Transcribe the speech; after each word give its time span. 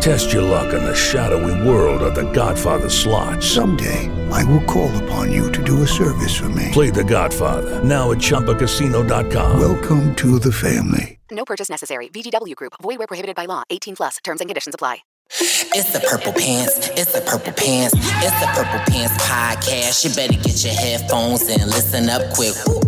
Test 0.00 0.32
your 0.32 0.42
luck 0.42 0.72
in 0.72 0.84
the 0.84 0.94
shadowy 0.94 1.68
world 1.68 2.02
of 2.02 2.14
the 2.14 2.30
Godfather 2.32 2.88
slot. 2.88 3.42
Someday, 3.42 4.08
I 4.30 4.44
will 4.44 4.62
call 4.64 4.90
upon 5.04 5.32
you 5.32 5.50
to 5.52 5.62
do 5.64 5.82
a 5.82 5.86
service 5.86 6.36
for 6.36 6.48
me. 6.50 6.70
Play 6.72 6.90
the 6.90 7.04
Godfather, 7.04 7.82
now 7.82 8.12
at 8.12 8.18
ChumbaCasino.com. 8.18 9.58
Welcome 9.60 10.14
to 10.16 10.38
the 10.38 10.52
family. 10.52 11.18
No 11.30 11.44
purchase 11.44 11.68
necessary. 11.68 12.08
VGW 12.08 12.54
Group. 12.54 12.74
Void 12.82 12.98
where 12.98 13.06
prohibited 13.08 13.34
by 13.34 13.46
law. 13.46 13.64
18 13.70 13.96
plus. 13.96 14.18
Terms 14.22 14.40
and 14.40 14.48
conditions 14.48 14.74
apply. 14.76 14.98
It's 15.28 15.92
the 15.92 15.98
Purple 16.08 16.32
Pants. 16.32 16.88
It's 16.90 17.12
the 17.12 17.20
Purple 17.22 17.52
Pants. 17.52 17.94
It's 17.98 18.40
the 18.40 18.46
Purple 18.54 18.78
Pants 18.86 19.12
podcast. 19.18 20.04
You 20.04 20.14
better 20.14 20.40
get 20.40 20.64
your 20.64 20.72
headphones 20.72 21.42
and 21.48 21.66
listen 21.66 22.08
up 22.08 22.22
quick. 22.32 22.54
Ooh. 22.68 22.80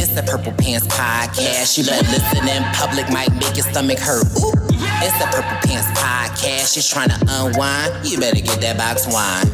It's 0.00 0.08
the 0.14 0.22
Purple 0.22 0.52
Pants 0.52 0.86
podcast. 0.86 1.76
You 1.76 1.84
better 1.84 2.08
listen 2.08 2.48
in 2.48 2.62
public, 2.72 3.10
might 3.10 3.30
make 3.34 3.56
your 3.56 3.66
stomach 3.66 3.98
hurt. 3.98 4.24
Ooh. 4.42 4.61
It's 5.04 5.18
the 5.18 5.26
Purple 5.26 5.58
Pants 5.68 5.88
podcast. 5.98 6.76
You're 6.76 6.82
trying 6.84 7.08
to 7.10 7.18
unwind. 7.28 8.06
You 8.06 8.18
better 8.20 8.40
get 8.40 8.60
that 8.60 8.78
box 8.78 9.04
wine. 9.12 9.46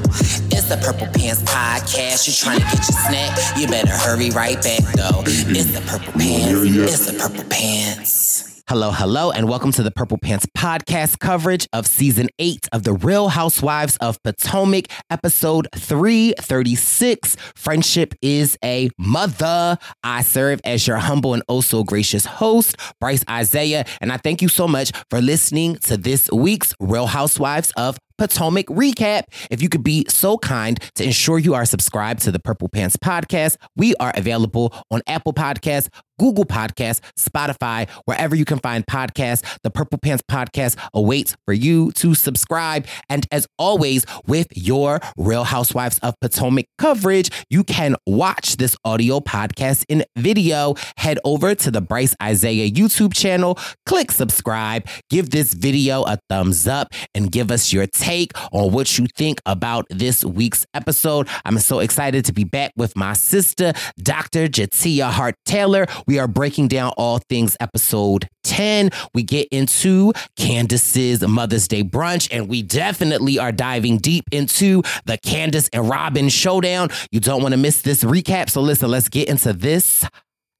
It's 0.52 0.68
the 0.68 0.76
Purple 0.76 1.06
Pants 1.06 1.40
podcast. 1.42 2.26
You're 2.28 2.36
trying 2.36 2.60
to 2.60 2.66
get 2.66 2.86
your 2.86 2.98
snack. 3.08 3.58
You 3.58 3.66
better 3.66 3.90
hurry 3.90 4.28
right 4.30 4.62
back 4.62 4.82
though. 4.92 5.22
It's 5.24 5.72
the 5.72 5.80
Purple 5.86 6.12
Pants. 6.20 6.52
It's 6.76 7.06
the 7.10 7.18
Purple 7.18 7.44
Pants. 7.44 8.37
Hello, 8.68 8.90
hello, 8.90 9.30
and 9.30 9.48
welcome 9.48 9.72
to 9.72 9.82
the 9.82 9.90
Purple 9.90 10.18
Pants 10.18 10.44
podcast 10.54 11.20
coverage 11.20 11.66
of 11.72 11.86
season 11.86 12.28
eight 12.38 12.68
of 12.70 12.82
The 12.82 12.92
Real 12.92 13.28
Housewives 13.28 13.96
of 13.96 14.22
Potomac, 14.22 14.88
episode 15.08 15.68
336. 15.74 17.38
Friendship 17.56 18.12
is 18.20 18.58
a 18.62 18.90
mother. 18.98 19.78
I 20.04 20.20
serve 20.20 20.60
as 20.64 20.86
your 20.86 20.98
humble 20.98 21.32
and 21.32 21.42
oh 21.48 21.62
so 21.62 21.82
gracious 21.82 22.26
host, 22.26 22.76
Bryce 23.00 23.24
Isaiah, 23.30 23.86
and 24.02 24.12
I 24.12 24.18
thank 24.18 24.42
you 24.42 24.48
so 24.48 24.68
much 24.68 24.92
for 25.08 25.22
listening 25.22 25.76
to 25.84 25.96
this 25.96 26.28
week's 26.30 26.74
Real 26.78 27.06
Housewives 27.06 27.72
of 27.78 27.96
Potomac 28.18 28.66
recap. 28.66 29.22
If 29.50 29.62
you 29.62 29.68
could 29.68 29.84
be 29.84 30.04
so 30.08 30.36
kind 30.36 30.78
to 30.96 31.04
ensure 31.04 31.38
you 31.38 31.54
are 31.54 31.64
subscribed 31.64 32.20
to 32.22 32.32
the 32.32 32.40
Purple 32.40 32.68
Pants 32.68 32.96
podcast, 32.96 33.56
we 33.76 33.94
are 33.96 34.12
available 34.14 34.74
on 34.90 35.00
Apple 35.06 35.32
Podcasts, 35.32 35.88
Google 36.18 36.44
Podcasts, 36.44 37.00
Spotify, 37.18 37.88
wherever 38.04 38.34
you 38.34 38.44
can 38.44 38.58
find 38.58 38.86
podcasts. 38.86 39.58
The 39.62 39.70
Purple 39.70 39.98
Pants 39.98 40.22
podcast 40.30 40.76
awaits 40.94 41.36
for 41.46 41.52
you 41.52 41.92
to 41.92 42.14
subscribe. 42.14 42.86
And 43.08 43.26
as 43.32 43.46
always, 43.58 44.04
with 44.26 44.46
your 44.54 45.00
Real 45.16 45.44
Housewives 45.44 45.98
of 46.00 46.14
Potomac 46.20 46.66
coverage, 46.78 47.30
you 47.50 47.64
can 47.64 47.96
watch 48.06 48.56
this 48.56 48.76
audio 48.84 49.20
podcast 49.20 49.84
in 49.88 50.04
video. 50.16 50.74
Head 50.96 51.18
over 51.24 51.54
to 51.54 51.70
the 51.70 51.80
Bryce 51.80 52.14
Isaiah 52.22 52.70
YouTube 52.70 53.14
channel, 53.14 53.58
click 53.86 54.10
subscribe, 54.10 54.86
give 55.10 55.30
this 55.30 55.54
video 55.54 56.02
a 56.02 56.18
thumbs 56.28 56.66
up, 56.66 56.92
and 57.14 57.30
give 57.30 57.50
us 57.50 57.72
your 57.72 57.86
take 57.86 58.32
on 58.52 58.72
what 58.72 58.98
you 58.98 59.06
think 59.16 59.40
about 59.46 59.86
this 59.90 60.24
week's 60.24 60.66
episode. 60.74 61.28
I'm 61.44 61.58
so 61.58 61.80
excited 61.80 62.24
to 62.26 62.32
be 62.32 62.44
back 62.44 62.72
with 62.76 62.96
my 62.96 63.12
sister, 63.12 63.72
Dr. 64.02 64.48
Jatia 64.48 65.10
Hart 65.10 65.34
Taylor. 65.44 65.86
We 66.08 66.18
are 66.18 66.26
breaking 66.26 66.68
down 66.68 66.94
all 66.96 67.18
things 67.28 67.54
episode 67.60 68.28
10. 68.44 68.90
We 69.12 69.22
get 69.22 69.46
into 69.52 70.14
Candiace's 70.36 71.20
Mother's 71.20 71.68
Day 71.68 71.84
brunch, 71.84 72.28
and 72.32 72.48
we 72.48 72.62
definitely 72.62 73.38
are 73.38 73.52
diving 73.52 73.98
deep 73.98 74.24
into 74.32 74.82
the 75.04 75.18
Candiace 75.18 75.68
and 75.72 75.88
Robyn 75.88 76.30
showdown. 76.30 76.88
You 77.12 77.20
don't 77.20 77.42
want 77.42 77.52
to 77.52 77.58
miss 77.58 77.82
this 77.82 78.02
recap. 78.02 78.48
So 78.48 78.62
listen, 78.62 78.90
let's 78.90 79.10
get 79.10 79.28
into 79.28 79.52
this 79.52 80.02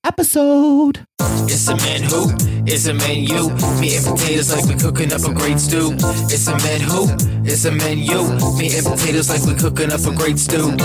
episode. 0.05 1.07
It's 1.21 1.67
a 1.69 1.77
man 1.77 2.03
who, 2.03 2.31
it's 2.67 2.87
a 2.87 2.93
man 2.93 3.25
you. 3.25 3.49
Me 3.81 3.97
and 3.97 4.05
potatoes 4.05 4.53
like 4.55 4.67
we 4.67 4.75
cooking 4.75 5.15
up 5.15 5.23
a 5.23 5.33
great 5.33 5.59
stew. 5.59 5.93
It's 6.29 6.47
a 6.47 6.59
man 6.59 6.81
who, 6.83 7.09
it's 7.45 7.65
a 7.65 7.73
man 7.73 7.97
you. 7.97 8.23
Me 8.59 8.77
and 8.77 8.87
potatoes 8.87 9.31
like 9.31 9.43
we 9.45 9.55
cooking 9.55 9.93
up 9.93 10.01
a 10.01 10.15
great 10.15 10.39
stew. 10.39 10.77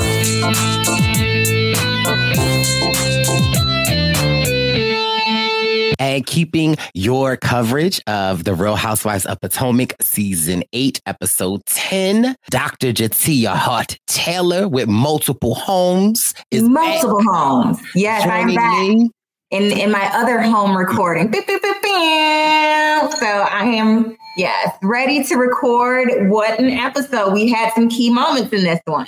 And 6.14 6.26
keeping 6.28 6.76
your 6.94 7.36
coverage 7.36 8.00
of 8.06 8.44
The 8.44 8.54
Real 8.54 8.76
Housewives 8.76 9.26
of 9.26 9.42
Potomac 9.42 9.96
season 10.00 10.64
8, 10.72 11.02
episode 11.08 11.66
10. 11.66 12.36
Dr. 12.52 12.94
Jatia 12.94 13.56
Hart 13.56 13.98
Taylor 14.06 14.68
with 14.68 14.88
multiple 14.88 15.56
homes 15.56 16.36
is 16.52 16.62
multiple 16.62 17.24
homes. 17.24 17.80
Yes, 17.96 18.28
I'm 18.30 18.54
back. 18.54 18.80
Me. 18.80 19.10
in 19.50 19.72
in 19.72 19.92
my 19.92 20.08
other 20.14 20.40
home 20.40 20.78
recording. 20.78 21.34
So 21.34 23.28
I 23.28 23.64
am 23.66 24.16
yes 24.38 24.76
ready 24.82 25.24
to 25.24 25.36
record. 25.36 26.10
What 26.30 26.60
an 26.60 26.70
episode! 26.70 27.34
We 27.34 27.50
had 27.50 27.74
some 27.74 27.90
key 27.90 28.12
moments 28.12 28.54
in 28.54 28.64
this 28.64 28.80
one. 28.86 29.08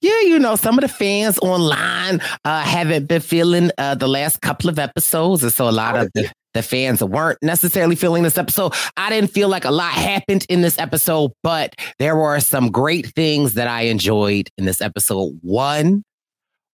Yeah, 0.00 0.20
you 0.22 0.38
know, 0.38 0.56
some 0.56 0.78
of 0.78 0.82
the 0.82 0.88
fans 0.88 1.38
online 1.38 2.20
uh, 2.44 2.62
haven't 2.62 3.06
been 3.06 3.20
feeling 3.20 3.70
uh, 3.78 3.94
the 3.94 4.08
last 4.08 4.40
couple 4.40 4.68
of 4.68 4.78
episodes, 4.78 5.42
and 5.42 5.52
so 5.52 5.68
a 5.68 5.70
lot 5.70 5.96
of 5.96 6.10
the 6.14 6.30
the 6.54 6.62
fans 6.62 7.02
weren't 7.02 7.38
necessarily 7.42 7.96
feeling 7.96 8.22
this 8.22 8.38
episode. 8.38 8.74
I 8.96 9.10
didn't 9.10 9.30
feel 9.30 9.48
like 9.48 9.64
a 9.64 9.70
lot 9.70 9.92
happened 9.92 10.46
in 10.48 10.60
this 10.60 10.78
episode, 10.78 11.32
but 11.42 11.74
there 11.98 12.16
were 12.16 12.40
some 12.40 12.70
great 12.70 13.06
things 13.14 13.54
that 13.54 13.68
I 13.68 13.82
enjoyed 13.82 14.48
in 14.58 14.64
this 14.64 14.80
episode. 14.80 15.38
One, 15.42 16.04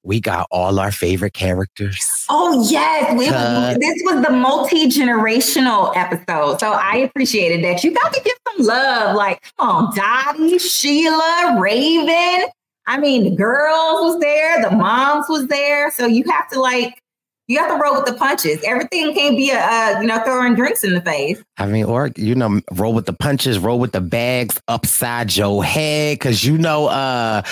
we 0.06 0.20
got 0.20 0.46
all 0.52 0.78
our 0.78 0.92
favorite 0.92 1.34
characters. 1.34 2.26
Oh 2.28 2.66
yes, 2.70 3.12
we, 3.18 3.28
uh, 3.28 3.76
this 3.78 4.00
was 4.04 4.24
the 4.24 4.32
multi 4.32 4.86
generational 4.86 5.94
episode, 5.96 6.60
so 6.60 6.72
I 6.72 6.98
appreciated 6.98 7.64
that. 7.64 7.82
You 7.82 7.92
got 7.92 8.12
to 8.14 8.20
give 8.22 8.36
some 8.48 8.66
love, 8.66 9.16
like 9.16 9.42
come 9.58 9.68
on, 9.68 9.96
Dottie, 9.96 10.58
Sheila, 10.58 11.58
Raven. 11.60 12.48
I 12.86 12.98
mean, 12.98 13.24
the 13.24 13.34
girls 13.34 14.00
was 14.00 14.20
there, 14.20 14.62
the 14.62 14.70
moms 14.70 15.26
was 15.28 15.48
there, 15.48 15.90
so 15.90 16.06
you 16.06 16.22
have 16.30 16.48
to 16.50 16.60
like 16.60 17.02
you 17.48 17.58
have 17.58 17.68
to 17.68 17.76
roll 17.76 17.94
with 17.94 18.06
the 18.06 18.14
punches. 18.14 18.60
Everything 18.64 19.14
can't 19.14 19.36
be 19.36 19.50
a, 19.50 19.58
uh, 19.58 20.00
you 20.00 20.06
know 20.06 20.22
throwing 20.24 20.54
drinks 20.54 20.84
in 20.84 20.94
the 20.94 21.00
face. 21.00 21.42
I 21.58 21.66
mean, 21.66 21.84
or 21.84 22.10
you 22.16 22.34
know, 22.34 22.60
roll 22.72 22.92
with 22.92 23.06
the 23.06 23.12
punches, 23.12 23.58
roll 23.58 23.78
with 23.78 23.92
the 23.92 24.00
bags 24.00 24.60
upside 24.68 25.36
your 25.36 25.64
head, 25.64 26.18
because 26.18 26.44
you 26.44 26.58
know, 26.58 26.86
uh, 26.86 27.42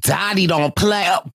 Dottie 0.00 0.46
don't 0.46 0.74
play 0.74 1.06
up 1.06 1.30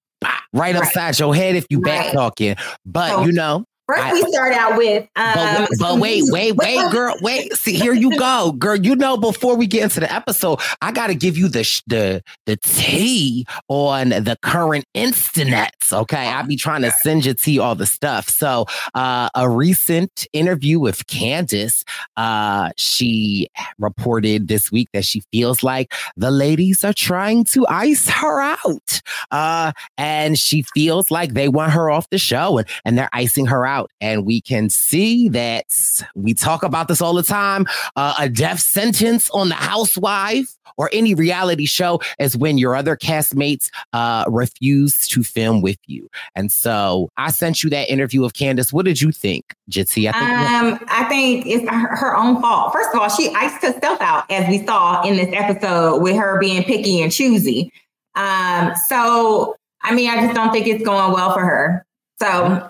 right 0.54 0.75
upside 0.75 1.18
your 1.19 1.33
head 1.33 1.56
if 1.56 1.66
you 1.69 1.80
right. 1.80 2.06
back 2.06 2.13
talking. 2.13 2.56
But 2.86 3.10
so, 3.10 3.25
you 3.25 3.31
know, 3.31 3.66
First, 3.89 4.03
I, 4.03 4.13
we 4.13 4.21
start 4.31 4.53
out 4.53 4.77
with. 4.77 5.07
Um, 5.15 5.33
but, 5.33 5.69
but 5.80 6.00
wait, 6.00 6.24
wait, 6.27 6.56
wait, 6.56 6.91
girl, 6.91 7.15
wait. 7.21 7.51
See, 7.53 7.74
here 7.74 7.94
you 7.94 8.15
go, 8.19 8.51
girl. 8.51 8.75
You 8.75 8.95
know, 8.95 9.18
before 9.18 9.56
we 9.56 9.65
get 9.65 9.81
into 9.81 10.00
the 10.00 10.13
episode, 10.13 10.59
I 10.80 10.91
got 10.91 11.07
to 11.07 11.15
give 11.15 11.39
you 11.39 11.47
the 11.47 11.81
the 11.88 12.21
the 12.45 12.57
tea 12.57 13.47
on 13.68 14.09
the 14.09 14.38
current 14.44 14.86
instanets. 14.94 15.91
Okay, 15.91 16.27
I 16.27 16.44
be 16.44 16.56
trying 16.56 16.83
to 16.83 16.91
send 16.91 17.25
you 17.25 17.33
tea 17.33 17.57
all 17.57 17.74
the 17.74 17.88
stuff. 17.88 18.30
So, 18.30 18.68
uh, 18.94 19.30
a 19.33 19.50
recent 19.50 20.27
interview 20.33 20.80
with 20.80 21.07
Candiace, 21.07 21.83
uh, 22.15 22.69
she 22.77 23.47
reported 23.80 24.50
this 24.50 24.71
week 24.71 24.89
that 24.94 25.03
she 25.03 25.24
feels 25.31 25.63
like 25.63 25.95
the 26.15 26.30
ladies 26.30 26.83
are 26.83 26.94
trying 26.94 27.44
to 27.45 27.65
ice 27.68 28.07
her 28.07 28.39
out, 28.39 29.01
uh, 29.31 29.71
and 29.97 30.38
she 30.38 30.62
feels 30.75 31.09
like 31.09 31.33
they 31.33 31.50
want 31.50 31.71
her 31.71 31.89
off 31.89 32.07
the 32.12 32.19
show, 32.19 32.59
and 32.59 32.68
and 32.85 32.95
they're 32.95 33.09
icing 33.13 33.47
her 33.47 33.65
out 33.65 33.78
out. 33.79 33.91
And 34.01 34.25
we 34.25 34.41
can 34.41 34.69
see 34.69 35.29
that 35.29 35.65
we 36.15 36.33
talk 36.33 36.63
about 36.63 36.87
this 36.87 37.01
all 37.01 37.13
the 37.13 37.23
time. 37.23 37.65
Uh, 37.95 38.15
a 38.19 38.29
death 38.29 38.59
sentence 38.59 39.29
on 39.31 39.49
the 39.49 39.55
housewife 39.55 40.55
or 40.77 40.89
any 40.93 41.13
reality 41.13 41.65
show 41.65 41.99
is 42.19 42.37
when 42.37 42.57
your 42.57 42.75
other 42.75 42.95
castmates 42.95 43.69
uh, 43.93 44.23
refuse 44.27 45.07
to 45.07 45.23
film 45.23 45.61
with 45.61 45.77
you. 45.87 46.07
And 46.35 46.51
so 46.51 47.09
I 47.17 47.31
sent 47.31 47.63
you 47.63 47.69
that 47.71 47.89
interview 47.89 48.23
of 48.23 48.33
Candiace. 48.33 48.71
What 48.71 48.85
did 48.85 49.01
you 49.01 49.11
think, 49.11 49.53
Jitsi? 49.69 50.11
I 50.13 50.13
think, 50.13 50.81
um, 50.81 50.87
I 50.89 51.03
think 51.05 51.45
it's 51.45 51.69
her, 51.69 52.15
own 52.15 52.41
fault. 52.41 52.73
First 52.73 52.89
of 52.93 52.99
all, 52.99 53.09
she 53.09 53.33
iced 53.35 53.61
herself 53.61 54.01
out, 54.01 54.29
as 54.31 54.47
we 54.49 54.65
saw 54.65 55.01
in 55.03 55.15
this 55.15 55.29
episode 55.33 56.01
with 56.01 56.15
her 56.15 56.39
being 56.39 56.63
picky 56.63 57.01
and 57.01 57.11
choosy. 57.11 57.71
Um, 58.15 58.73
so, 58.87 59.55
I 59.81 59.93
mean, 59.93 60.09
I 60.09 60.21
just 60.21 60.35
don't 60.35 60.51
think 60.51 60.67
it's 60.67 60.83
going 60.83 61.13
well 61.13 61.33
for 61.33 61.41
her. 61.41 61.85
So 62.21 62.69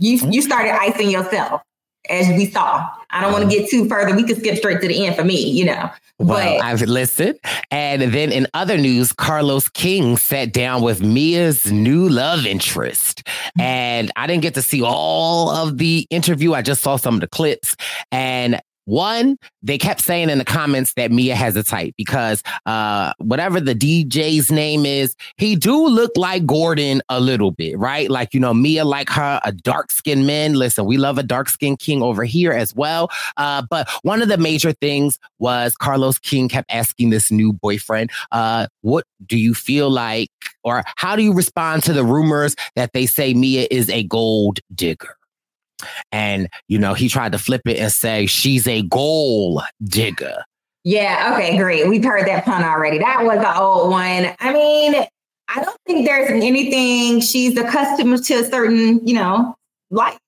you 0.00 0.18
mm-hmm. 0.18 0.32
you 0.32 0.42
started 0.42 0.72
icing 0.72 1.10
yourself, 1.10 1.62
as 2.08 2.28
we 2.28 2.50
saw. 2.50 2.88
I 3.10 3.20
don't 3.20 3.32
want 3.32 3.50
to 3.50 3.56
get 3.56 3.70
too 3.70 3.88
further. 3.88 4.14
We 4.14 4.24
could 4.24 4.38
skip 4.38 4.56
straight 4.56 4.80
to 4.82 4.88
the 4.88 5.06
end 5.06 5.16
for 5.16 5.24
me, 5.24 5.50
you 5.50 5.64
know. 5.64 5.90
Well, 6.20 6.60
I've 6.60 6.82
listened. 6.82 7.38
And 7.70 8.02
then 8.02 8.32
in 8.32 8.48
other 8.52 8.76
news, 8.76 9.12
Carlos 9.12 9.68
King 9.68 10.16
sat 10.16 10.52
down 10.52 10.82
with 10.82 11.00
Mia's 11.00 11.70
new 11.70 12.08
love 12.08 12.44
interest. 12.44 13.22
Mm-hmm. 13.24 13.60
And 13.60 14.12
I 14.16 14.26
didn't 14.26 14.42
get 14.42 14.54
to 14.54 14.62
see 14.62 14.82
all 14.82 15.50
of 15.50 15.78
the 15.78 16.06
interview. 16.10 16.54
I 16.54 16.62
just 16.62 16.82
saw 16.82 16.96
some 16.96 17.14
of 17.14 17.20
the 17.20 17.28
clips. 17.28 17.76
And 18.10 18.60
one, 18.88 19.36
they 19.62 19.76
kept 19.76 20.00
saying 20.00 20.30
in 20.30 20.38
the 20.38 20.44
comments 20.46 20.94
that 20.94 21.12
Mia 21.12 21.34
has 21.34 21.56
a 21.56 21.62
type 21.62 21.92
because 21.98 22.42
uh, 22.64 23.12
whatever 23.18 23.60
the 23.60 23.74
DJ's 23.74 24.50
name 24.50 24.86
is, 24.86 25.14
he 25.36 25.56
do 25.56 25.86
look 25.86 26.12
like 26.16 26.46
Gordon 26.46 27.02
a 27.10 27.20
little 27.20 27.50
bit, 27.50 27.78
right? 27.78 28.10
Like, 28.10 28.32
you 28.32 28.40
know, 28.40 28.54
Mia 28.54 28.86
like 28.86 29.10
her, 29.10 29.40
a 29.44 29.52
dark 29.52 29.90
skinned 29.90 30.26
man. 30.26 30.54
Listen, 30.54 30.86
we 30.86 30.96
love 30.96 31.18
a 31.18 31.22
dark 31.22 31.50
skinned 31.50 31.80
king 31.80 32.02
over 32.02 32.24
here 32.24 32.52
as 32.52 32.74
well. 32.74 33.10
Uh, 33.36 33.62
but 33.68 33.86
one 34.02 34.22
of 34.22 34.28
the 34.28 34.38
major 34.38 34.72
things 34.72 35.18
was 35.38 35.76
Carlos 35.76 36.18
King 36.18 36.48
kept 36.48 36.72
asking 36.72 37.10
this 37.10 37.30
new 37.30 37.52
boyfriend, 37.52 38.10
uh, 38.32 38.68
what 38.80 39.04
do 39.26 39.36
you 39.36 39.52
feel 39.52 39.90
like, 39.90 40.30
or 40.64 40.82
how 40.96 41.14
do 41.14 41.22
you 41.22 41.34
respond 41.34 41.82
to 41.82 41.92
the 41.92 42.04
rumors 42.04 42.56
that 42.74 42.94
they 42.94 43.04
say 43.04 43.34
Mia 43.34 43.68
is 43.70 43.90
a 43.90 44.04
gold 44.04 44.60
digger? 44.74 45.17
And, 46.12 46.48
you 46.68 46.78
know, 46.78 46.94
he 46.94 47.08
tried 47.08 47.32
to 47.32 47.38
flip 47.38 47.62
it 47.66 47.78
and 47.78 47.92
say, 47.92 48.26
she's 48.26 48.66
a 48.66 48.82
goal 48.82 49.62
digger. 49.84 50.44
Yeah. 50.84 51.34
Okay. 51.34 51.56
Great. 51.56 51.88
We've 51.88 52.04
heard 52.04 52.26
that 52.26 52.44
pun 52.44 52.64
already. 52.64 52.98
That 52.98 53.24
was 53.24 53.38
the 53.38 53.58
old 53.58 53.90
one. 53.90 54.34
I 54.40 54.52
mean, 54.52 54.94
I 55.48 55.62
don't 55.62 55.78
think 55.86 56.06
there's 56.06 56.30
anything 56.30 57.20
she's 57.20 57.56
accustomed 57.56 58.24
to 58.24 58.34
a 58.34 58.44
certain, 58.44 59.06
you 59.06 59.14
know, 59.14 59.54
life. 59.90 60.18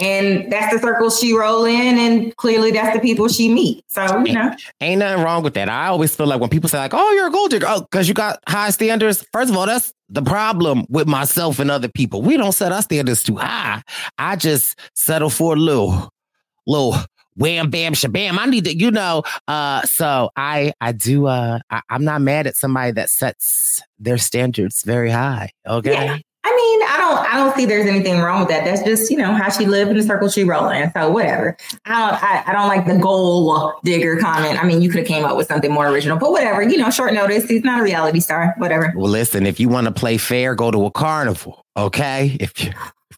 And 0.00 0.50
that's 0.50 0.72
the 0.72 0.80
circle 0.80 1.10
she 1.10 1.36
roll 1.36 1.64
in, 1.66 1.98
and 1.98 2.34
clearly 2.36 2.70
that's 2.70 2.96
the 2.96 3.00
people 3.00 3.28
she 3.28 3.52
meet. 3.52 3.84
So 3.88 4.24
you 4.24 4.32
know, 4.32 4.54
ain't, 4.80 5.00
nothing 5.00 5.22
wrong 5.22 5.42
with 5.42 5.54
that. 5.54 5.68
I 5.68 5.88
always 5.88 6.14
feel 6.14 6.26
like 6.26 6.40
when 6.40 6.48
people 6.50 6.68
say 6.68 6.78
like, 6.78 6.94
"Oh, 6.94 7.12
you're 7.12 7.28
a 7.28 7.30
gold 7.30 7.50
digger," 7.50 7.66
oh, 7.68 7.82
because 7.82 8.08
you 8.08 8.14
got 8.14 8.38
high 8.48 8.70
standards. 8.70 9.24
First 9.32 9.50
of 9.50 9.56
all, 9.56 9.66
that's 9.66 9.92
the 10.08 10.22
problem 10.22 10.86
with 10.88 11.06
myself 11.06 11.58
and 11.58 11.70
other 11.70 11.88
people. 11.88 12.22
We 12.22 12.36
don't 12.36 12.52
set 12.52 12.72
our 12.72 12.82
standards 12.82 13.22
too 13.22 13.36
high. 13.36 13.82
I 14.18 14.36
just 14.36 14.78
settle 14.94 15.30
for 15.30 15.52
a 15.52 15.56
little, 15.56 16.10
little 16.66 16.96
wham 17.36 17.70
bam 17.70 17.92
shabam. 17.94 18.38
I 18.38 18.46
need 18.46 18.64
to, 18.64 18.76
you 18.76 18.90
know. 18.90 19.22
Uh, 19.48 19.82
so 19.82 20.30
I 20.36 20.72
I 20.80 20.92
do 20.92 21.26
uh 21.26 21.58
I, 21.70 21.82
am 21.90 22.04
not 22.04 22.22
mad 22.22 22.46
at 22.46 22.56
somebody 22.56 22.92
that 22.92 23.10
sets 23.10 23.82
their 23.98 24.18
standards 24.18 24.82
very 24.82 25.10
high. 25.10 25.50
Okay. 25.66 25.92
Yeah. 25.92 26.18
I 27.00 27.14
don't 27.14 27.32
I 27.32 27.36
don't 27.36 27.56
see 27.56 27.64
there's 27.64 27.86
anything 27.86 28.20
wrong 28.20 28.40
with 28.40 28.48
that. 28.50 28.64
That's 28.64 28.82
just, 28.82 29.10
you 29.10 29.16
know, 29.16 29.32
how 29.32 29.48
she 29.48 29.64
lived 29.66 29.90
in 29.90 29.96
the 29.96 30.02
circle 30.02 30.28
she 30.28 30.44
rolled 30.44 30.72
in. 30.72 30.92
So 30.92 31.10
whatever. 31.10 31.56
I 31.86 31.98
don't 31.98 32.22
I, 32.22 32.44
I 32.46 32.52
don't 32.52 32.68
like 32.68 32.86
the 32.86 32.98
goal 32.98 33.80
digger 33.84 34.18
comment. 34.18 34.62
I 34.62 34.66
mean, 34.66 34.82
you 34.82 34.90
could 34.90 34.98
have 34.98 35.08
came 35.08 35.24
up 35.24 35.36
with 35.36 35.46
something 35.46 35.72
more 35.72 35.88
original, 35.88 36.18
but 36.18 36.30
whatever, 36.30 36.62
you 36.62 36.76
know, 36.76 36.90
short 36.90 37.14
notice. 37.14 37.48
He's 37.48 37.64
not 37.64 37.80
a 37.80 37.82
reality 37.82 38.20
star. 38.20 38.54
Whatever. 38.58 38.92
Well, 38.94 39.10
listen, 39.10 39.46
if 39.46 39.58
you 39.58 39.68
want 39.68 39.86
to 39.86 39.92
play 39.92 40.18
fair, 40.18 40.54
go 40.54 40.70
to 40.70 40.84
a 40.84 40.90
carnival. 40.90 41.64
Okay. 41.76 42.36
If 42.38 42.62
you 42.62 42.72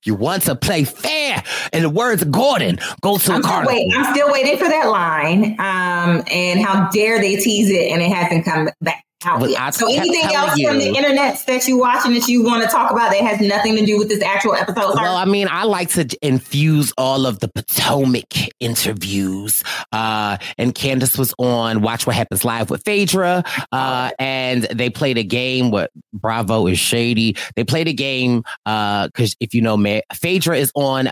you 0.05 0.17
want 0.17 0.43
to 0.44 0.56
play 0.56 0.82
fair, 0.82 1.44
in 1.73 1.82
the 1.82 1.90
words 1.90 2.23
of 2.23 2.32
Gordon, 2.32 2.81
go 3.02 3.19
to 3.19 3.32
I'm 3.32 3.40
a 3.40 3.44
carnival. 3.44 3.73
Wait, 3.73 3.93
I'm 3.94 4.12
still 4.12 4.33
waiting 4.33 4.59
for 4.59 4.68
that 4.68 4.87
line. 4.87 5.52
Um, 5.61 6.25
and 6.28 6.61
how 6.61 6.88
dare 6.90 7.21
they 7.21 7.37
tease 7.37 7.71
it 7.71 7.92
and 7.92 8.02
it 8.02 8.11
hasn't 8.11 8.45
come 8.45 8.68
back 8.80 9.04
So 9.23 9.87
anything 9.93 10.35
else 10.35 10.57
you, 10.57 10.69
from 10.69 10.79
the 10.79 10.88
internet 10.88 11.45
that 11.47 11.67
you're 11.69 11.79
watching 11.79 12.14
that 12.14 12.29
you 12.29 12.43
want 12.43 12.62
to 12.64 12.69
talk 12.69 12.91
about 12.91 13.11
that 13.12 13.21
has 13.21 13.41
nothing 13.41 13.76
to 13.76 13.87
do 13.87 13.99
with 13.99 14.09
this 14.09 14.23
actual 14.23 14.55
episode? 14.55 14.95
Well, 14.95 15.17
I 15.17 15.25
mean, 15.25 15.49
I 15.50 15.64
like 15.64 15.91
to 15.91 16.09
infuse 16.23 16.93
all 16.99 17.26
of 17.26 17.41
the 17.41 17.49
Potomac 17.49 18.50
interviews. 18.61 19.62
Uh, 19.93 20.38
and 20.59 20.75
Candiace 20.75 21.17
was 21.17 21.35
on 21.38 21.83
Watch 21.83 22.07
What 22.07 22.17
Happens 22.17 22.45
Live 22.45 22.71
with 22.71 22.83
Phaedra. 22.85 23.45
Uh, 23.71 24.11
and 24.19 24.64
they 24.64 24.91
played 24.91 25.19
a 25.19 25.25
game 25.25 25.71
with 25.71 25.91
Bravo 26.12 26.67
is 26.67 26.79
Shady. 26.79 27.37
They 27.55 27.64
played 27.64 27.88
a 27.88 27.93
game 27.93 28.43
because 28.64 29.33
uh, 29.33 29.41
if 29.41 29.55
you 29.55 29.62
know, 29.62 29.76
Phaedra 30.14 30.57
is 30.57 30.73
on 30.75 31.11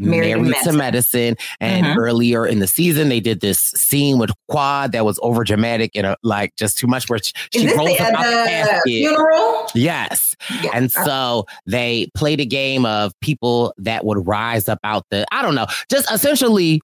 Married, 0.00 0.36
Married 0.36 0.56
to 0.64 0.72
Medicine. 0.72 1.36
And 1.60 1.86
mm-hmm. 1.86 1.98
earlier 1.98 2.46
in 2.46 2.58
the 2.58 2.66
season, 2.66 3.08
they 3.08 3.20
did 3.20 3.40
this 3.40 3.58
scene 3.58 4.18
with 4.18 4.30
Quad 4.48 4.92
that 4.92 5.04
was 5.04 5.18
over 5.22 5.44
dramatic 5.44 5.92
and 5.94 6.06
uh, 6.06 6.16
like 6.22 6.56
just 6.56 6.78
too 6.78 6.86
much. 6.86 7.08
Where 7.08 7.18
she, 7.18 7.32
she 7.52 7.74
rolls 7.76 7.96
the, 7.98 8.08
about 8.08 8.24
the, 8.24 8.70
the 8.74 8.82
funeral. 8.84 9.66
Yes, 9.74 10.34
yeah. 10.62 10.70
and 10.74 10.90
so 10.90 11.46
they 11.66 12.10
played 12.14 12.40
a 12.40 12.46
game 12.46 12.86
of 12.86 13.12
people 13.20 13.74
that 13.78 14.04
would 14.04 14.26
rise 14.26 14.68
up 14.68 14.78
out 14.84 15.04
the. 15.10 15.26
I 15.32 15.42
don't 15.42 15.54
know, 15.54 15.66
just 15.90 16.10
essentially 16.10 16.80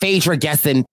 Phaedra 0.00 0.36
guessing 0.36 0.84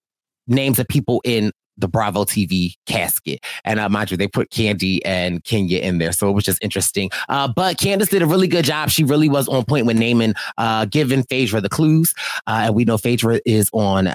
names 0.48 0.80
of 0.80 0.88
people 0.88 1.22
in 1.24 1.52
the 1.78 1.88
Bravo 1.88 2.24
TV 2.24 2.76
casket. 2.86 3.44
And 3.64 3.80
uh, 3.80 3.90
mind 3.90 4.12
you, 4.12 4.18
they 4.18 4.28
put 4.28 4.50
Kandi 4.50 5.00
and 5.06 5.44
Kenya 5.44 5.80
in 5.80 5.98
there. 5.98 6.12
So 6.12 6.30
it 6.30 6.34
was 6.34 6.44
just 6.44 6.64
interesting. 6.64 7.10
Uh, 7.30 7.48
but 7.48 7.78
Candiace 7.78 8.10
did 8.10 8.22
a 8.22 8.26
really 8.26 8.48
good 8.48 8.66
job. 8.66 8.90
She 8.90 9.04
really 9.04 9.30
was 9.30 9.48
on 9.48 9.66
point 9.66 9.86
with 9.86 9.98
naming, 9.98 10.34
uh, 10.58 10.86
giving 10.86 11.24
Phaedra 11.24 11.62
the 11.62 11.70
clues. 11.70 12.14
Uh, 12.48 12.64
and 12.66 12.76
we 12.76 12.86
know 12.86 12.98
Phaedra 12.98 13.42
is 13.46 13.70
on 13.74 14.14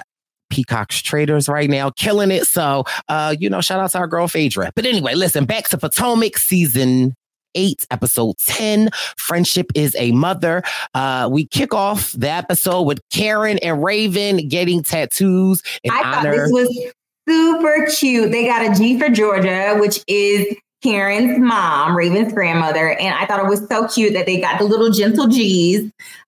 Peacock's 0.49 1.01
Traitors 1.01 1.47
right 1.47 1.69
now, 1.69 1.89
killing 1.91 2.31
it. 2.31 2.45
So, 2.45 2.83
uh, 3.07 3.35
you 3.39 3.49
know, 3.49 3.61
shout 3.61 3.79
out 3.79 3.91
to 3.91 3.99
our 3.99 4.07
girl 4.07 4.27
Phaedra. 4.27 4.71
But 4.75 4.85
anyway, 4.85 5.15
listen, 5.15 5.45
back 5.45 5.69
to 5.69 5.77
Potomac 5.77 6.37
season 6.37 7.15
8, 7.55 7.87
episode 7.91 8.37
10. 8.45 8.89
Friendship 9.17 9.71
is 9.75 9.95
a 9.97 10.11
mother. 10.11 10.63
Uh, 10.93 11.29
we 11.31 11.47
kick 11.47 11.73
off 11.73 12.11
the 12.13 12.29
episode 12.29 12.83
with 12.83 12.99
Karen 13.11 13.57
and 13.59 13.83
Raven 13.83 14.47
getting 14.47 14.83
tattoos 14.83 15.61
in 15.83 15.91
I 15.91 16.01
honor. 16.01 16.13
thought 16.13 16.23
this 16.31 16.51
was 16.51 16.93
super 17.27 17.87
cute. 17.87 18.31
They 18.31 18.45
got 18.45 18.71
a 18.71 18.77
G 18.77 18.99
for 18.99 19.09
Georgia, 19.09 19.77
which 19.79 20.03
is 20.07 20.55
Karen's 20.83 21.37
mom, 21.37 21.95
Raven's 21.95 22.33
grandmother. 22.33 22.97
And 22.97 23.13
I 23.13 23.25
thought 23.25 23.39
it 23.39 23.47
was 23.47 23.67
so 23.67 23.87
cute 23.87 24.13
that 24.13 24.25
they 24.25 24.41
got 24.41 24.57
the 24.59 24.65
little 24.65 24.89
gentle 24.89 25.27
G's. 25.27 25.83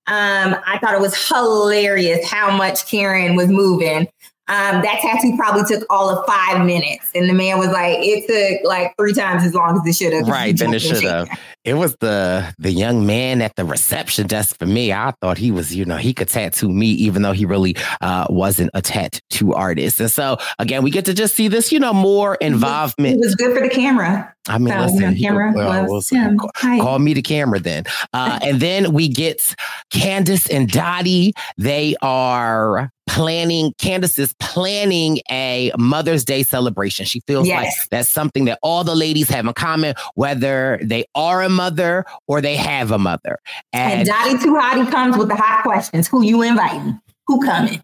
Um, 0.05 0.55
I 0.65 0.77
thought 0.79 0.93
it 0.93 1.01
was 1.01 1.15
hilarious 1.27 2.29
how 2.29 2.55
much 2.55 2.87
Karen 2.87 3.35
was 3.35 3.47
moving. 3.47 4.07
Um, 4.53 4.83
that 4.83 4.99
tattoo 5.01 5.35
probably 5.35 5.63
took 5.63 5.83
all 5.89 6.11
of 6.11 6.23
five 6.27 6.63
minutes. 6.63 7.09
And 7.15 7.27
the 7.27 7.33
man 7.33 7.57
was 7.57 7.69
like, 7.69 7.97
it 8.01 8.27
took 8.27 8.69
like 8.69 8.95
three 8.97 9.13
times 9.13 9.43
as 9.43 9.55
long 9.55 9.79
as 9.79 9.87
it 9.87 9.95
should 9.95 10.13
have. 10.13 10.27
Right, 10.33 10.57
then 10.57 10.73
it 10.73 10.79
should 10.79 11.03
have. 11.03 11.27
It 11.63 11.75
was 11.75 11.95
the 11.97 12.53
the 12.57 12.71
young 12.71 13.05
man 13.05 13.41
at 13.41 13.55
the 13.55 13.65
reception 13.65 14.27
desk 14.27 14.57
for 14.57 14.65
me. 14.65 14.91
I 14.91 15.13
thought 15.21 15.37
he 15.37 15.51
was, 15.51 15.75
you 15.75 15.85
know, 15.85 15.97
he 15.97 16.13
could 16.13 16.27
tattoo 16.27 16.69
me, 16.69 16.87
even 16.87 17.21
though 17.21 17.31
he 17.31 17.45
really 17.45 17.75
uh, 18.01 18.25
wasn't 18.29 18.71
a 18.73 18.81
tattoo 18.81 19.53
artist. 19.53 19.99
And 19.99 20.11
so 20.11 20.37
again, 20.59 20.83
we 20.83 20.91
get 20.91 21.05
to 21.05 21.13
just 21.13 21.35
see 21.35 21.47
this, 21.47 21.71
you 21.71 21.79
know, 21.79 21.93
more 21.93 22.35
involvement. 22.35 23.15
It 23.15 23.19
was 23.19 23.35
good 23.35 23.55
for 23.55 23.61
the 23.61 23.73
camera. 23.73 24.33
I 24.47 24.57
mean, 24.57 24.73
So, 24.73 24.79
listen, 24.81 25.15
camera 25.17 25.53
well, 25.55 25.87
well, 25.89 26.37
call, 26.37 26.51
call 26.81 26.99
me 26.99 27.13
the 27.13 27.21
camera 27.21 27.59
then. 27.59 27.85
Uh, 28.13 28.39
and 28.41 28.59
then 28.59 28.91
we 28.93 29.07
get 29.07 29.55
Candiace 29.89 30.49
and 30.49 30.69
Dottie. 30.69 31.33
They 31.57 31.95
are 32.01 32.91
planning, 33.07 33.73
Candiace 33.77 34.19
is 34.19 34.33
planning 34.39 35.19
a 35.29 35.71
Mother's 35.77 36.25
Day 36.25 36.43
celebration. 36.43 37.05
She 37.05 37.21
feels 37.21 37.47
like 37.47 37.69
that's 37.89 38.09
something 38.09 38.45
that 38.45 38.59
all 38.61 38.83
the 38.83 38.95
ladies 38.95 39.29
have 39.29 39.45
in 39.45 39.53
common, 39.53 39.95
whether 40.15 40.79
they 40.83 41.05
are 41.15 41.41
a 41.41 41.49
mother 41.49 42.05
or 42.27 42.41
they 42.41 42.55
have 42.55 42.91
a 42.91 42.97
mother. 42.99 43.39
And 43.71 43.99
And, 43.99 44.07
Dottie 44.07 44.37
Too 44.43 44.55
Hottie 44.55 44.89
comes 44.91 45.17
with 45.17 45.29
the 45.29 45.35
hot 45.35 45.63
questions. 45.63 46.07
Who 46.07 46.23
you 46.23 46.41
inviting? 46.41 46.99
Who 47.27 47.41
coming? 47.45 47.81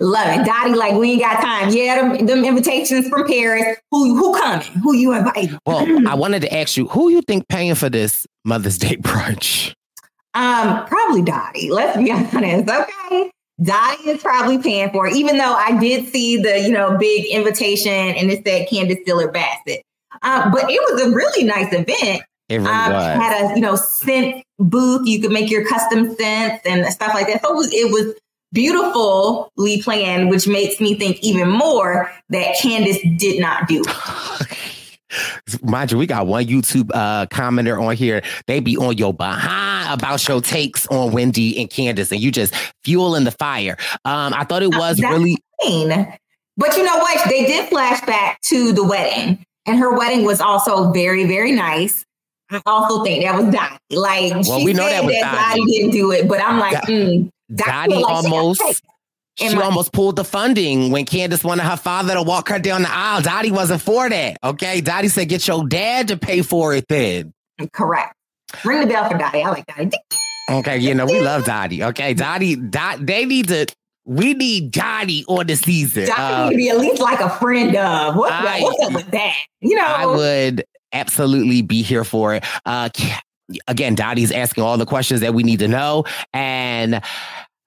Love 0.00 0.40
it. 0.40 0.44
Dottie, 0.44 0.74
like, 0.74 0.94
we 0.94 1.12
ain't 1.12 1.22
got 1.22 1.40
time. 1.40 1.70
Yeah, 1.70 1.96
them, 1.96 2.26
them 2.26 2.44
invitations 2.44 3.08
from 3.08 3.26
Paris. 3.26 3.78
Who 3.90 4.16
who 4.16 4.38
coming? 4.38 4.66
Who 4.82 4.94
you 4.94 5.14
inviting? 5.14 5.58
well, 5.66 6.08
I 6.08 6.14
wanted 6.14 6.42
to 6.42 6.54
ask 6.54 6.76
you, 6.76 6.86
who 6.88 7.10
you 7.10 7.22
think 7.22 7.48
paying 7.48 7.74
for 7.74 7.88
this 7.88 8.26
Mother's 8.44 8.76
Day 8.76 8.96
brunch? 8.96 9.74
Um, 10.34 10.84
probably 10.86 11.22
Dottie. 11.22 11.70
Let's 11.70 11.96
be 11.96 12.10
honest. 12.12 12.68
Okay. 12.68 13.30
Dottie 13.62 14.10
is 14.10 14.22
probably 14.22 14.58
paying 14.58 14.90
for 14.90 15.08
it, 15.08 15.16
even 15.16 15.38
though 15.38 15.54
I 15.54 15.78
did 15.80 16.08
see 16.12 16.36
the, 16.36 16.60
you 16.60 16.70
know, 16.70 16.96
big 16.96 17.26
invitation 17.26 17.92
and 17.92 18.30
it 18.30 18.46
said 18.46 18.68
Candiace 18.68 19.04
Dillard 19.04 19.32
Bassett. 19.32 19.82
Um, 20.22 20.52
but 20.52 20.70
it 20.70 20.80
was 20.92 21.02
a 21.02 21.10
really 21.10 21.44
nice 21.44 21.72
event. 21.72 22.22
It 22.48 22.58
really 22.58 22.68
um, 22.68 22.92
was. 22.92 23.04
had 23.04 23.50
a 23.50 23.54
you 23.54 23.60
know 23.60 23.76
scent 23.76 24.42
booth. 24.58 25.06
You 25.06 25.20
could 25.20 25.32
make 25.32 25.50
your 25.50 25.66
custom 25.66 26.14
scents 26.14 26.64
and 26.64 26.86
stuff 26.86 27.12
like 27.14 27.26
that. 27.26 27.42
So 27.42 27.52
it 27.52 27.56
was, 27.56 27.72
it 27.72 27.92
was 27.92 28.14
beautifully 28.52 29.82
planned, 29.82 30.30
which 30.30 30.46
makes 30.46 30.80
me 30.80 30.94
think 30.94 31.18
even 31.22 31.48
more 31.50 32.10
that 32.30 32.56
Candiace 32.60 33.00
did 33.18 33.40
not 33.40 33.68
do. 33.68 33.82
Mind 35.62 35.90
you, 35.90 35.96
we 35.96 36.06
got 36.06 36.26
one 36.26 36.44
YouTube 36.44 36.90
uh, 36.92 37.24
commenter 37.26 37.80
on 37.82 37.96
here. 37.96 38.22
They 38.46 38.60
be 38.60 38.76
on 38.76 38.98
your 38.98 39.14
behind 39.14 39.90
about 39.90 40.26
your 40.28 40.42
takes 40.42 40.86
on 40.88 41.12
Wendy 41.12 41.58
and 41.58 41.70
Candiace, 41.70 42.12
and 42.12 42.20
you 42.20 42.30
just 42.30 42.54
fueling 42.84 43.24
the 43.24 43.30
fire. 43.30 43.78
Um, 44.04 44.34
I 44.34 44.44
thought 44.44 44.62
it 44.62 44.74
was 44.74 44.98
That's 44.98 45.10
really. 45.18 45.38
But 46.58 46.76
you 46.76 46.84
know 46.84 46.98
what? 46.98 47.28
They 47.30 47.46
did 47.46 47.70
flashback 47.70 48.36
to 48.48 48.72
the 48.72 48.84
wedding, 48.84 49.44
and 49.64 49.78
her 49.78 49.96
wedding 49.96 50.24
was 50.24 50.40
also 50.42 50.92
very, 50.92 51.24
very 51.24 51.52
nice. 51.52 52.04
I 52.50 52.60
also 52.66 53.02
think 53.04 53.24
that 53.24 53.34
was 53.42 53.52
Dottie. 53.54 53.78
Like, 53.90 54.32
Well, 54.46 54.58
she 54.58 54.64
we 54.66 54.72
know 54.74 54.88
said 54.88 54.92
that 55.02 55.04
was 55.04 55.14
Dottie. 55.20 55.60
Dottie. 55.60 55.72
didn't 55.72 55.90
do 55.92 56.10
it, 56.12 56.28
but 56.28 56.40
I'm 56.42 56.58
like, 56.58 56.76
mm, 56.82 57.30
Dottie 57.54 57.92
feel 57.92 58.00
like 58.02 58.16
she 58.24 58.30
got 58.30 58.32
almost. 58.34 58.82
She 59.38 59.46
I- 59.46 59.62
almost 59.62 59.92
pulled 59.92 60.16
the 60.16 60.24
funding 60.24 60.90
when 60.90 61.04
Candiace 61.04 61.44
wanted 61.44 61.62
her 61.62 61.76
father 61.76 62.14
to 62.14 62.22
walk 62.22 62.48
her 62.48 62.58
down 62.58 62.82
the 62.82 62.90
aisle. 62.90 63.22
Dottie 63.22 63.52
wasn't 63.52 63.80
for 63.80 64.08
that. 64.08 64.36
Okay. 64.42 64.80
Dottie 64.80 65.08
said, 65.08 65.28
get 65.28 65.46
your 65.46 65.66
dad 65.66 66.08
to 66.08 66.16
pay 66.16 66.42
for 66.42 66.74
it 66.74 66.86
then. 66.88 67.32
Correct. 67.72 68.14
Ring 68.64 68.80
the 68.80 68.86
bell 68.86 69.08
for 69.08 69.16
Dottie. 69.16 69.42
I 69.42 69.50
like 69.50 69.66
Dottie. 69.66 69.90
Okay. 70.50 70.78
You 70.78 70.94
know, 70.94 71.06
we 71.06 71.20
love 71.20 71.44
Dottie. 71.44 71.84
Okay. 71.84 72.14
Dottie, 72.14 72.56
Dot, 72.56 73.06
they 73.06 73.26
need 73.26 73.46
to, 73.48 73.66
we 74.04 74.34
need 74.34 74.72
Dottie 74.72 75.24
on 75.28 75.46
the 75.46 75.54
season. 75.54 76.06
Dottie 76.06 76.20
Uh, 76.20 76.44
need 76.48 76.50
to 76.52 76.56
be 76.56 76.68
at 76.70 76.78
least 76.78 77.00
like 77.00 77.20
a 77.20 77.30
friend 77.30 77.76
of. 77.76 78.16
What's, 78.16 78.32
I- 78.32 78.60
what's 78.60 78.82
up 78.86 78.92
with 78.92 79.10
that? 79.12 79.34
You 79.60 79.76
know, 79.76 79.84
I 79.86 80.06
would 80.06 80.64
absolutely 80.92 81.62
be 81.62 81.82
here 81.82 82.02
for 82.04 82.34
it. 82.34 82.44
Uh, 82.66 82.88
again, 83.66 83.94
Dottie's 83.94 84.32
asking 84.32 84.64
all 84.64 84.76
the 84.78 84.86
questions 84.86 85.20
that 85.20 85.34
we 85.34 85.42
need 85.42 85.58
to 85.60 85.68
know. 85.68 86.04
And 86.32 87.00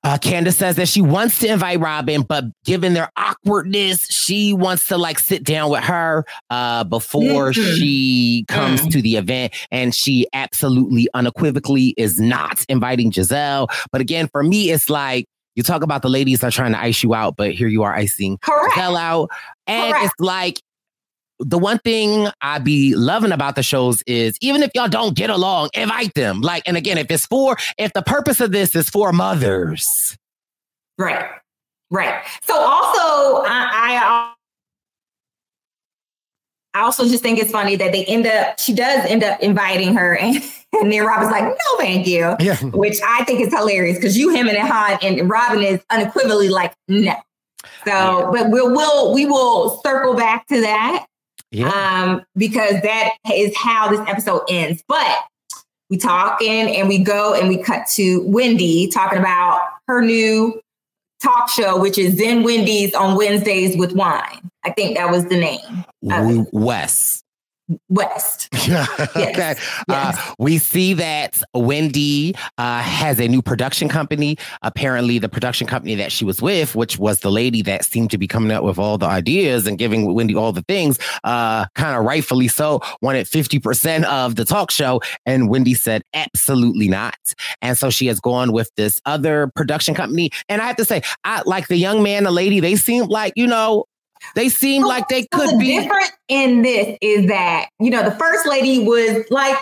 uh, 0.03 0.17
Candiace 0.17 0.55
says 0.57 0.77
that 0.77 0.87
she 0.87 1.01
wants 1.01 1.37
to 1.39 1.47
invite 1.47 1.79
Robyn, 1.79 2.23
but 2.23 2.45
given 2.65 2.93
their 2.93 3.11
awkwardness, 3.17 4.05
she 4.07 4.51
wants 4.51 4.87
to 4.87 4.97
like 4.97 5.19
sit 5.19 5.43
down 5.43 5.69
with 5.69 5.83
her 5.83 6.25
uh, 6.49 6.83
before 6.85 7.51
Mhm. 7.51 7.77
she 7.77 8.45
comes 8.47 8.87
to 8.87 9.01
the 9.01 9.15
event. 9.17 9.53
And 9.69 9.93
she 9.93 10.27
absolutely 10.33 11.07
unequivocally 11.13 11.93
is 11.97 12.19
not 12.19 12.65
inviting 12.67 13.11
Gizelle. 13.11 13.67
But 13.91 14.01
again, 14.01 14.27
for 14.31 14.41
me, 14.43 14.71
it's 14.71 14.89
like, 14.89 15.25
you 15.55 15.63
talk 15.63 15.83
about 15.83 16.01
the 16.01 16.09
ladies 16.09 16.43
are 16.43 16.49
trying 16.49 16.71
to 16.71 16.79
ice 16.81 17.03
you 17.03 17.13
out, 17.13 17.35
but 17.35 17.51
here 17.51 17.67
you 17.67 17.83
are 17.83 17.93
icing 17.93 18.37
Correct. 18.41 18.73
Gizelle 18.73 18.97
out. 18.99 19.29
And 19.67 19.91
Correct. 19.93 20.05
it's 20.05 20.13
like, 20.19 20.61
the 21.41 21.57
one 21.57 21.79
thing 21.79 22.29
I 22.41 22.59
be 22.59 22.95
loving 22.95 23.31
about 23.31 23.55
the 23.55 23.63
shows 23.63 24.03
is 24.07 24.37
even 24.41 24.63
if 24.63 24.71
y'all 24.75 24.87
don't 24.87 25.15
get 25.15 25.29
along, 25.29 25.69
invite 25.73 26.13
them. 26.13 26.41
Like, 26.41 26.63
and 26.67 26.77
again, 26.77 26.97
if 26.97 27.09
it's 27.09 27.25
for, 27.25 27.57
if 27.77 27.93
the 27.93 28.01
purpose 28.01 28.39
of 28.39 28.51
this 28.51 28.75
is 28.75 28.89
for 28.89 29.11
mothers, 29.11 29.87
Right. 30.97 31.25
Right. 31.89 32.23
So 32.43 32.53
also, 32.55 33.43
I, 33.43 33.67
I 33.73 34.33
I 36.73 36.81
also 36.83 37.05
just 37.05 37.21
think 37.21 37.37
it's 37.37 37.51
funny 37.51 37.75
that 37.75 37.91
they 37.91 38.05
end 38.05 38.25
up. 38.27 38.59
She 38.59 38.73
does 38.73 39.05
end 39.05 39.23
up 39.23 39.41
inviting 39.41 39.93
her, 39.95 40.15
and, 40.15 40.35
and 40.73 40.91
then 40.91 41.05
Robyn's 41.05 41.31
like, 41.31 41.43
"No, 41.43 41.77
thank 41.77 42.07
you," 42.07 42.35
Yeah. 42.39 42.55
which 42.63 42.97
I 43.05 43.25
think 43.25 43.41
is 43.41 43.53
hilarious 43.53 43.97
because 43.97 44.17
you, 44.17 44.29
him, 44.29 44.47
and 44.47 44.57
Han, 44.57 44.99
and 45.01 45.29
Robyn 45.29 45.63
is 45.63 45.81
unequivocally 45.89 46.49
like, 46.49 46.73
"No." 46.87 47.13
So, 47.85 48.29
but 48.31 48.49
we'll 48.49 48.71
we'll 48.71 49.13
we 49.13 49.25
will 49.25 49.81
circle 49.83 50.13
back 50.13 50.47
to 50.47 50.61
that 50.61 51.05
yeah, 51.51 51.69
um, 51.69 52.25
because 52.35 52.81
that 52.81 53.13
is 53.33 53.55
how 53.55 53.89
this 53.89 53.99
episode 54.07 54.43
ends. 54.49 54.83
But 54.87 55.19
we 55.89 55.97
talk 55.97 56.41
in 56.41 56.69
and 56.69 56.87
we 56.87 56.97
go 56.97 57.33
and 57.33 57.49
we 57.49 57.57
cut 57.57 57.85
to 57.95 58.23
Wendy 58.25 58.87
talking 58.87 59.19
about 59.19 59.67
her 59.87 60.01
new 60.01 60.59
talk 61.21 61.49
show, 61.49 61.79
which 61.79 61.97
is 61.97 62.17
Zen 62.17 62.43
Wendy's 62.43 62.93
on 62.95 63.17
Wednesdays 63.17 63.77
with 63.77 63.91
Wine. 63.93 64.49
I 64.63 64.71
think 64.71 64.95
that 64.97 65.11
was 65.11 65.25
the 65.25 65.37
name. 65.37 65.85
Wes. 66.51 67.23
West. 67.89 68.49
okay. 69.15 69.55
Uh, 69.89 70.33
we 70.37 70.57
see 70.57 70.93
that 70.93 71.41
Wendy 71.53 72.35
uh, 72.57 72.81
has 72.81 73.19
a 73.19 73.27
new 73.27 73.41
production 73.41 73.89
company. 73.89 74.37
Apparently, 74.61 75.19
the 75.19 75.29
production 75.29 75.67
company 75.67 75.95
that 75.95 76.11
she 76.11 76.25
was 76.25 76.41
with, 76.41 76.75
which 76.75 76.97
was 76.97 77.19
the 77.19 77.31
lady 77.31 77.61
that 77.63 77.85
seemed 77.85 78.11
to 78.11 78.17
be 78.17 78.27
coming 78.27 78.51
up 78.51 78.63
with 78.63 78.77
all 78.77 78.97
the 78.97 79.05
ideas 79.05 79.67
and 79.67 79.77
giving 79.77 80.13
Wendy 80.13 80.35
all 80.35 80.51
the 80.51 80.63
things, 80.63 80.99
uh, 81.23 81.65
kind 81.75 81.97
of 81.97 82.05
rightfully 82.05 82.47
so, 82.47 82.81
wanted 83.01 83.25
50% 83.27 84.03
of 84.05 84.35
the 84.35 84.45
talk 84.45 84.71
show. 84.71 85.01
And 85.25 85.49
Wendy 85.49 85.73
said, 85.73 86.03
absolutely 86.13 86.87
not. 86.87 87.15
And 87.61 87.77
so 87.77 87.89
she 87.89 88.07
has 88.07 88.19
gone 88.19 88.51
with 88.51 88.71
this 88.75 89.01
other 89.05 89.51
production 89.55 89.95
company. 89.95 90.31
And 90.49 90.61
I 90.61 90.67
have 90.67 90.77
to 90.77 90.85
say, 90.85 91.01
I 91.23 91.41
like 91.45 91.67
the 91.67 91.77
young 91.77 92.03
man, 92.03 92.23
the 92.23 92.31
lady, 92.31 92.59
they 92.59 92.75
seem 92.75 93.05
like, 93.05 93.33
you 93.35 93.47
know, 93.47 93.85
they 94.35 94.49
seem 94.49 94.83
like 94.83 95.07
they 95.09 95.21
So 95.33 95.39
could 95.39 95.49
the 95.51 95.57
be. 95.57 95.79
difference 95.79 96.11
in 96.27 96.61
this 96.61 96.97
is 97.01 97.27
that 97.27 97.69
you 97.79 97.89
know 97.89 98.03
the 98.03 98.11
first 98.15 98.47
lady 98.47 98.83
was 98.85 99.25
like 99.29 99.57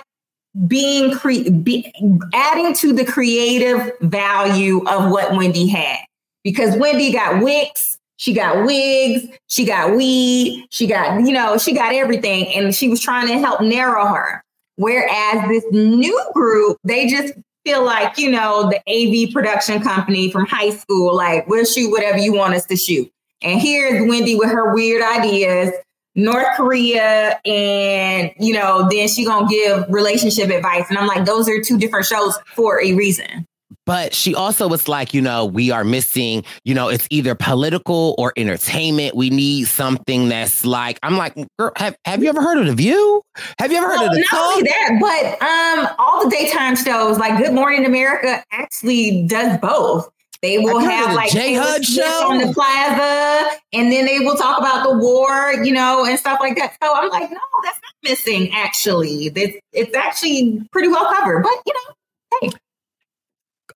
being 0.68 1.12
cre- 1.16 1.50
be, 1.64 1.92
adding 2.34 2.74
to 2.76 2.92
the 2.94 3.06
creative 3.06 3.92
value 4.02 4.84
of 4.88 5.12
what 5.12 5.32
Wendy 5.36 5.68
had 5.68 6.00
because 6.44 6.76
Wendy 6.78 7.12
got 7.12 7.44
wigs, 7.44 7.98
she 8.18 8.34
got 8.34 8.66
wigs, 8.66 9.28
she 9.48 9.66
got 9.66 9.96
weed, 9.96 10.68
she 10.72 10.88
got 10.88 11.22
you 11.26 11.32
know 11.32 11.58
she 11.58 11.74
got 11.74 11.94
everything, 11.94 12.48
and 12.54 12.74
she 12.76 12.90
was 12.90 13.00
trying 13.02 13.28
to 13.28 13.38
help 13.40 13.62
narrow 13.62 14.06
her. 14.08 14.44
Whereas 14.76 15.48
this 15.50 15.66
new 15.72 16.20
group, 16.34 16.78
they 16.84 17.08
just 17.08 17.34
feel 17.66 17.84
like 17.84 18.18
you 18.18 18.32
know 18.32 18.70
the 18.72 18.80
AV 18.88 19.32
production 19.34 19.82
company 19.82 20.32
from 20.32 20.46
high 20.46 20.72
school, 20.72 21.16
like 21.16 21.48
we'll 21.48 21.66
shoot 21.66 21.92
whatever 21.92 22.18
you 22.18 22.34
want 22.34 22.54
us 22.56 22.66
to 22.68 22.76
shoot. 22.76 23.10
And 23.42 23.60
here's 23.60 24.08
Wendy 24.08 24.36
with 24.36 24.50
her 24.50 24.74
weird 24.74 25.02
ideas, 25.02 25.72
North 26.16 26.48
Korea, 26.58 27.40
and 27.46 28.32
you 28.40 28.54
know, 28.54 28.88
then 28.92 29.08
she 29.08 29.26
gonna 29.26 29.48
give 29.48 29.86
relationship 29.90 30.50
advice. 30.50 30.86
And 30.90 30.98
I'm 30.98 31.08
like, 31.08 31.26
those 31.26 31.48
are 31.48 31.62
two 31.62 31.78
different 31.78 32.06
shows 32.06 32.38
for 32.56 32.82
a 32.82 32.94
reason. 32.94 33.46
But 33.86 34.14
she 34.14 34.36
also 34.36 34.68
was 34.68 34.88
like, 34.88 35.16
you 35.16 35.22
know, 35.22 35.46
we 35.46 35.72
are 35.72 35.84
missing, 35.84 36.44
you 36.64 36.76
know, 36.76 36.90
it's 36.90 37.08
either 37.10 37.34
political 37.34 38.14
or 38.20 38.34
entertainment. 38.38 39.16
We 39.16 39.32
need 39.32 39.66
something 39.66 40.30
that's 40.30 40.64
like, 40.64 41.00
I'm 41.02 41.18
like, 41.18 41.34
girl, 41.58 41.72
have, 41.76 41.96
have 42.06 42.22
you 42.22 42.30
ever 42.30 42.40
heard 42.40 42.60
of 42.60 42.68
The 42.68 42.76
View? 42.76 43.24
Have 43.58 43.72
you 43.72 43.80
ever 43.80 43.88
heard 43.88 44.00
well, 44.00 44.10
of 44.10 44.14
The 44.14 44.26
not 44.32 44.52
only 44.52 44.64
that, 44.64 44.98
but 45.02 45.42
um, 45.42 45.96
all 45.98 46.24
the 46.24 46.30
daytime 46.30 46.76
shows 46.76 47.18
like 47.18 47.44
Good 47.44 47.54
Morning 47.54 47.84
America 47.86 48.44
actually 48.52 49.26
does 49.26 49.58
both. 49.58 50.08
They 50.42 50.58
will 50.58 50.80
Have 50.80 50.84
you 50.84 50.90
heard 50.90 50.94
of 50.94 51.00
have 51.00 51.10
the 51.10 51.16
like 51.16 51.32
J 51.32 51.54
Hud 51.56 51.84
show? 51.86 52.30
on 52.30 52.38
the 52.38 52.54
plaza, 52.54 53.58
and 53.74 53.92
then 53.92 54.06
they 54.06 54.20
will 54.20 54.36
talk 54.38 54.58
about 54.58 54.88
the 54.88 54.98
war, 54.98 55.54
you 55.64 55.74
know, 55.74 56.06
and 56.06 56.18
stuff 56.18 56.40
like 56.40 56.56
that. 56.58 56.78
So 56.82 56.94
I'm 56.96 57.10
like, 57.10 57.30
no, 57.30 57.38
that's 57.64 57.80
not 57.84 58.10
missing. 58.10 58.50
Actually, 58.54 59.26
it's 59.36 59.58
it's 59.74 59.96
actually 59.96 60.62
pretty 60.72 60.88
well 60.88 61.06
covered. 61.14 61.44
But 61.44 61.52
you 61.66 61.74
know, 61.74 62.40
hey, 62.42 62.50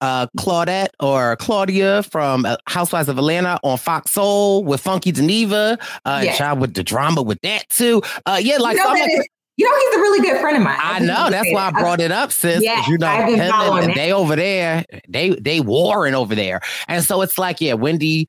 uh, 0.01 0.27
Claudette 0.37 0.89
or 0.99 1.35
Claudia 1.37 2.03
from 2.03 2.45
uh, 2.45 2.55
Housewives 2.67 3.09
of 3.09 3.17
Atlanta 3.17 3.59
on 3.63 3.77
Fox 3.77 4.11
Soul 4.11 4.63
with 4.63 4.81
Funky 4.81 5.11
Dineva. 5.11 5.77
Uh, 6.05 6.21
Yeah. 6.23 6.51
and 6.51 6.61
with 6.61 6.73
the 6.75 6.83
drama 6.83 7.21
with 7.21 7.39
that 7.41 7.67
too. 7.69 8.01
Uh, 8.25 8.39
yeah, 8.41 8.57
like, 8.57 8.77
you 8.77 8.83
know, 8.83 8.85
so 8.85 8.89
I'm 8.91 8.95
that 8.99 9.01
like, 9.03 9.11
is- 9.19 9.27
you 9.55 9.69
know, 9.69 9.77
he's 9.77 9.95
a 9.95 9.99
really 9.99 10.27
good 10.27 10.41
friend 10.41 10.57
of 10.57 10.63
mine. 10.63 10.77
I 10.81 10.99
know 10.99 11.29
that's 11.29 11.51
why 11.51 11.67
I 11.67 11.71
brought 11.71 11.99
it 12.01 12.11
up, 12.11 12.31
sis. 12.31 12.63
Yeah, 12.63 12.83
you 12.87 12.97
know, 12.97 13.07
I've 13.07 13.27
been 13.27 13.39
him 13.39 13.51
following 13.51 13.83
and 13.83 13.89
that. 13.91 13.95
they 13.95 14.11
over 14.11 14.35
there, 14.35 14.85
they 15.07 15.29
they 15.31 15.59
warring 15.59 16.15
over 16.15 16.33
there, 16.33 16.61
and 16.87 17.03
so 17.03 17.21
it's 17.21 17.37
like, 17.37 17.61
yeah, 17.61 17.73
Wendy, 17.73 18.27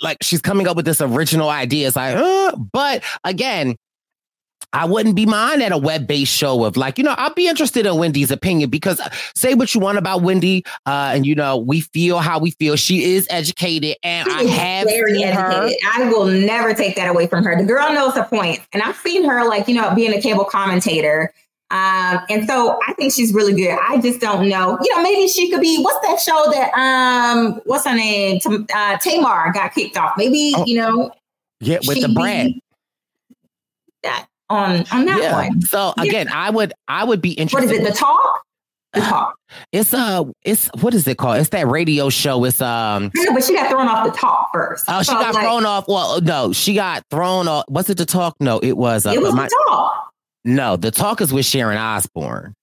like 0.00 0.18
she's 0.22 0.40
coming 0.40 0.66
up 0.66 0.76
with 0.76 0.86
this 0.86 1.00
original 1.00 1.50
idea. 1.50 1.88
It's 1.88 1.96
like, 1.96 2.16
uh, 2.16 2.56
but 2.56 3.02
again. 3.24 3.76
I 4.74 4.84
wouldn't 4.84 5.16
be 5.16 5.24
mine 5.24 5.62
at 5.62 5.72
a 5.72 5.78
web 5.78 6.06
based 6.06 6.32
show 6.32 6.64
of 6.64 6.76
like, 6.76 6.98
you 6.98 7.04
know, 7.04 7.14
I'll 7.16 7.32
be 7.32 7.48
interested 7.48 7.86
in 7.86 7.96
Wendy's 7.96 8.30
opinion 8.30 8.68
because 8.68 9.00
uh, 9.00 9.08
say 9.34 9.54
what 9.54 9.74
you 9.74 9.80
want 9.80 9.96
about 9.96 10.20
Wendy, 10.22 10.62
uh, 10.84 11.12
and 11.14 11.24
you 11.26 11.34
know, 11.34 11.56
we 11.56 11.80
feel 11.80 12.18
how 12.18 12.38
we 12.38 12.50
feel. 12.52 12.76
She 12.76 13.14
is 13.14 13.26
educated, 13.30 13.96
and 14.02 14.28
I 14.30 14.40
She 14.40 14.44
is 14.48 14.54
have 14.56 14.86
very 14.88 15.14
seen 15.14 15.28
her. 15.28 15.50
educated. 15.52 15.78
I 15.94 16.08
will 16.10 16.26
never 16.26 16.74
take 16.74 16.96
that 16.96 17.08
away 17.08 17.26
from 17.28 17.44
her. 17.44 17.56
The 17.56 17.64
girl 17.64 17.92
knows 17.92 18.14
her 18.14 18.24
points, 18.24 18.66
and 18.74 18.82
I've 18.82 18.96
seen 18.96 19.24
her 19.28 19.48
like 19.48 19.68
you 19.68 19.74
know 19.74 19.94
being 19.94 20.12
a 20.12 20.20
cable 20.20 20.44
commentator. 20.44 21.32
Um, 21.70 22.20
and 22.30 22.46
so 22.48 22.78
I 22.86 22.94
think 22.94 23.12
she's 23.12 23.32
really 23.34 23.52
good. 23.54 23.78
I 23.86 23.98
just 24.00 24.20
don't 24.20 24.48
know. 24.48 24.78
You 24.82 24.96
know, 24.96 25.02
maybe 25.02 25.28
she 25.28 25.50
could 25.50 25.60
be. 25.60 25.82
What's 25.82 26.06
that 26.06 26.18
show 26.20 26.50
that 26.52 26.72
um, 26.74 27.60
what's 27.64 27.86
her 27.86 27.94
name? 27.94 28.38
Uh, 28.74 28.96
Tamar 28.98 29.52
got 29.52 29.74
kicked 29.74 29.96
off. 29.96 30.12
Maybe 30.18 30.52
Oh, 30.56 30.64
you 30.66 30.76
know 30.78 31.10
Yeah, 31.60 31.78
with 31.86 32.00
the 32.02 32.08
brand. 32.08 32.54
that 34.02 34.26
on 34.50 34.84
on 34.92 35.04
that 35.06 35.18
Yeah. 35.22 35.32
one. 35.48 35.60
So 35.62 35.92
Yeah. 35.96 36.02
again, 36.04 36.28
I 36.32 36.50
would 36.50 36.72
I 36.88 37.04
would 37.04 37.20
be 37.20 37.32
interested. 37.32 37.68
What 37.68 37.74
is 37.74 37.80
it? 37.86 37.90
The 37.92 37.96
talk. 37.96 38.42
The 38.94 39.00
talk. 39.00 39.36
It's 39.72 39.92
uh, 39.92 40.24
it's 40.44 40.70
what 40.80 40.94
is 40.94 41.06
it 41.06 41.18
called? 41.18 41.38
It's 41.38 41.50
that 41.50 41.66
radio 41.68 42.08
show. 42.08 42.42
It's 42.44 42.60
um. 42.62 43.10
Know, 43.14 43.34
but 43.34 43.44
she 43.44 43.54
got 43.54 43.70
thrown 43.70 43.86
off 43.88 44.06
the 44.10 44.18
talk 44.18 44.48
first. 44.52 44.84
Oh, 44.88 45.00
she 45.00 45.06
So, 45.06 45.12
got 45.14 45.34
like, 45.34 45.44
thrown 45.44 45.66
off. 45.66 45.86
Well, 45.88 46.20
no, 46.22 46.52
she 46.52 46.74
got 46.74 47.04
thrown 47.10 47.48
off. 47.48 47.64
Was 47.68 47.90
it 47.90 47.98
the 47.98 48.06
talk? 48.06 48.36
No, 48.40 48.58
it 48.60 48.76
was. 48.78 49.04
Uh, 49.06 49.10
It 49.10 49.20
was 49.20 49.34
my- 49.34 49.44
the 49.46 49.64
talk. 49.68 50.10
No, 50.44 50.76
the 50.76 50.90
talk 50.90 51.20
is 51.20 51.32
with 51.32 51.44
Sharon 51.44 51.76
Osbourne. 51.76 52.54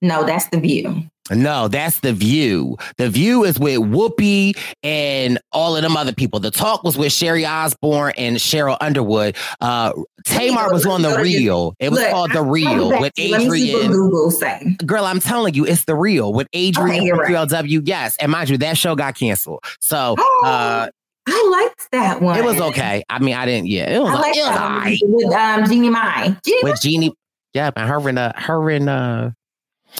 No, 0.00 0.24
that's 0.24 0.46
the 0.46 0.58
view. 0.58 1.04
No, 1.30 1.68
that's 1.68 2.00
the 2.00 2.12
view. 2.12 2.76
The 2.96 3.08
view 3.08 3.44
is 3.44 3.58
with 3.58 3.78
Whoopi 3.78 4.56
and 4.82 5.38
all 5.52 5.76
of 5.76 5.82
them 5.82 5.96
other 5.96 6.12
people. 6.12 6.40
The 6.40 6.50
talk 6.50 6.82
was 6.82 6.98
with 6.98 7.12
Sherry 7.12 7.46
Osbourne 7.46 8.12
and 8.16 8.36
Sheryl 8.38 8.76
Underwood. 8.80 9.36
Uh, 9.60 9.92
Tamar 10.24 10.72
was 10.72 10.84
on 10.84 11.02
the 11.02 11.18
real. 11.20 11.74
It 11.78 11.90
was 11.90 12.00
Look, 12.00 12.10
called 12.10 12.32
the 12.32 12.42
real 12.42 12.90
with 13.00 13.14
to- 13.14 13.28
Let 13.30 13.42
me 13.42 13.50
see 13.50 13.72
what 13.72 13.84
Adrienne. 13.84 13.92
Google 13.92 14.30
say. 14.32 14.76
Girl, 14.84 15.04
I'm 15.04 15.20
telling 15.20 15.54
you, 15.54 15.64
it's 15.64 15.84
the 15.84 15.94
real 15.94 16.32
with 16.32 16.48
Adrienne 16.54 17.02
Okay, 17.02 17.12
right. 17.12 17.30
QLW. 17.30 17.82
Yes, 17.84 18.16
and 18.20 18.32
mind 18.32 18.48
you, 18.50 18.58
that 18.58 18.76
show 18.76 18.96
got 18.96 19.14
canceled. 19.14 19.60
So 19.80 20.16
uh, 20.44 20.88
I 21.28 21.48
liked 21.52 21.90
that 21.92 22.20
one. 22.20 22.36
it 22.36 22.44
was 22.44 22.60
okay. 22.60 23.04
I 23.08 23.20
mean, 23.20 23.34
I 23.34 23.46
didn't. 23.46 23.68
Yeah, 23.68 23.90
it 23.90 24.00
was. 24.00 24.10
I 24.10 24.14
like 24.20 24.36
it 24.36 24.40
was 24.40 24.48
right. 24.58 24.98
with 25.04 25.32
um, 25.34 25.64
Jeannie 25.68 25.90
Mai. 25.90 26.36
Jeannie 26.44 26.64
with 26.64 26.80
Jeannie. 26.80 27.14
Yeah, 27.54 27.70
and 27.76 27.88
her 27.88 28.08
and 28.08 28.18
uh, 28.18 28.32
her 28.36 28.70
and 28.70 28.88
uh, 28.88 29.30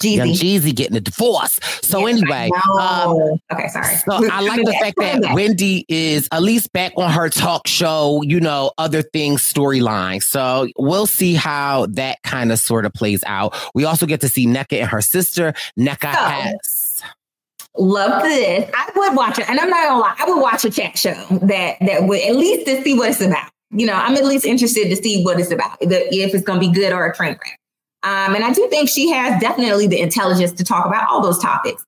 young 0.03 0.29
Jeezy 0.29 0.75
getting 0.75 0.97
a 0.97 1.01
divorce. 1.01 1.59
So 1.83 2.07
anyway, 2.07 2.51
um, 2.81 3.41
okay, 3.53 3.69
sorry. 3.69 3.97
so 3.97 4.31
I 4.31 4.41
like 4.41 4.65
the 4.65 4.73
fact 4.81 4.97
that 4.99 5.35
Wendy 5.35 5.85
is 5.89 6.29
at 6.33 6.43
least 6.43 6.73
back 6.73 6.93
on 6.97 7.11
her 7.11 7.29
talk 7.29 7.67
show, 7.67 8.23
you 8.23 8.41
know, 8.41 8.73
other 8.79 9.03
things 9.03 9.43
storyline. 9.43 10.23
So 10.23 10.69
we'll 10.79 11.07
see 11.07 11.35
how 11.35 11.87
that 11.91 12.23
kind 12.23 12.53
of 12.53 12.59
sort 12.59 12.87
of 12.87 12.93
plays 12.93 13.23
out. 13.27 13.57
We 13.75 13.85
also 13.85 14.07
get 14.07 14.21
to 14.23 14.29
see 14.29 14.47
Nneka 14.47 14.81
and 14.81 14.89
her 14.89 15.01
sister. 15.01 15.55
Nneka 15.79 16.07
has 16.07 16.83
Love 17.79 18.23
this. 18.23 18.71
I 18.75 18.91
would 18.95 19.17
watch 19.17 19.39
it, 19.39 19.49
and 19.49 19.59
I'm 19.59 19.71
not 19.71 19.89
gonna 19.89 20.01
lie. 20.01 20.15
I 20.19 20.29
would 20.29 20.41
watch 20.41 20.65
a 20.65 20.71
chat 20.71 20.99
show 20.99 21.15
that 21.43 21.79
that 21.81 22.05
would 22.07 22.21
at 22.21 22.37
least 22.37 22.67
to 22.67 22.83
see 22.83 22.95
what 22.95 23.11
it's 23.11 23.21
about. 23.23 23.51
You 23.71 23.87
know, 23.87 23.95
I'm 23.95 24.15
at 24.17 24.27
least 24.27 24.45
interested 24.45 24.91
to 24.91 24.97
see 24.97 25.25
what 25.25 25.41
it's 25.41 25.51
about, 25.51 25.79
if 25.81 26.35
it's 26.35 26.45
gonna 26.45 26.61
be 26.61 26.71
good 26.71 26.93
or 26.93 27.07
a 27.07 27.15
train 27.15 27.31
wreck. 27.31 27.59
Um, 28.05 28.35
and 28.35 28.45
I 28.45 28.53
do 28.53 28.67
think 28.69 28.89
she 28.89 29.11
has 29.11 29.41
definitely 29.41 29.87
the 29.87 30.01
intelligence 30.01 30.53
to 30.53 30.65
talk 30.65 30.87
about 30.87 31.09
all 31.09 31.23
those 31.23 31.39
topics. 31.39 31.85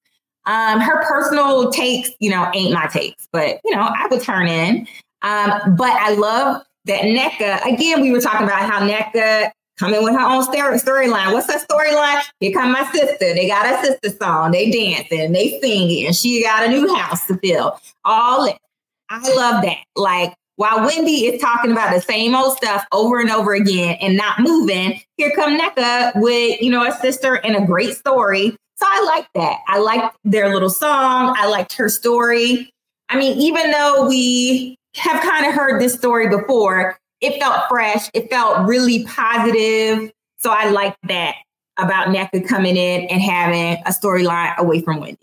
Um, 0.47 0.81
her 0.81 1.05
personal 1.05 1.71
takes, 1.71 2.11
you 2.21 2.31
know, 2.31 2.51
ain't 2.55 2.73
my 2.73 2.87
takes, 2.87 3.27
but 3.33 3.61
you 3.65 3.75
know, 3.75 3.81
I 3.81 4.07
would 4.09 4.23
turn 4.23 4.47
in. 4.47 4.87
Um, 5.23 5.75
but 5.77 5.91
I 5.91 6.15
love 6.15 6.63
that 6.85 7.03
Nneka. 7.03 7.65
Again, 7.73 8.03
we 8.03 8.13
were 8.13 8.21
talking 8.21 8.47
about 8.47 8.61
how 8.61 8.81
Nneka 8.81 9.51
coming 9.79 10.05
with 10.05 10.13
her 10.13 10.21
own 10.21 10.45
story 10.45 10.79
storyline. 10.79 11.33
What's 11.33 11.53
her 11.53 11.59
storyline? 11.59 12.23
Here 12.41 12.53
come 12.53 12.73
my 12.73 12.85
sister. 12.93 13.35
They 13.35 13.49
got 13.49 13.67
a 13.67 13.87
sister 13.87 14.11
song. 14.11 14.53
They 14.53 14.71
dancing, 14.71 15.33
they 15.33 15.59
singing. 15.61 16.07
And 16.07 16.15
she 16.15 16.43
got 16.43 16.65
a 16.65 16.69
new 16.69 16.95
house 16.95 17.27
to 17.27 17.37
fill. 17.39 17.81
All. 18.05 18.49
I 19.11 19.35
love 19.35 19.63
that. 19.65 19.79
Like 19.97 20.35
while 20.57 20.87
Wendy 20.87 21.27
is 21.27 21.41
talking 21.41 21.73
about 21.73 21.93
the 21.93 22.01
same 22.01 22.35
old 22.35 22.57
stuff 22.57 22.85
over 22.93 23.19
and 23.19 23.31
over 23.31 23.55
again 23.55 23.97
and 24.01 24.17
not 24.17 24.41
moving, 24.41 25.01
here 25.17 25.33
come 25.35 25.59
Nneka 25.59 26.13
with, 26.17 26.61
you 26.61 26.71
know, 26.71 26.87
a 26.87 26.93
sister 26.99 27.35
and 27.35 27.57
a 27.57 27.67
great 27.67 27.97
story. 27.97 28.57
So 28.77 28.87
I 28.89 29.05
like 29.05 29.29
that. 29.35 29.59
I 29.69 29.79
liked 29.79 30.17
their 30.25 30.53
little 30.53 30.71
song. 30.71 31.35
I 31.37 31.49
liked 31.49 31.75
her 31.75 31.89
story. 31.89 32.71
I 33.09 33.19
mean, 33.19 33.39
even 33.39 33.71
though 33.71 34.09
we 34.09 34.77
have 34.97 35.23
kind 35.23 35.47
of 35.47 35.55
heard 35.55 35.81
this 35.81 35.95
story 35.95 36.29
before, 36.29 36.99
it 37.21 37.41
felt 37.41 37.69
fresh. 37.69 38.09
It 38.15 38.31
felt 38.31 38.67
really 38.67 39.05
positive. 39.05 40.13
So 40.39 40.51
I 40.51 40.71
liked 40.71 40.99
that 41.09 41.37
about 41.79 42.09
Nneka 42.09 42.47
coming 42.47 42.77
in 42.77 43.07
and 43.07 43.21
having 43.21 43.83
a 43.87 43.91
storyline 43.91 44.57
away 44.59 44.83
from 44.83 45.01
Wendy. 45.01 45.19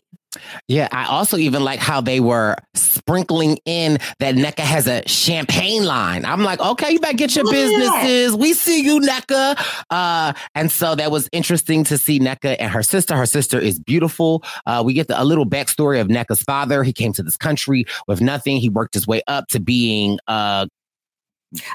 Yeah, 0.68 0.88
I 0.92 1.06
also 1.06 1.38
even 1.38 1.64
like 1.64 1.80
how 1.80 2.00
they 2.00 2.20
were 2.20 2.56
sprinkling 2.74 3.60
in 3.66 3.98
that 4.20 4.36
Nneka 4.36 4.60
has 4.60 4.88
a 4.88 5.06
champagne 5.08 5.84
line. 5.84 6.24
I'm 6.24 6.44
like, 6.44 6.60
okay, 6.60 6.92
you 6.92 7.00
better 7.00 7.18
get 7.18 7.36
your 7.36 7.50
businesses. 7.52 8.36
We 8.36 8.54
see 8.54 8.82
you, 8.82 9.02
Nneka. 9.02 9.84
Uh, 9.90 10.34
and 10.56 10.72
so 10.72 10.96
that 10.96 11.12
was 11.12 11.28
interesting 11.32 11.84
to 11.86 11.98
see 11.98 12.20
Nneka 12.20 12.56
and 12.60 12.72
her 12.72 12.84
sister. 12.84 13.16
Her 13.16 13.26
sister 13.26 13.60
is 13.60 13.80
beautiful. 13.80 14.44
Uh, 14.66 14.82
we 14.86 14.94
get 14.94 15.08
the, 15.08 15.22
a 15.22 15.26
little 15.26 15.46
backstory 15.46 16.00
of 16.00 16.08
Nneka's 16.08 16.44
father. 16.44 16.84
He 16.84 16.94
came 16.94 17.12
to 17.14 17.24
this 17.24 17.38
country 17.38 17.86
with 18.08 18.22
nothing. 18.22 18.58
He 18.58 18.70
worked 18.70 18.94
his 18.94 19.06
way 19.06 19.22
up 19.28 19.48
to 19.50 19.60
being 19.60 20.18
uh, 20.28 20.68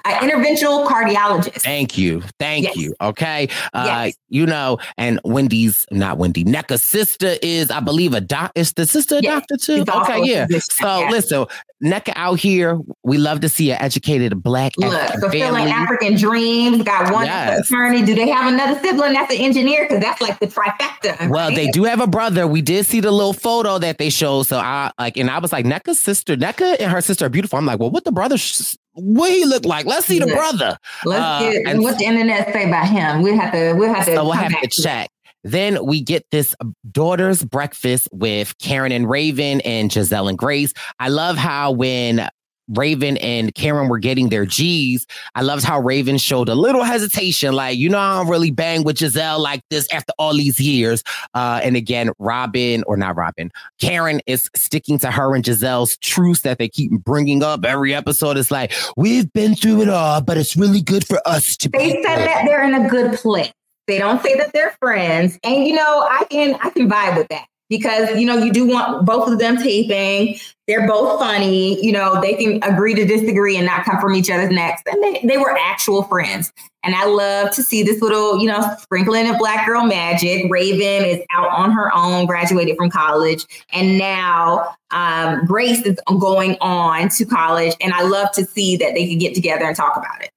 An 0.07 0.29
interventional 0.31 0.87
cardiologist. 0.87 1.61
Thank 1.63 1.99
you. 1.99 2.23
Thank 2.39 2.65
Yes. 2.65 2.77
you. 2.77 2.95
Okay. 3.01 3.49
Uh, 3.75 4.05
Yes. 4.07 4.15
you 4.31 4.47
know, 4.47 4.79
and 4.97 5.21
Wendy's 5.25 5.85
not 5.91 6.17
Wendy, 6.17 6.45
Nneka's 6.45 6.83
sister 6.83 7.35
is, 7.43 7.71
I 7.71 7.81
believe, 7.81 8.15
a 8.15 8.21
doc. 8.23 8.53
Is 8.55 8.73
the 8.73 8.87
sister 8.87 9.17
a 9.17 9.21
Yes. 9.23 9.33
doctor 9.35 9.57
too? 9.59 9.85
Also 9.93 10.13
Okay. 10.15 10.23
Yeah. 10.25 10.47
So 10.61 11.07
listen, 11.11 11.45
Nneka 11.85 12.15
out 12.17 12.39
here, 12.41 12.79
we 13.05 13.19
love 13.19 13.41
to 13.41 13.51
see 13.51 13.71
an 13.71 13.77
educated 13.83 14.43
black 14.43 14.73
Look, 14.79 14.93
fulfilling 15.21 15.65
family. 15.67 15.71
African 15.71 16.17
dreams. 16.17 16.83
Got 16.83 17.13
one 17.13 17.29
attorney. 17.29 18.03
Do 18.03 18.15
they 18.15 18.29
have 18.31 18.51
another 18.51 18.81
sibling 18.81 19.13
that's 19.13 19.31
an 19.35 19.41
engineer? 19.41 19.85
Because 19.87 20.01
that's 20.03 20.23
like 20.23 20.39
the 20.39 20.47
trifecta. 20.47 21.29
Well, 21.29 21.49
right? 21.49 21.55
they 21.55 21.67
do 21.71 21.85
have 21.85 22.01
a 22.01 22.07
brother. 22.07 22.47
We 22.47 22.63
did 22.63 22.87
see 22.87 23.01
the 23.01 23.11
little 23.13 23.35
photo 23.35 23.79
that 23.79 23.99
they 23.99 24.09
showed. 24.09 24.45
So 24.47 24.57
I 24.59 24.91
like, 24.99 25.19
and 25.19 25.31
I 25.31 25.39
was 25.39 25.53
like, 25.53 25.67
Nneka's 25.67 25.99
sister, 26.01 26.35
Nneka 26.35 26.77
and 26.81 26.91
her 26.91 27.03
sister 27.03 27.27
are 27.27 27.29
beautiful. 27.29 27.59
I'm 27.59 27.67
like, 27.67 27.79
well, 27.79 27.91
what 27.91 28.05
the 28.05 28.13
brother, 28.13 28.39
sh- 28.39 28.75
what 28.97 29.31
he 29.31 29.45
look 29.45 29.65
like? 29.65 29.87
Let's 29.87 30.07
see 30.07 30.19
the 30.19 30.27
brother. 30.27 30.77
Let's 31.05 31.23
Uh, 31.23 31.51
get 31.53 31.67
and 31.69 31.83
what 31.83 31.99
the 31.99 32.05
internet 32.05 32.53
say 32.53 32.67
about 32.69 32.89
him. 32.89 33.23
We'll 33.23 33.39
have 33.39 33.53
to. 33.53 33.75
We'll 33.75 33.93
have 33.95 34.07
to. 34.07 34.15
So 34.15 34.25
we'll 34.25 34.33
have 34.33 34.61
to 34.61 34.69
check. 34.69 35.11
Then 35.45 35.85
we 35.87 36.03
get 36.03 36.27
this 36.33 36.57
daughter's 36.91 37.45
breakfast 37.45 38.09
with 38.11 38.59
Karen 38.59 38.91
and 38.91 39.09
Raven 39.09 39.61
and 39.61 39.91
Gizelle 39.91 40.29
and 40.29 40.37
Grace. 40.37 40.73
I 40.99 41.09
love 41.09 41.37
how 41.37 41.71
when 41.71 42.29
Raven 42.69 43.17
and 43.19 43.55
Karen 43.55 43.89
were 43.89 43.99
getting 43.99 44.29
their 44.29 44.47
G's, 44.47 45.07
I 45.35 45.43
loved 45.43 45.65
how 45.65 45.81
Raven 45.81 46.19
showed 46.19 46.49
a 46.49 46.55
little 46.55 46.85
hesitation, 46.85 47.55
like, 47.55 47.79
you 47.79 47.89
know, 47.89 47.99
I 47.99 48.19
don't 48.19 48.29
really 48.29 48.51
bang 48.51 48.85
with 48.85 48.97
Gizelle 48.97 49.39
like 49.39 49.63
this 49.71 49.87
after 49.93 50.13
all 50.19 50.35
these 50.35 50.59
years. 50.61 51.03
Uh, 51.35 51.61
and 51.63 51.77
again, 51.77 52.11
Robyn, 52.19 52.83
or 52.87 52.97
not 52.97 53.17
Robyn, 53.17 53.51
Karen 53.81 54.21
is 54.27 54.51
sticking 54.55 54.99
to 55.01 55.11
her 55.11 55.35
and 55.35 55.45
Gizelle's 55.45 55.97
truths 55.99 56.43
that 56.43 56.59
they 56.59 56.69
keep 56.69 56.91
bringing 56.93 57.43
up 57.43 57.65
every 57.65 57.95
episode. 57.95 58.37
It's 58.37 58.51
like, 58.51 58.73
we've 58.97 59.33
been 59.33 59.55
through 59.55 59.83
it 59.83 59.89
all, 59.89 60.21
but 60.21 60.37
it's 60.37 60.57
really 60.57 60.83
good 60.83 61.07
for 61.07 61.21
us 61.27 61.57
to 61.59 61.71
be. 61.71 61.79
They 61.79 62.03
said 62.03 62.19
that 62.19 62.45
they're 62.47 62.65
in 62.65 62.75
a 62.75 62.89
good 62.89 63.15
place. 63.19 63.53
They 63.87 63.99
don't 63.99 64.21
say 64.21 64.37
that 64.39 64.53
they're 64.53 64.77
friends, 64.81 65.39
and 65.45 65.65
you 65.65 65.73
know, 65.73 66.07
I 66.11 66.25
can 66.29 66.57
I 66.61 66.71
can 66.71 66.91
vibe 66.91 67.17
with 67.19 67.29
that. 67.29 67.47
Because 67.69 68.19
you 68.19 68.27
know 68.27 68.37
you 68.37 68.53
do 68.53 68.67
want 68.67 69.05
both 69.05 69.29
of 69.29 69.39
them 69.39 69.57
taping. 69.57 70.39
They're 70.67 70.87
both 70.87 71.21
funny. 71.21 71.85
You 71.85 71.93
know 71.93 72.21
they 72.21 72.35
can 72.35 72.63
agree 72.63 72.95
to 72.95 73.05
disagree 73.05 73.57
and 73.57 73.67
not 73.67 73.85
come 73.85 74.01
from 74.01 74.15
each 74.15 74.31
other's 74.31 74.51
necks. 74.51 74.83
And 74.87 75.03
they, 75.03 75.21
they 75.25 75.39
were 75.39 75.57
actual 75.57 76.03
friends. 76.05 76.53
And 76.83 76.95
I 76.95 77.05
love 77.05 77.51
to 77.57 77.65
see 77.65 77.83
this 77.83 78.01
little, 78.01 78.39
you 78.39 78.47
know, 78.47 78.63
sprinkling 78.81 79.29
of 79.29 79.39
black 79.39 79.67
girl 79.67 79.85
magic. 79.85 80.51
Raven 80.51 81.05
is 81.05 81.21
out 81.33 81.51
on 81.51 81.73
her 81.73 81.93
own, 81.95 82.27
graduated 82.27 82.77
from 82.77 82.91
college, 82.91 83.45
and 83.73 83.99
now 83.99 84.75
um, 84.93 85.45
Grace 85.47 85.83
is 85.83 85.99
going 86.21 86.57
on 86.61 87.09
to 87.09 87.25
college. 87.25 87.75
And 87.81 87.93
I 87.93 88.03
love 88.03 88.31
to 88.33 88.45
see 88.45 88.77
that 88.77 88.95
they 88.95 89.09
can 89.09 89.19
get 89.19 89.35
together 89.35 89.65
and 89.65 89.75
talk 89.75 89.97
about 89.97 90.23
it. 90.23 90.31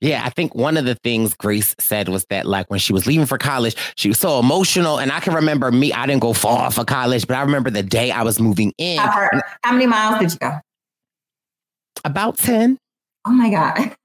Yeah, 0.00 0.22
I 0.24 0.30
think 0.30 0.54
one 0.54 0.76
of 0.76 0.84
the 0.84 0.94
things 0.96 1.34
Grace 1.34 1.74
said 1.78 2.08
was 2.08 2.24
that, 2.30 2.46
like, 2.46 2.70
when 2.70 2.78
she 2.78 2.92
was 2.92 3.06
leaving 3.06 3.26
for 3.26 3.38
college, 3.38 3.76
she 3.96 4.08
was 4.08 4.18
so 4.18 4.38
emotional. 4.38 4.98
And 4.98 5.12
I 5.12 5.20
can 5.20 5.34
remember 5.34 5.70
me, 5.70 5.92
I 5.92 6.06
didn't 6.06 6.22
go 6.22 6.32
far 6.32 6.70
for 6.70 6.84
college, 6.84 7.26
but 7.26 7.36
I 7.36 7.42
remember 7.42 7.70
the 7.70 7.82
day 7.82 8.10
I 8.10 8.22
was 8.22 8.40
moving 8.40 8.72
in. 8.78 8.98
How, 8.98 9.28
many 9.72 9.86
miles 9.86 10.20
did 10.20 10.32
you 10.32 10.38
go? 10.38 10.58
About 12.04 12.38
10. 12.38 12.78
Oh 13.26 13.30
my 13.30 13.50
God. 13.50 13.96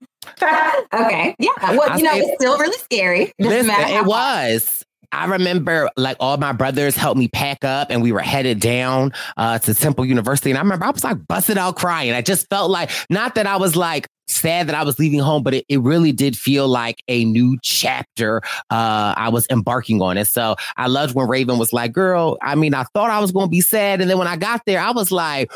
okay. 0.93 1.35
Yeah. 1.39 1.51
Well, 1.61 1.97
you 1.97 2.03
know, 2.03 2.11
it's 2.13 2.35
still 2.35 2.57
really 2.57 2.77
scary. 2.77 3.33
It 3.37 3.45
Listen, 3.45 3.69
it 3.69 4.05
was. 4.05 4.83
I 5.13 5.25
remember 5.27 5.89
like 5.95 6.17
all 6.19 6.37
my 6.37 6.53
brothers 6.53 6.95
helped 6.95 7.19
me 7.19 7.27
pack 7.27 7.63
up 7.63 7.91
and 7.91 8.01
we 8.01 8.11
were 8.11 8.19
headed 8.19 8.59
down 8.59 9.13
uh, 9.37 9.59
to 9.59 9.73
Temple 9.75 10.05
University. 10.05 10.49
And 10.49 10.57
I 10.57 10.61
remember 10.61 10.85
I 10.85 10.89
was 10.89 11.03
like 11.03 11.27
busted 11.27 11.57
out 11.57 11.75
crying. 11.75 12.13
I 12.13 12.21
just 12.21 12.49
felt 12.49 12.71
like, 12.71 12.89
not 13.11 13.35
that 13.35 13.45
I 13.45 13.57
was 13.57 13.75
like 13.75 14.07
sad 14.27 14.67
that 14.67 14.75
I 14.75 14.83
was 14.83 14.99
leaving 14.99 15.19
home, 15.19 15.43
but 15.43 15.53
it, 15.53 15.65
it 15.69 15.81
really 15.81 16.11
did 16.11 16.37
feel 16.37 16.67
like 16.67 17.03
a 17.07 17.25
new 17.25 17.57
chapter 17.61 18.41
uh, 18.69 19.13
I 19.17 19.29
was 19.29 19.47
embarking 19.49 20.01
on. 20.01 20.17
And 20.17 20.27
so 20.27 20.55
I 20.77 20.87
loved 20.87 21.15
when 21.15 21.27
Raven 21.27 21.57
was 21.57 21.73
like, 21.73 21.91
girl, 21.91 22.37
I 22.41 22.55
mean, 22.55 22.73
I 22.73 22.83
thought 22.93 23.09
I 23.09 23.19
was 23.19 23.31
going 23.31 23.47
to 23.47 23.51
be 23.51 23.61
sad. 23.61 24.01
And 24.01 24.09
then 24.09 24.17
when 24.17 24.27
I 24.27 24.35
got 24.35 24.61
there, 24.65 24.79
I 24.79 24.91
was 24.91 25.11
like, 25.11 25.51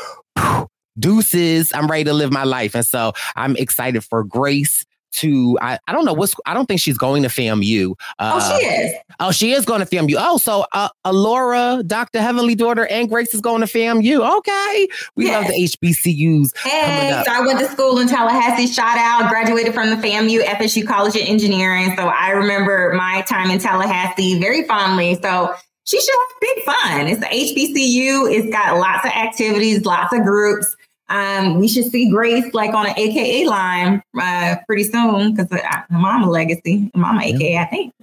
deuces, 0.98 1.72
I'm 1.74 1.86
ready 1.86 2.04
to 2.04 2.12
live 2.12 2.32
my 2.32 2.44
life. 2.44 2.74
And 2.74 2.86
so 2.86 3.12
I'm 3.36 3.56
excited 3.56 4.04
for 4.04 4.24
Grace 4.24 4.84
to 5.12 5.58
I, 5.60 5.78
I 5.86 5.92
don't 5.92 6.04
know 6.04 6.12
what's 6.12 6.34
I 6.46 6.54
don't 6.54 6.66
think 6.66 6.80
she's 6.80 6.98
going 6.98 7.22
to 7.22 7.28
FAMU. 7.28 7.94
Uh, 8.18 8.40
oh, 8.40 8.58
she 8.58 8.66
is. 8.66 8.94
Oh, 9.20 9.30
she 9.30 9.52
is 9.52 9.64
going 9.64 9.80
to 9.80 9.86
FAMU. 9.86 10.14
Oh, 10.18 10.38
so 10.38 10.64
uh, 10.72 10.88
Alora, 11.04 11.82
Dr. 11.86 12.20
Heavenly 12.20 12.54
Daughter, 12.54 12.86
and 12.86 13.08
Grace 13.08 13.34
is 13.34 13.40
going 13.40 13.60
to 13.60 13.66
FAMU. 13.66 14.38
Okay, 14.38 14.88
we 15.16 15.26
yes. 15.26 15.42
love 15.42 15.52
the 15.52 15.64
HBCUs. 15.64 16.56
Hey, 16.58 17.22
so 17.24 17.32
I 17.32 17.40
went 17.44 17.58
to 17.60 17.68
school 17.68 17.98
in 17.98 18.08
Tallahassee. 18.08 18.66
Shout 18.66 18.98
out, 18.98 19.28
graduated 19.28 19.74
from 19.74 19.90
the 19.90 19.96
FAMU 19.96 20.44
FSU 20.44 20.86
College 20.86 21.16
of 21.16 21.22
Engineering. 21.22 21.94
So 21.96 22.08
I 22.08 22.30
remember 22.30 22.92
my 22.96 23.22
time 23.22 23.50
in 23.50 23.58
Tallahassee 23.58 24.38
very 24.38 24.64
fondly. 24.64 25.18
So 25.22 25.54
she 25.84 25.98
should 26.00 26.14
have 26.14 26.40
big 26.40 26.64
fun. 26.64 27.06
It's 27.06 27.20
the 27.20 27.26
HBCU. 27.26 28.30
It's 28.30 28.50
got 28.52 28.76
lots 28.76 29.06
of 29.06 29.10
activities, 29.12 29.86
lots 29.86 30.12
of 30.12 30.22
groups. 30.22 30.76
Um, 31.08 31.58
we 31.58 31.68
should 31.68 31.90
see 31.90 32.10
Grace 32.10 32.52
like 32.52 32.74
on 32.74 32.86
an 32.86 32.94
AKA 32.96 33.46
line 33.46 34.02
uh, 34.20 34.56
pretty 34.66 34.84
soon 34.84 35.34
because 35.34 35.50
uh, 35.50 35.82
Mama 35.90 36.28
Legacy, 36.30 36.90
Mama 36.94 37.22
AKA, 37.22 37.58
I 37.58 37.64
think. 37.66 37.94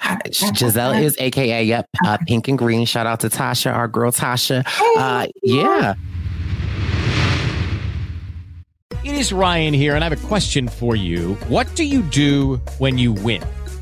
Gizelle 0.00 1.00
is 1.02 1.16
AKA, 1.18 1.64
yep, 1.64 1.88
uh, 2.04 2.18
pink 2.26 2.48
and 2.48 2.58
green. 2.58 2.84
Shout 2.84 3.06
out 3.06 3.20
to 3.20 3.28
Tasha, 3.28 3.72
our 3.72 3.88
girl 3.88 4.12
Tasha. 4.12 4.64
Uh, 4.96 5.26
yeah. 5.42 5.94
It 9.04 9.14
is 9.14 9.32
Ryan 9.32 9.74
here, 9.74 9.94
and 9.94 10.04
I 10.04 10.08
have 10.08 10.18
a 10.18 10.26
question 10.26 10.68
for 10.68 10.96
you. 10.96 11.34
What 11.48 11.74
do 11.74 11.84
you 11.84 12.02
do 12.02 12.56
when 12.78 12.98
you 12.98 13.12
win? 13.12 13.42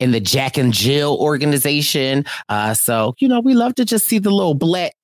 in 0.00 0.12
the 0.12 0.20
Jack 0.20 0.56
and 0.56 0.72
Jill 0.72 1.16
organization. 1.16 2.24
Uh, 2.48 2.74
so, 2.74 3.14
you 3.18 3.28
know, 3.28 3.40
we 3.40 3.54
love 3.54 3.74
to 3.76 3.84
just 3.84 4.06
see 4.06 4.18
the 4.18 4.30
little 4.30 4.54
black 4.54 4.94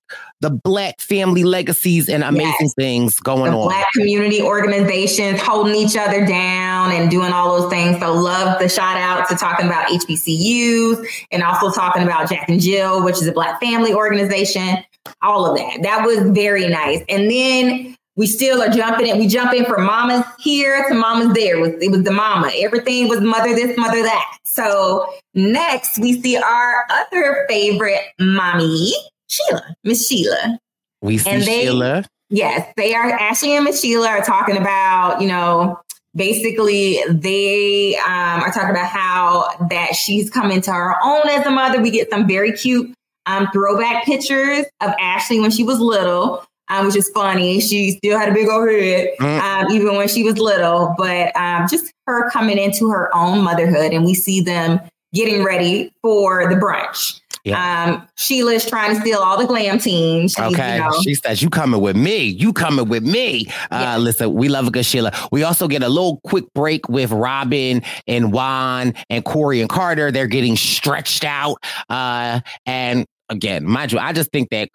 the 0.40 0.50
black 0.50 1.00
family 1.00 1.44
legacies 1.44 2.08
and 2.08 2.22
amazing 2.22 2.54
yes. 2.60 2.74
things 2.74 3.18
going 3.20 3.52
the 3.52 3.56
on. 3.56 3.68
Black 3.68 3.92
community 3.92 4.42
organizations 4.42 5.40
holding 5.40 5.74
each 5.74 5.96
other 5.96 6.26
down 6.26 6.90
and 6.90 7.10
doing 7.10 7.32
all 7.32 7.60
those 7.60 7.70
things. 7.70 7.98
So 8.00 8.12
love 8.12 8.58
the 8.58 8.68
shout 8.68 8.96
out 8.96 9.28
to 9.28 9.36
talking 9.36 9.66
about 9.66 9.88
HBCUs 9.88 11.06
and 11.30 11.42
also 11.42 11.70
talking 11.70 12.02
about 12.02 12.28
Jack 12.28 12.48
and 12.48 12.60
Jill, 12.60 13.04
which 13.04 13.16
is 13.16 13.26
a 13.26 13.32
black 13.32 13.60
family 13.60 13.94
organization. 13.94 14.78
All 15.22 15.46
of 15.46 15.56
that. 15.56 15.82
That 15.82 16.04
was 16.04 16.18
very 16.30 16.68
nice. 16.68 17.02
And 17.08 17.30
then 17.30 17.96
we 18.14 18.26
still 18.26 18.60
are 18.60 18.68
jumping 18.68 19.06
in. 19.06 19.18
We 19.18 19.26
jump 19.26 19.54
in 19.54 19.64
from 19.64 19.84
mamas 19.84 20.24
here 20.38 20.86
to 20.88 20.94
mamas 20.94 21.32
there. 21.34 21.56
It 21.56 21.60
was, 21.60 21.82
it 21.82 21.90
was 21.90 22.02
the 22.02 22.12
mama. 22.12 22.50
Everything 22.56 23.08
was 23.08 23.20
mother 23.20 23.54
this, 23.54 23.76
mother 23.78 24.02
that. 24.02 24.38
So 24.52 25.10
next 25.32 25.98
we 25.98 26.20
see 26.20 26.36
our 26.36 26.84
other 26.90 27.46
favorite 27.48 28.02
mommy, 28.20 28.92
Sheila, 29.28 29.74
Miss 29.82 30.06
Sheila. 30.06 30.58
We 31.00 31.16
see 31.16 31.30
and 31.30 31.42
they, 31.42 31.62
Sheila. 31.62 32.04
Yes, 32.28 32.70
they 32.76 32.94
are. 32.94 33.10
Ashley 33.12 33.56
and 33.56 33.64
Miss 33.64 33.80
Sheila 33.80 34.08
are 34.08 34.22
talking 34.22 34.58
about, 34.58 35.22
you 35.22 35.28
know, 35.28 35.80
basically 36.14 36.98
they 37.08 37.96
um, 37.96 38.42
are 38.42 38.52
talking 38.52 38.70
about 38.70 38.88
how 38.88 39.48
that 39.70 39.94
she's 39.94 40.28
coming 40.28 40.60
to 40.60 40.70
her 40.70 40.96
own 41.02 41.28
as 41.30 41.46
a 41.46 41.50
mother. 41.50 41.80
We 41.80 41.90
get 41.90 42.10
some 42.10 42.28
very 42.28 42.52
cute 42.52 42.92
um, 43.24 43.48
throwback 43.54 44.04
pictures 44.04 44.66
of 44.82 44.92
Ashley 45.00 45.40
when 45.40 45.50
she 45.50 45.64
was 45.64 45.80
little 45.80 46.44
um, 46.72 46.86
which 46.86 46.96
is 46.96 47.10
funny. 47.10 47.60
She 47.60 47.92
still 47.92 48.18
had 48.18 48.28
a 48.28 48.32
big 48.32 48.48
old 48.48 48.68
head, 48.68 49.10
mm. 49.20 49.40
um, 49.40 49.72
even 49.72 49.96
when 49.96 50.08
she 50.08 50.22
was 50.22 50.38
little. 50.38 50.94
But 50.96 51.36
um, 51.36 51.66
just 51.68 51.92
her 52.06 52.30
coming 52.30 52.58
into 52.58 52.90
her 52.90 53.14
own 53.14 53.42
motherhood, 53.42 53.92
and 53.92 54.04
we 54.04 54.14
see 54.14 54.40
them 54.40 54.80
getting 55.12 55.44
ready 55.44 55.92
for 56.02 56.48
the 56.48 56.56
brunch. 56.56 57.20
Yeah. 57.44 57.84
Um, 57.84 58.08
Sheila's 58.16 58.64
trying 58.64 58.94
to 58.94 59.00
steal 59.00 59.18
all 59.18 59.36
the 59.36 59.46
glam 59.46 59.78
team. 59.78 60.28
She's, 60.28 60.38
Okay. 60.38 60.76
You 60.76 60.82
know, 60.84 60.92
She 61.02 61.14
says, 61.14 61.42
You 61.42 61.50
coming 61.50 61.80
with 61.80 61.96
me. 61.96 62.22
You 62.22 62.52
coming 62.52 62.88
with 62.88 63.02
me. 63.02 63.48
Uh, 63.70 63.98
Listen, 64.00 64.32
we 64.32 64.48
love 64.48 64.68
a 64.68 64.70
good 64.70 64.86
Sheila. 64.86 65.12
We 65.32 65.42
also 65.42 65.66
get 65.66 65.82
a 65.82 65.88
little 65.88 66.20
quick 66.24 66.44
break 66.54 66.88
with 66.88 67.10
Robyn 67.10 67.82
and 68.06 68.32
Juan 68.32 68.94
and 69.10 69.24
Corey 69.24 69.60
and 69.60 69.68
Carter. 69.68 70.12
They're 70.12 70.28
getting 70.28 70.54
stretched 70.54 71.24
out. 71.24 71.56
Uh, 71.88 72.40
and 72.64 73.06
again, 73.28 73.64
mind 73.66 73.90
you, 73.90 73.98
I 73.98 74.12
just 74.12 74.30
think 74.30 74.50
that 74.50 74.68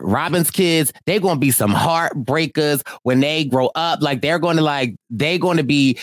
Robyn's 0.00 0.50
kids, 0.50 0.92
they're 1.06 1.20
going 1.20 1.36
to 1.36 1.40
be 1.40 1.50
some 1.50 1.72
heartbreakers 1.72 2.86
when 3.02 3.20
they 3.20 3.44
grow 3.44 3.70
up. 3.74 4.02
Like 4.02 4.20
they're 4.20 4.38
going 4.38 4.56
to 4.56 4.62
like, 4.62 4.96
they're 5.10 5.38
going 5.38 5.56
to 5.56 5.64
be, 5.64 5.98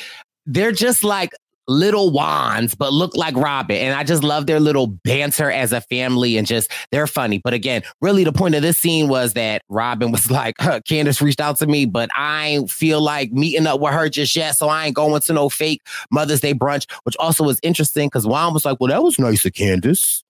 they're 0.45 0.71
just 0.71 1.03
like 1.03 1.34
little 1.67 2.12
Juans, 2.12 2.75
but 2.75 2.91
look 2.91 3.15
like 3.15 3.36
Robyn. 3.36 3.77
And 3.77 3.95
I 3.95 4.03
just 4.03 4.23
love 4.23 4.47
their 4.47 4.60
little 4.60 4.88
banter 4.88 5.49
as 5.49 5.71
a 5.71 5.82
family 5.82 6.38
and 6.38 6.45
just 6.45 6.71
they're 6.91 7.08
funny. 7.08 7.39
But 7.43 7.53
again, 7.53 7.84
really 8.01 8.23
the 8.23 8.34
point 8.34 8.56
of 8.56 8.62
this 8.62 8.77
scene 8.77 9.08
was 9.08 9.34
that 9.34 9.62
Robyn 9.69 10.12
was 10.12 10.29
like, 10.32 10.56
huh, 10.60 10.82
Candiace 10.88 11.21
reached 11.21 11.41
out 11.41 11.58
to 11.60 11.67
me, 11.67 11.86
but 11.86 12.10
I 12.13 12.65
feel 12.67 13.01
like 13.01 13.32
meeting 13.32 13.67
up 13.67 13.79
with 13.79 13.93
her 13.93 14.10
just 14.10 14.36
yet. 14.36 14.56
So 14.56 14.67
I 14.67 14.88
ain't 14.88 14.95
going 14.95 15.21
to 15.21 15.34
no 15.34 15.49
fake 15.49 15.82
Mother's 16.12 16.41
Day 16.41 16.53
brunch, 16.53 16.89
which 17.03 17.15
also 17.17 17.43
was 17.43 17.60
interesting 17.63 18.08
because 18.08 18.27
Juan 18.27 18.53
was 18.53 18.65
like, 18.65 18.79
Well, 18.79 18.89
that 18.89 19.03
was 19.03 19.19
nice 19.19 19.45
of 19.45 19.53
Candiace. 19.53 20.23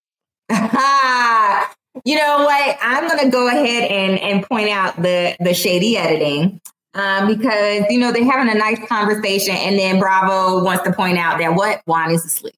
you 2.05 2.15
know 2.15 2.43
what? 2.43 2.77
I'm 2.81 3.07
gonna 3.07 3.29
go 3.29 3.47
ahead 3.47 3.89
and 3.91 4.19
and 4.19 4.43
point 4.43 4.69
out 4.69 5.01
the 5.01 5.35
the 5.39 5.53
shady 5.53 5.97
editing. 5.97 6.59
Um, 6.95 7.27
because 7.27 7.85
you 7.89 7.99
know 7.99 8.11
they're 8.11 8.23
having 8.23 8.53
a 8.53 8.57
nice 8.57 8.79
conversation, 8.87 9.55
and 9.55 9.79
then 9.79 9.99
Bravo 9.99 10.63
wants 10.63 10.83
to 10.83 10.93
point 10.93 11.17
out 11.17 11.39
that 11.39 11.55
what 11.55 11.81
Juan 11.87 12.11
is 12.11 12.23
asleep. 12.23 12.55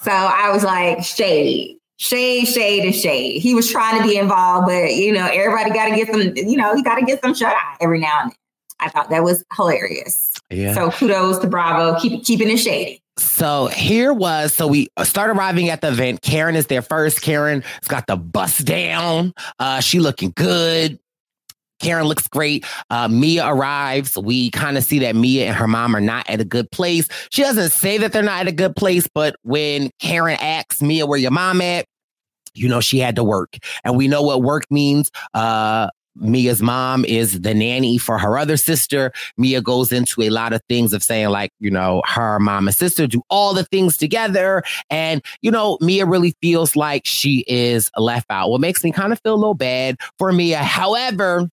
So 0.00 0.10
I 0.10 0.50
was 0.50 0.64
like, 0.64 1.04
shade, 1.04 1.76
shade, 1.98 2.46
shade, 2.46 2.84
and 2.84 2.94
shade. 2.94 3.42
He 3.42 3.54
was 3.54 3.70
trying 3.70 4.00
to 4.00 4.08
be 4.08 4.16
involved, 4.16 4.66
but 4.66 4.94
you 4.94 5.12
know 5.12 5.26
everybody 5.26 5.70
got 5.70 5.90
to 5.90 5.96
get 5.96 6.08
some. 6.08 6.22
You 6.36 6.56
know, 6.56 6.74
you 6.74 6.82
got 6.82 6.98
to 6.98 7.04
get 7.04 7.20
some 7.22 7.34
shut 7.34 7.52
eye 7.52 7.76
every 7.80 8.00
now 8.00 8.20
and 8.22 8.30
then. 8.30 8.36
I 8.78 8.88
thought 8.90 9.10
that 9.10 9.24
was 9.24 9.44
hilarious. 9.54 10.32
Yeah. 10.50 10.74
So 10.74 10.90
kudos 10.90 11.38
to 11.40 11.46
Bravo, 11.46 11.98
keep 11.98 12.24
keeping 12.24 12.48
it 12.50 12.58
shady. 12.58 13.02
So 13.18 13.66
here 13.68 14.12
was 14.12 14.54
so 14.54 14.66
we 14.66 14.88
start 15.04 15.30
arriving 15.30 15.70
at 15.70 15.80
the 15.80 15.88
event. 15.88 16.22
Karen 16.22 16.54
is 16.54 16.66
there 16.66 16.82
first. 16.82 17.22
Karen 17.22 17.62
has 17.62 17.88
got 17.88 18.06
the 18.06 18.16
bust 18.16 18.66
down. 18.66 19.32
Uh, 19.58 19.80
she 19.80 20.00
looking 20.00 20.32
good. 20.36 20.98
Karen 21.80 22.04
looks 22.04 22.26
great. 22.26 22.64
Uh, 22.90 23.08
Mia 23.08 23.46
arrives. 23.46 24.16
We 24.16 24.50
kind 24.50 24.78
of 24.78 24.84
see 24.84 24.98
that 25.00 25.14
Mia 25.14 25.46
and 25.46 25.56
her 25.56 25.68
mom 25.68 25.94
are 25.94 26.00
not 26.00 26.28
at 26.28 26.40
a 26.40 26.44
good 26.44 26.70
place. 26.70 27.08
She 27.30 27.42
doesn't 27.42 27.70
say 27.70 27.98
that 27.98 28.12
they're 28.12 28.22
not 28.22 28.40
at 28.40 28.48
a 28.48 28.52
good 28.52 28.76
place, 28.76 29.06
but 29.12 29.36
when 29.42 29.90
Karen 30.00 30.38
asks 30.40 30.80
Mia 30.80 31.06
where 31.06 31.18
your 31.18 31.30
mom 31.30 31.60
at, 31.60 31.86
you 32.54 32.68
know 32.68 32.80
she 32.80 32.98
had 32.98 33.16
to 33.16 33.24
work, 33.24 33.58
and 33.84 33.96
we 33.96 34.08
know 34.08 34.22
what 34.22 34.42
work 34.42 34.64
means. 34.70 35.10
Uh, 35.34 35.88
Mia's 36.16 36.62
mom 36.62 37.04
is 37.04 37.40
the 37.40 37.54
nanny 37.54 37.98
for 37.98 38.18
her 38.18 38.38
other 38.38 38.56
sister. 38.56 39.12
Mia 39.36 39.60
goes 39.60 39.92
into 39.92 40.22
a 40.22 40.30
lot 40.30 40.52
of 40.52 40.62
things 40.68 40.92
of 40.92 41.02
saying, 41.02 41.28
like, 41.28 41.52
you 41.60 41.70
know, 41.70 42.02
her 42.06 42.38
mom 42.38 42.68
and 42.68 42.76
sister 42.76 43.06
do 43.06 43.22
all 43.30 43.54
the 43.54 43.64
things 43.64 43.96
together. 43.96 44.62
And, 44.90 45.22
you 45.42 45.50
know, 45.50 45.78
Mia 45.80 46.06
really 46.06 46.34
feels 46.40 46.76
like 46.76 47.02
she 47.04 47.44
is 47.46 47.90
left 47.96 48.26
out. 48.30 48.50
What 48.50 48.60
makes 48.60 48.82
me 48.82 48.92
kind 48.92 49.12
of 49.12 49.20
feel 49.20 49.34
a 49.34 49.36
little 49.36 49.54
bad 49.54 49.96
for 50.18 50.32
Mia. 50.32 50.58
However, 50.58 51.48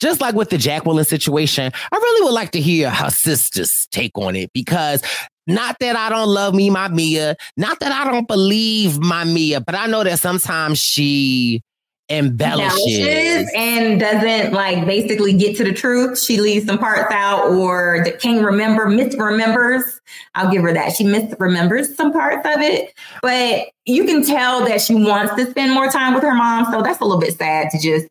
just 0.00 0.20
like 0.20 0.34
with 0.34 0.50
the 0.50 0.58
Jacqueline 0.58 1.04
situation, 1.04 1.72
I 1.92 1.96
really 1.96 2.24
would 2.24 2.34
like 2.34 2.50
to 2.52 2.60
hear 2.60 2.90
her 2.90 3.10
sister's 3.10 3.86
take 3.90 4.16
on 4.18 4.36
it 4.36 4.50
because 4.52 5.02
not 5.46 5.76
that 5.80 5.96
I 5.96 6.08
don't 6.08 6.28
love 6.28 6.54
me, 6.54 6.70
my 6.70 6.88
Mia, 6.88 7.36
not 7.56 7.80
that 7.80 7.92
I 7.92 8.10
don't 8.10 8.28
believe 8.28 8.98
my 8.98 9.24
Mia, 9.24 9.60
but 9.60 9.74
I 9.74 9.86
know 9.86 10.04
that 10.04 10.18
sometimes 10.18 10.78
she 10.78 11.62
embellishes. 12.10 13.50
and 13.54 14.00
doesn't 14.00 14.52
like 14.52 14.84
basically 14.84 15.32
get 15.32 15.56
to 15.56 15.64
the 15.64 15.72
truth. 15.72 16.20
She 16.20 16.40
leaves 16.40 16.66
some 16.66 16.78
parts 16.78 17.12
out 17.12 17.48
or 17.50 18.04
can't 18.20 18.44
remember, 18.44 18.86
misremembers. 18.86 20.00
I'll 20.34 20.50
give 20.50 20.62
her 20.62 20.72
that. 20.72 20.92
She 20.92 21.04
misremembers 21.04 21.94
some 21.94 22.12
parts 22.12 22.46
of 22.46 22.60
it, 22.60 22.92
but 23.22 23.68
you 23.86 24.04
can 24.04 24.24
tell 24.24 24.64
that 24.66 24.80
she 24.80 24.94
wants 24.94 25.34
to 25.36 25.50
spend 25.50 25.72
more 25.72 25.88
time 25.88 26.14
with 26.14 26.22
her 26.22 26.34
mom. 26.34 26.70
So 26.72 26.82
that's 26.82 27.00
a 27.00 27.04
little 27.04 27.20
bit 27.20 27.36
sad 27.36 27.70
to 27.70 27.78
just 27.78 28.06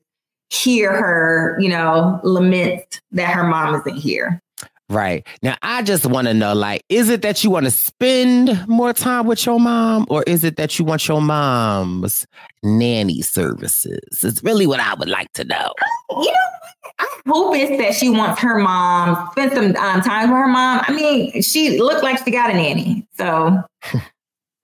hear 0.49 0.91
her, 0.91 1.57
you 1.59 1.69
know, 1.69 2.19
lament 2.23 3.01
that 3.11 3.33
her 3.33 3.43
mom 3.43 3.75
isn't 3.75 3.97
here. 3.97 4.41
Right. 4.89 5.25
Now, 5.43 5.55
I 5.61 5.83
just 5.83 6.07
want 6.07 6.27
to 6.27 6.33
know 6.33 6.55
like, 6.55 6.83
is 6.89 7.09
it 7.09 7.21
that 7.21 7.43
you 7.43 7.51
want 7.51 7.65
to 7.65 7.71
spend 7.71 8.67
more 8.67 8.91
time 8.91 9.27
with 9.27 9.45
your 9.45 9.59
mom, 9.59 10.07
or 10.09 10.23
is 10.23 10.43
it 10.43 10.55
that 10.57 10.79
you 10.79 10.85
want 10.85 11.07
your 11.07 11.21
mom's 11.21 12.25
nanny 12.63 13.21
services? 13.21 14.23
It's 14.23 14.43
really 14.43 14.65
what 14.65 14.79
I 14.79 14.95
would 14.95 15.09
like 15.09 15.31
to 15.33 15.43
know. 15.43 15.73
You 16.09 16.31
know, 16.31 16.89
I 16.97 17.07
hope 17.27 17.55
it's 17.55 17.79
that 17.79 17.93
she 17.93 18.09
wants 18.09 18.41
her 18.41 18.57
mom, 18.57 19.29
spend 19.33 19.51
some 19.53 19.75
um, 19.75 20.01
time 20.01 20.31
with 20.31 20.39
her 20.39 20.47
mom. 20.47 20.81
I 20.87 20.91
mean, 20.91 21.39
she 21.43 21.79
looked 21.79 22.01
like 22.01 22.23
she 22.23 22.31
got 22.31 22.49
a 22.49 22.53
nanny. 22.53 23.07
So 23.15 23.61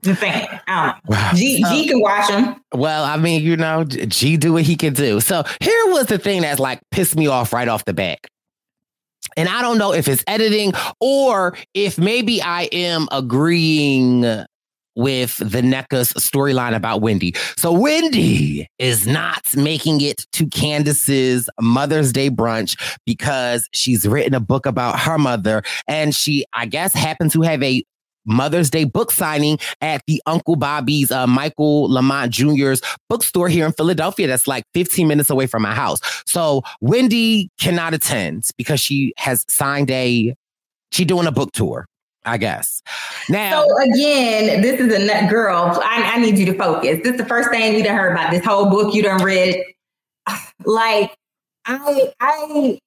the 0.02 0.16
thing, 0.16 0.48
I 0.68 1.00
don't 1.08 1.10
know. 1.10 1.32
G, 1.36 1.64
G 1.70 1.88
can 1.88 2.02
watch 2.02 2.30
them. 2.30 2.60
Well, 2.74 3.04
I 3.04 3.18
mean, 3.18 3.44
you 3.44 3.58
know, 3.58 3.84
G 3.84 4.38
do 4.38 4.54
what 4.54 4.64
he 4.64 4.76
can 4.76 4.94
do. 4.94 5.20
So 5.20 5.44
here 5.62 5.86
was 5.88 6.08
the 6.08 6.18
thing 6.18 6.42
that's 6.42 6.60
like 6.60 6.80
pissed 6.90 7.16
me 7.16 7.28
off 7.28 7.54
right 7.54 7.68
off 7.68 7.86
the 7.86 7.94
back. 7.94 8.28
And 9.36 9.50
I 9.50 9.62
don't 9.62 9.78
know 9.78 9.94
if 9.94 10.08
it's 10.08 10.24
editing 10.28 10.74
or 11.00 11.58
if 11.74 11.98
maybe 11.98 12.42
I 12.42 12.64
am 12.72 13.08
agreeing 13.12 14.46
with 14.96 15.38
the 15.38 15.62
Nneka's 15.62 16.14
storyline 16.14 16.76
about 16.76 17.02
Wendy. 17.02 17.36
So 17.58 17.72
Wendy 17.72 18.68
is 18.80 19.06
not 19.06 19.42
making 19.56 20.02
it 20.02 20.26
to 20.34 20.48
Candiace's 20.48 21.50
Mother's 21.60 22.14
Day 22.14 22.30
brunch 22.30 22.80
because 23.06 23.68
she's 23.74 24.08
written 24.08 24.34
a 24.34 24.40
book 24.40 24.66
about 24.66 25.00
her 25.00 25.18
mother 25.18 25.64
and 25.88 26.16
she, 26.16 26.46
I 26.54 26.66
guess, 26.66 26.94
happened 26.94 27.32
to 27.32 27.42
have 27.42 27.62
a 27.62 27.84
Mother's 28.26 28.70
Day 28.70 28.84
book 28.84 29.12
signing 29.12 29.58
at 29.82 30.02
the 30.08 30.22
Uncle 30.26 30.56
Bobbie's 30.56 31.12
uh, 31.12 31.28
Michael 31.28 31.90
Lamont 31.92 32.32
Jr.'s 32.32 32.82
bookstore 33.10 33.50
here 33.50 33.66
in 33.66 33.72
Philadelphia. 33.74 34.28
That's 34.28 34.48
like 34.48 34.64
15 34.74 35.08
minutes 35.08 35.30
away 35.30 35.48
from 35.48 35.62
my 35.64 35.74
house. 35.74 36.00
So 36.26 36.64
Wendy 36.82 37.50
cannot 37.60 37.94
attend 37.94 38.50
because 38.58 38.80
she 38.80 39.14
has 39.18 39.46
signed 39.48 39.92
a, 39.92 40.36
she 40.92 41.06
doing 41.06 41.28
a 41.28 41.32
book 41.32 41.52
tour. 41.54 41.88
I 42.28 42.38
guess. 42.38 42.82
Now, 43.30 43.64
so 43.64 43.78
again, 43.84 44.64
this 44.64 44.80
is 44.80 44.92
a 44.92 45.06
nut 45.06 45.30
girl. 45.30 45.80
I, 45.84 46.14
I 46.16 46.20
need 46.20 46.40
you 46.40 46.46
to 46.48 46.58
focus. 46.58 47.00
This 47.04 47.12
is 47.12 47.18
the 47.18 47.26
first 47.26 47.52
thing 47.52 47.76
you 47.76 47.84
done 47.84 47.96
heard 47.96 48.14
about 48.14 48.32
this 48.32 48.44
whole 48.44 48.68
book 48.70 48.96
you 48.96 49.04
done 49.04 49.24
read. 49.24 49.64
Like, 50.68 51.16
I, 51.66 52.12
I, 52.20 52.80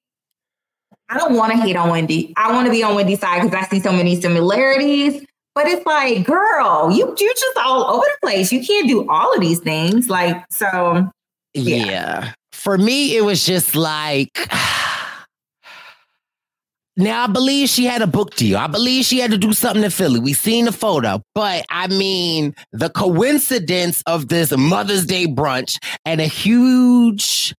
I 1.07 1.17
don't 1.17 1.35
want 1.35 1.53
to 1.53 1.57
hate 1.57 1.75
on 1.75 1.89
Wendy. 1.89 2.33
I 2.35 2.51
want 2.51 2.65
to 2.65 2.71
be 2.71 2.83
on 2.83 2.95
Wendy's 2.95 3.19
side 3.19 3.41
because 3.41 3.57
I 3.57 3.67
see 3.67 3.79
so 3.79 3.93
many 3.93 4.19
similarities. 4.19 5.25
But 5.55 5.67
it's 5.67 5.85
like, 5.85 6.25
girl, 6.25 6.91
you 6.91 7.13
you 7.17 7.33
just 7.33 7.57
all 7.57 7.95
over 7.95 8.05
the 8.05 8.27
place. 8.27 8.51
You 8.51 8.65
can't 8.65 8.87
do 8.87 9.09
all 9.09 9.33
of 9.33 9.41
these 9.41 9.59
things. 9.59 10.09
Like, 10.09 10.43
so 10.51 11.09
yeah. 11.53 11.85
yeah. 11.85 12.33
For 12.51 12.77
me, 12.77 13.15
it 13.15 13.23
was 13.23 13.45
just 13.45 13.75
like 13.75 14.37
now 16.97 17.23
I 17.23 17.27
believe 17.27 17.69
she 17.69 17.85
had 17.85 18.01
a 18.01 18.07
book 18.07 18.35
deal. 18.35 18.57
I 18.57 18.67
believe 18.67 19.05
she 19.05 19.19
had 19.19 19.31
to 19.31 19.37
do 19.37 19.53
something 19.53 19.83
in 19.83 19.91
Philly. 19.91 20.19
We 20.19 20.33
seen 20.33 20.65
the 20.65 20.71
photo, 20.71 21.21
but 21.33 21.65
I 21.69 21.87
mean 21.87 22.53
the 22.71 22.89
coincidence 22.89 24.03
of 24.05 24.27
this 24.27 24.55
Mother's 24.55 25.05
Day 25.05 25.25
brunch 25.25 25.77
and 26.05 26.21
a 26.21 26.27
huge 26.27 27.53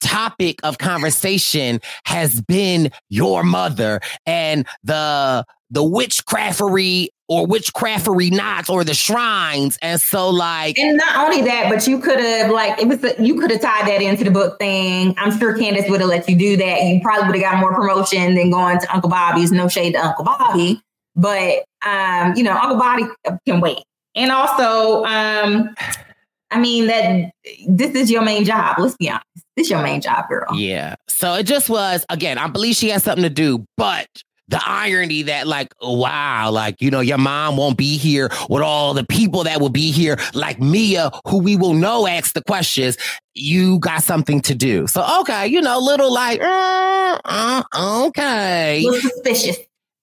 topic 0.00 0.60
of 0.62 0.78
conversation 0.78 1.80
has 2.04 2.40
been 2.42 2.90
your 3.08 3.42
mother 3.42 4.00
and 4.26 4.66
the 4.84 5.44
the 5.70 5.82
witchcraftery 5.82 7.08
or 7.28 7.46
witchcraftery 7.46 8.30
knots 8.30 8.68
or 8.68 8.82
the 8.84 8.94
shrines 8.94 9.78
and 9.82 10.00
so 10.00 10.28
like 10.30 10.78
and 10.78 10.96
not 10.96 11.24
only 11.24 11.42
that 11.42 11.70
but 11.70 11.86
you 11.86 11.98
could 11.98 12.18
have 12.18 12.50
like 12.50 12.80
it 12.80 12.88
was 12.88 13.02
a, 13.04 13.22
you 13.22 13.38
could 13.38 13.50
have 13.50 13.60
tied 13.60 13.86
that 13.86 14.00
into 14.00 14.24
the 14.24 14.30
book 14.30 14.58
thing 14.58 15.14
i'm 15.18 15.36
sure 15.38 15.56
candiace 15.56 15.88
would 15.90 16.00
have 16.00 16.08
let 16.08 16.28
you 16.28 16.36
do 16.36 16.56
that 16.56 16.82
you 16.82 17.00
probably 17.00 17.26
would 17.26 17.36
have 17.36 17.52
got 17.52 17.60
more 17.60 17.74
promotion 17.74 18.34
than 18.34 18.50
going 18.50 18.78
to 18.78 18.94
uncle 18.94 19.10
bobby's 19.10 19.52
no 19.52 19.68
shade 19.68 19.92
to 19.92 19.98
uncle 19.98 20.24
bobby 20.24 20.80
but 21.14 21.64
um 21.86 22.34
you 22.34 22.42
know 22.42 22.56
uncle 22.56 22.78
bobby 22.78 23.04
can 23.46 23.60
wait 23.60 23.82
and 24.14 24.32
also 24.32 25.04
um 25.04 25.74
I 26.50 26.58
mean 26.58 26.86
that 26.86 27.30
this 27.68 27.94
is 27.94 28.10
your 28.10 28.22
main 28.22 28.44
job. 28.44 28.78
Let's 28.78 28.96
be 28.96 29.10
honest. 29.10 29.26
This 29.56 29.66
is 29.66 29.70
your 29.70 29.82
main 29.82 30.00
job, 30.00 30.28
girl. 30.28 30.46
Yeah. 30.54 30.94
So 31.06 31.34
it 31.34 31.44
just 31.44 31.68
was 31.68 32.06
again, 32.08 32.38
I 32.38 32.46
believe 32.46 32.76
she 32.76 32.88
has 32.90 33.04
something 33.04 33.22
to 33.22 33.30
do, 33.30 33.66
but 33.76 34.06
the 34.48 34.60
irony 34.66 35.22
that 35.22 35.46
like 35.46 35.72
wow 35.82 36.50
like 36.50 36.80
you 36.80 36.90
know 36.90 37.00
your 37.00 37.18
mom 37.18 37.56
won't 37.56 37.76
be 37.76 37.96
here 37.96 38.30
with 38.48 38.62
all 38.62 38.94
the 38.94 39.04
people 39.04 39.44
that 39.44 39.60
will 39.60 39.68
be 39.68 39.90
here 39.90 40.18
like 40.34 40.60
mia 40.60 41.10
who 41.26 41.38
we 41.38 41.56
will 41.56 41.74
know 41.74 42.06
asks 42.06 42.32
the 42.32 42.42
questions 42.42 42.96
you 43.34 43.78
got 43.78 44.02
something 44.02 44.40
to 44.40 44.54
do 44.54 44.86
so 44.86 45.06
okay 45.20 45.46
you 45.46 45.60
know 45.60 45.78
little 45.78 46.12
like 46.12 46.40
uh, 46.40 47.18
uh, 47.24 47.62
okay 48.00 48.82
little 48.84 49.00
suspicious 49.00 49.56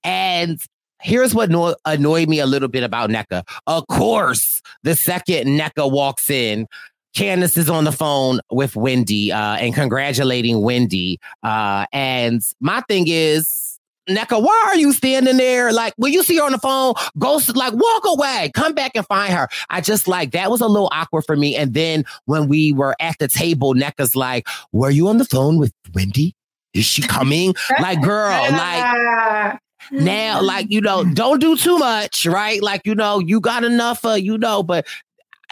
and 0.03 0.59
here's 1.01 1.33
what 1.35 1.49
no- 1.49 1.75
annoyed 1.85 2.29
me 2.29 2.39
a 2.39 2.45
little 2.45 2.67
bit 2.67 2.83
about 2.83 3.09
Nneka. 3.09 3.43
Of 3.67 3.87
course, 3.87 4.61
the 4.83 4.95
second 4.95 5.47
Nneka 5.47 5.91
walks 5.91 6.29
in, 6.29 6.67
Candiace 7.15 7.57
is 7.57 7.69
on 7.69 7.85
the 7.85 7.91
phone 7.91 8.39
with 8.51 8.75
Wendy 8.75 9.31
uh, 9.31 9.55
and 9.55 9.73
congratulating 9.73 10.61
Wendy. 10.61 11.19
Uh, 11.43 11.85
and 11.93 12.41
my 12.59 12.81
thing 12.81 13.05
is, 13.07 13.74
Nneka, 14.09 14.41
why 14.41 14.65
are 14.67 14.75
you 14.77 14.93
standing 14.93 15.37
there? 15.37 15.71
Like, 15.73 15.93
when 15.97 16.13
you 16.13 16.23
see 16.23 16.37
her 16.37 16.43
on 16.43 16.51
the 16.51 16.59
phone, 16.59 16.93
go 17.17 17.39
like 17.55 17.73
walk 17.73 18.03
away, 18.05 18.51
come 18.53 18.73
back 18.73 18.91
and 18.95 19.05
find 19.05 19.33
her. 19.33 19.47
I 19.69 19.81
just 19.81 20.07
like 20.07 20.31
that 20.31 20.51
was 20.51 20.61
a 20.61 20.67
little 20.67 20.89
awkward 20.91 21.23
for 21.23 21.35
me. 21.35 21.55
And 21.55 21.73
then 21.73 22.05
when 22.25 22.47
we 22.47 22.71
were 22.71 22.95
at 22.99 23.17
the 23.19 23.27
table, 23.27 23.73
Nneka's 23.73 24.15
like, 24.15 24.47
Were 24.71 24.91
you 24.91 25.07
on 25.07 25.17
the 25.17 25.25
phone 25.25 25.57
with 25.57 25.73
Wendy? 25.93 26.35
Is 26.73 26.85
she 26.85 27.01
coming? 27.01 27.55
like, 27.79 28.01
girl, 28.01 28.29
like 28.51 29.59
now, 29.91 30.41
like, 30.41 30.67
you 30.69 30.81
know, 30.81 31.03
don't 31.05 31.39
do 31.39 31.55
too 31.55 31.77
much, 31.77 32.25
right? 32.25 32.61
Like, 32.61 32.81
you 32.85 32.95
know, 32.95 33.19
you 33.19 33.39
got 33.39 33.63
enough, 33.63 34.03
uh, 34.05 34.11
you 34.13 34.37
know, 34.37 34.61
but 34.61 34.85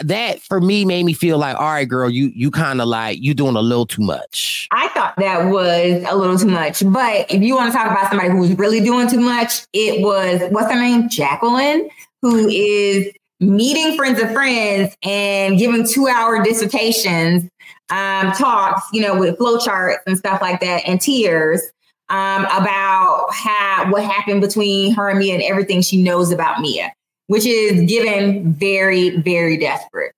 that 0.01 0.41
for 0.41 0.59
me 0.59 0.85
made 0.85 1.03
me 1.03 1.13
feel 1.13 1.37
like, 1.37 1.55
all 1.57 1.67
right, 1.67 1.87
girl, 1.87 2.09
you 2.09 2.31
you 2.35 2.51
kind 2.51 2.81
of 2.81 2.87
like 2.87 3.21
you 3.21 3.33
doing 3.33 3.55
a 3.55 3.61
little 3.61 3.85
too 3.85 4.01
much. 4.01 4.67
I 4.71 4.87
thought 4.89 5.15
that 5.17 5.49
was 5.49 6.03
a 6.07 6.15
little 6.15 6.37
too 6.37 6.47
much. 6.47 6.83
But 6.85 7.31
if 7.31 7.41
you 7.41 7.55
want 7.55 7.71
to 7.71 7.77
talk 7.77 7.91
about 7.91 8.09
somebody 8.09 8.29
who 8.29 8.39
was 8.39 8.57
really 8.57 8.81
doing 8.81 9.09
too 9.09 9.19
much, 9.19 9.65
it 9.73 10.01
was 10.01 10.41
what's 10.51 10.71
her 10.71 10.79
name? 10.79 11.09
Jacqueline, 11.09 11.89
who 12.21 12.47
is 12.47 13.11
meeting 13.39 13.95
friends 13.97 14.21
of 14.21 14.31
friends 14.31 14.95
and 15.03 15.57
giving 15.57 15.85
two 15.87 16.07
hour 16.07 16.43
dissertations, 16.43 17.49
um, 17.89 18.31
talks, 18.31 18.85
you 18.93 19.01
know, 19.01 19.17
with 19.17 19.37
flowcharts 19.37 19.97
and 20.07 20.17
stuff 20.17 20.41
like 20.41 20.59
that, 20.61 20.83
and 20.87 20.99
tears 21.01 21.61
um, 22.09 22.45
about 22.45 23.27
how 23.31 23.87
what 23.89 24.03
happened 24.03 24.41
between 24.41 24.93
her 24.93 25.09
and 25.09 25.19
Mia 25.19 25.33
and 25.33 25.43
everything 25.43 25.81
she 25.81 26.01
knows 26.01 26.31
about 26.31 26.61
Mia 26.61 26.93
which 27.27 27.45
is 27.45 27.89
given 27.89 28.53
very, 28.53 29.17
very 29.17 29.57
desperate. 29.57 30.13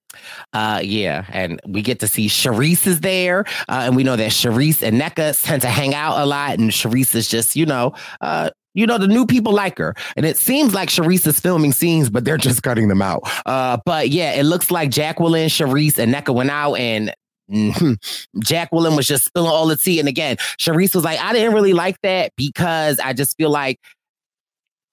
Uh, 0.54 0.80
yeah, 0.84 1.26
and 1.30 1.60
we 1.68 1.82
get 1.82 2.00
to 2.00 2.08
see 2.08 2.28
Charrisse 2.28 2.88
is 2.88 3.02
there, 3.02 3.46
uh, 3.68 3.84
and 3.84 3.96
we 3.96 4.04
know 4.04 4.15
that 4.15 4.32
Charrisse 4.32 4.82
and 4.82 5.00
Nneka 5.00 5.41
tend 5.41 5.62
to 5.63 5.68
hang 5.68 5.94
out 5.94 6.18
a 6.20 6.26
lot, 6.26 6.58
and 6.58 6.72
Charrisse 6.72 7.15
is 7.15 7.28
just, 7.28 7.56
you 7.56 7.65
know, 7.65 7.94
uh, 8.22 8.50
you 8.74 8.86
know, 8.86 8.98
the 8.98 9.08
new 9.08 9.26
people 9.26 9.54
like 9.54 9.78
her, 9.78 9.94
and 10.15 10.26
it 10.26 10.38
seems 10.38 10.74
like 10.74 10.89
Charrisse 10.89 11.28
is 11.28 11.39
filming 11.39 11.72
scenes, 11.72 12.10
but 12.10 12.26
they're 12.26 12.38
just 12.38 12.63
cutting 12.63 12.88
them 12.88 13.02
out. 13.02 13.24
Uh, 13.46 13.78
but 13.86 14.10
yeah, 14.10 14.34
it 14.34 14.44
looks 14.44 14.72
like 14.72 14.89
Jacqueline, 14.89 15.50
Charrisse, 15.50 15.98
and 15.98 16.13
Nneka 16.13 16.34
went 16.34 16.52
out, 16.52 16.76
and. 16.76 17.13
Jacqueline 18.39 18.96
was 18.96 19.06
just 19.06 19.26
spilling 19.26 19.52
all 19.52 19.68
the 19.68 19.78
tea. 19.78 20.00
And 20.00 20.10
again, 20.10 20.38
Charrisse 20.60 20.96
was 20.96 21.04
like, 21.04 21.20
I 21.20 21.32
didn't 21.32 21.54
really 21.54 21.74
like 21.74 21.96
that 22.02 22.32
because 22.36 22.98
I 22.98 23.13
just 23.13 23.38
feel 23.38 23.52
like 23.52 23.80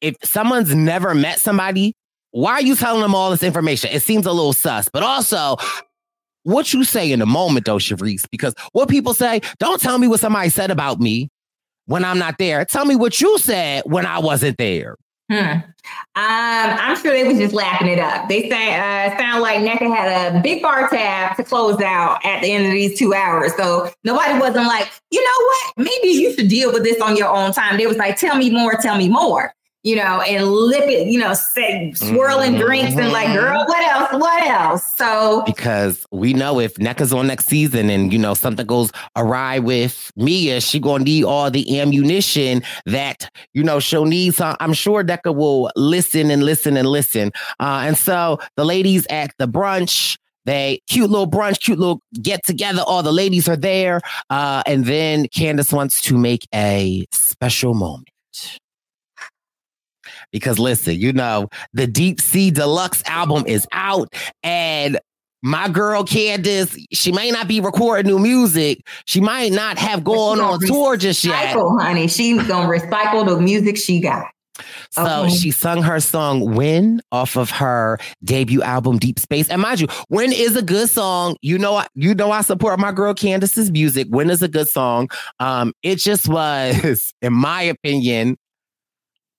if 0.03 0.16
someone's 0.22 0.75
never 0.75 1.14
met 1.14 1.40
somebody 1.40 1.94
why 2.32 2.52
are 2.52 2.62
you 2.62 2.74
telling 2.74 3.02
them 3.02 3.14
all 3.14 3.30
this 3.30 3.42
information? 3.42 3.90
It 3.92 4.02
seems 4.02 4.26
a 4.26 4.32
little 4.32 4.52
sus, 4.52 4.88
but 4.88 5.02
also 5.02 5.56
what 6.42 6.72
you 6.72 6.82
say 6.84 7.12
in 7.12 7.20
the 7.20 7.26
moment, 7.26 7.66
though, 7.66 7.76
Charrisse, 7.76 8.28
because 8.30 8.54
what 8.72 8.88
people 8.88 9.14
say, 9.14 9.40
don't 9.58 9.80
tell 9.80 9.98
me 9.98 10.08
what 10.08 10.20
somebody 10.20 10.48
said 10.48 10.70
about 10.70 10.98
me 10.98 11.30
when 11.86 12.04
I'm 12.04 12.18
not 12.18 12.38
there. 12.38 12.64
Tell 12.64 12.84
me 12.84 12.96
what 12.96 13.20
you 13.20 13.38
said 13.38 13.84
when 13.86 14.06
I 14.06 14.18
wasn't 14.18 14.58
there. 14.58 14.96
Hmm. 15.30 15.36
Um, 15.38 15.62
I'm 16.14 16.96
sure 17.00 17.12
they 17.12 17.24
was 17.24 17.38
just 17.38 17.54
laughing 17.54 17.88
it 17.88 17.98
up. 17.98 18.28
They 18.28 18.48
say, 18.48 18.74
uh, 18.74 19.16
sound 19.16 19.42
like 19.42 19.60
Nneka 19.60 19.94
had 19.94 20.34
a 20.34 20.40
big 20.40 20.62
bar 20.62 20.88
tab 20.88 21.36
to 21.36 21.44
close 21.44 21.80
out 21.80 22.24
at 22.24 22.42
the 22.42 22.50
end 22.50 22.66
of 22.66 22.72
these 22.72 22.98
two 22.98 23.14
hours. 23.14 23.54
So 23.56 23.90
nobody 24.04 24.38
wasn't 24.38 24.66
like, 24.66 24.90
you 25.10 25.22
know 25.22 25.46
what? 25.46 25.72
Maybe 25.78 26.08
you 26.08 26.34
should 26.34 26.48
deal 26.48 26.72
with 26.72 26.82
this 26.82 27.00
on 27.00 27.16
your 27.16 27.28
own 27.28 27.52
time. 27.52 27.78
They 27.78 27.86
was 27.86 27.96
like, 27.96 28.16
tell 28.16 28.36
me 28.36 28.50
more, 28.50 28.74
tell 28.74 28.96
me 28.96 29.08
more 29.08 29.54
you 29.82 29.96
know, 29.96 30.20
and 30.20 30.46
lip 30.46 30.88
it, 30.88 31.08
you 31.08 31.18
know, 31.18 31.34
say, 31.34 31.92
swirling 31.94 32.52
mm-hmm. 32.52 32.62
drinks 32.62 32.96
and 32.96 33.12
like, 33.12 33.34
girl, 33.34 33.64
what 33.66 33.92
else? 33.92 34.20
What 34.20 34.42
else? 34.44 34.96
So 34.96 35.42
because 35.44 36.06
we 36.12 36.32
know 36.32 36.60
if 36.60 36.74
Nneka's 36.74 37.12
on 37.12 37.26
next 37.26 37.46
season 37.46 37.90
and 37.90 38.12
you 38.12 38.18
know 38.18 38.34
something 38.34 38.66
goes 38.66 38.92
awry 39.16 39.58
with 39.58 40.12
Mia, 40.16 40.60
she 40.60 40.78
gonna 40.78 41.04
need 41.04 41.24
all 41.24 41.50
the 41.50 41.80
ammunition 41.80 42.62
that 42.86 43.28
you 43.54 43.64
know 43.64 43.80
she'll 43.80 44.04
need. 44.04 44.34
So 44.34 44.54
I'm 44.60 44.72
sure 44.72 45.02
Nneka 45.02 45.34
will 45.34 45.70
listen 45.74 46.30
and 46.30 46.44
listen 46.44 46.76
and 46.76 46.88
listen. 46.88 47.32
Uh, 47.58 47.82
and 47.84 47.98
so 47.98 48.38
the 48.56 48.64
ladies 48.64 49.06
at 49.10 49.32
the 49.38 49.48
brunch. 49.48 50.16
They 50.44 50.80
cute 50.88 51.08
little 51.08 51.30
brunch, 51.30 51.60
cute 51.60 51.78
little 51.78 52.00
get 52.20 52.44
together. 52.44 52.82
All 52.84 53.04
the 53.04 53.12
ladies 53.12 53.48
are 53.48 53.56
there. 53.56 54.00
Uh, 54.28 54.64
and 54.66 54.84
then 54.86 55.28
Candace 55.28 55.72
wants 55.72 56.02
to 56.02 56.18
make 56.18 56.48
a 56.52 57.06
special 57.12 57.74
moment 57.74 58.08
because 60.32 60.58
listen, 60.58 60.98
you 60.98 61.12
know, 61.12 61.48
the 61.72 61.86
Deep 61.86 62.20
Space 62.20 62.52
Deluxe 62.52 63.02
album 63.06 63.44
is 63.46 63.66
out 63.72 64.12
and 64.42 64.98
my 65.42 65.68
girl 65.68 66.04
Candiace, 66.04 66.76
she 66.92 67.10
may 67.10 67.30
not 67.30 67.48
be 67.48 67.60
recording 67.60 68.06
new 68.06 68.20
music. 68.20 68.86
She 69.06 69.20
might 69.20 69.50
not 69.52 69.76
have 69.76 70.04
gone 70.04 70.40
on 70.40 70.60
tour 70.60 70.96
just 70.96 71.24
yet. 71.24 71.56
honey. 71.56 72.06
She's 72.06 72.42
gonna 72.46 72.68
recycle 72.68 73.26
the 73.26 73.40
music 73.40 73.76
she 73.76 74.00
got. 74.00 74.26
So 74.90 75.22
okay. 75.24 75.34
she 75.34 75.50
sung 75.50 75.82
her 75.82 75.98
song 76.00 76.54
When 76.54 77.00
off 77.10 77.36
of 77.36 77.50
her 77.50 77.98
debut 78.22 78.62
album 78.62 78.98
Deep 78.98 79.18
Space. 79.18 79.48
And 79.48 79.62
mind 79.62 79.80
you, 79.80 79.88
When 80.08 80.32
is 80.32 80.56
a 80.56 80.62
good 80.62 80.88
song. 80.88 81.36
You 81.40 81.58
know, 81.58 81.82
you 81.94 82.14
know 82.14 82.30
I 82.30 82.42
support 82.42 82.78
my 82.78 82.92
girl 82.92 83.14
Candiace's 83.14 83.70
music. 83.70 84.06
When 84.10 84.30
is 84.30 84.42
a 84.42 84.48
good 84.48 84.68
song. 84.68 85.08
Um, 85.40 85.72
it 85.82 85.96
just 85.96 86.28
was, 86.32 87.12
in 87.22 87.32
my 87.32 87.62
opinion, 87.62 88.36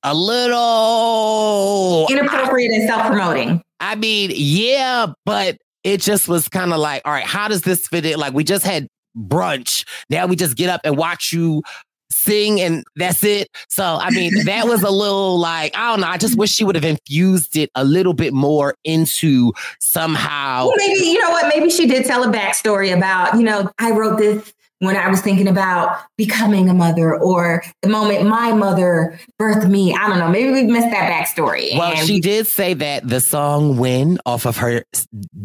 a 0.04 0.14
little 0.14 2.08
inappropriate 2.10 2.72
and 2.72 2.88
self 2.88 3.08
promoting. 3.08 3.62
I 3.80 3.96
mean, 3.96 4.32
yeah, 4.34 5.08
but 5.26 5.58
it 5.84 6.02
just 6.02 6.28
was 6.28 6.48
kind 6.48 6.72
of 6.74 6.80
like, 6.80 7.02
all 7.06 7.12
right, 7.12 7.26
how 7.26 7.48
does 7.48 7.62
this 7.62 7.88
fit 7.88 8.06
in? 8.06 8.20
Like, 8.20 8.34
we 8.34 8.44
just 8.44 8.66
had 8.66 8.88
brunch. 9.18 9.86
Now 10.10 10.26
we 10.26 10.36
just 10.36 10.56
get 10.56 10.70
up 10.70 10.82
and 10.84 10.98
watch 10.98 11.34
you 11.34 11.62
sing 12.10 12.62
and 12.62 12.84
that's 12.96 13.24
it. 13.24 13.50
So, 13.70 13.84
I 13.84 14.10
mean, 14.12 14.32
that 14.46 14.68
was 14.68 14.84
a 14.84 14.90
little 14.90 15.40
like, 15.40 15.76
I 15.76 15.90
don't 15.92 16.02
know. 16.02 16.08
I 16.08 16.18
just 16.18 16.38
wish 16.38 16.52
she 16.52 16.64
would 16.64 16.76
have 16.76 16.86
infused 16.86 17.58
it 17.58 17.70
a 17.76 17.84
little 17.84 18.14
bit 18.14 18.34
more 18.34 18.76
into 18.84 19.52
somehow. 19.80 20.68
Well, 20.68 20.76
maybe, 20.78 21.06
you 21.06 21.20
know 21.20 21.32
what? 21.32 21.54
Maybe 21.54 21.70
she 21.70 21.88
did 21.88 22.06
tell 22.06 22.24
a 22.24 22.32
backstory 22.32 22.96
about, 22.96 23.36
you 23.36 23.44
know, 23.44 23.70
I 23.80 23.92
wrote 23.92 24.18
this 24.18 24.54
when 24.84 24.98
I 24.98 25.10
was 25.10 25.22
thinking 25.22 25.48
about 25.48 25.98
becoming 26.18 26.70
a 26.70 26.74
mother 26.74 27.16
or 27.16 27.64
the 27.82 27.90
moment 27.90 28.28
my 28.28 28.52
mother 28.52 29.18
birthed 29.40 29.70
me. 29.70 29.94
I 29.94 30.08
don't 30.10 30.20
know. 30.20 30.30
Maybe 30.30 30.52
we 30.52 30.64
missed 30.64 30.90
that 30.90 31.12
backstory. 31.12 31.78
Well, 31.78 31.96
she 31.96 32.20
did 32.20 32.48
say 32.48 32.74
that 32.74 33.08
the 33.08 33.22
song 33.22 33.78
When 33.78 34.18
off 34.26 34.46
of 34.46 34.58
her 34.58 34.84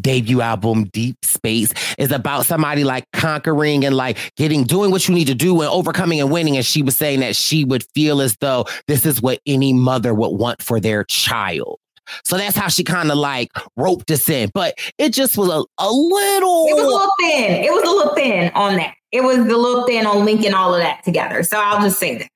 debut 0.01 0.41
album 0.41 0.85
Deep 0.87 1.25
Space 1.25 1.73
is 1.99 2.11
about 2.11 2.47
somebody 2.47 2.85
like 2.85 3.05
conquering 3.13 3.85
and 3.85 3.97
like 3.97 4.19
getting, 4.37 4.65
doing 4.65 4.91
what 4.91 5.09
you 5.09 5.15
need 5.15 5.27
to 5.29 5.35
do 5.35 5.61
and 5.61 5.71
overcoming 5.71 6.21
and 6.21 6.31
winning. 6.31 6.57
And 6.57 6.67
she 6.67 6.83
was 6.83 6.97
saying 6.97 7.21
that 7.21 7.37
she 7.37 7.65
would 7.65 7.85
feel 7.95 8.21
as 8.21 8.37
though 8.41 8.67
this 8.87 9.07
is 9.07 9.23
what 9.23 9.41
any 9.47 9.73
mother 9.73 10.13
would 10.13 10.31
want 10.31 10.63
for 10.63 10.81
their 10.81 11.05
child. 11.05 11.79
So 12.25 12.37
that's 12.37 12.57
how 12.57 12.69
she 12.69 12.85
kind 12.85 13.11
of 13.11 13.19
like 13.19 13.51
roped 13.77 14.11
us 14.11 14.29
in. 14.29 14.51
But 14.55 14.79
it 14.99 15.13
just 15.13 15.37
was 15.37 15.49
a, 15.49 15.65
a 15.79 15.91
little. 15.91 16.67
It 16.69 16.75
was 16.75 16.85
a 16.85 16.87
little 16.87 17.13
thin. 17.21 17.65
It 17.65 17.73
was 17.73 17.83
a 17.83 17.91
little 17.91 18.15
thin 18.15 18.53
on 18.55 18.77
that 18.77 18.95
it 19.13 19.23
was 19.23 19.39
a 19.39 19.43
little 19.43 19.87
thin 19.87 20.07
on 20.07 20.25
linking 20.25 20.55
all 20.55 20.75
of 20.75 20.81
that 20.81 21.03
together. 21.05 21.43
So 21.43 21.59
I'll 21.59 21.83
just 21.83 21.99
say 21.99 22.19
that. 22.19 22.29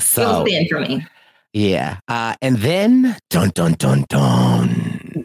So, 0.00 0.22
it 0.22 0.26
was 0.26 0.52
thin 0.52 0.68
for 0.68 0.80
me. 0.80 1.06
Yeah. 1.52 1.98
Uh, 2.06 2.34
and 2.42 2.58
then 2.58 3.16
dun 3.30 3.50
dun 3.54 3.72
dun 3.72 4.04
dun. 4.08 5.24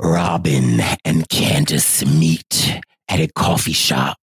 Robyn 0.00 0.80
and 1.04 1.28
Candiace 1.28 2.04
meet 2.06 2.80
at 3.08 3.20
a 3.20 3.28
coffee 3.34 3.72
shop 3.72 4.16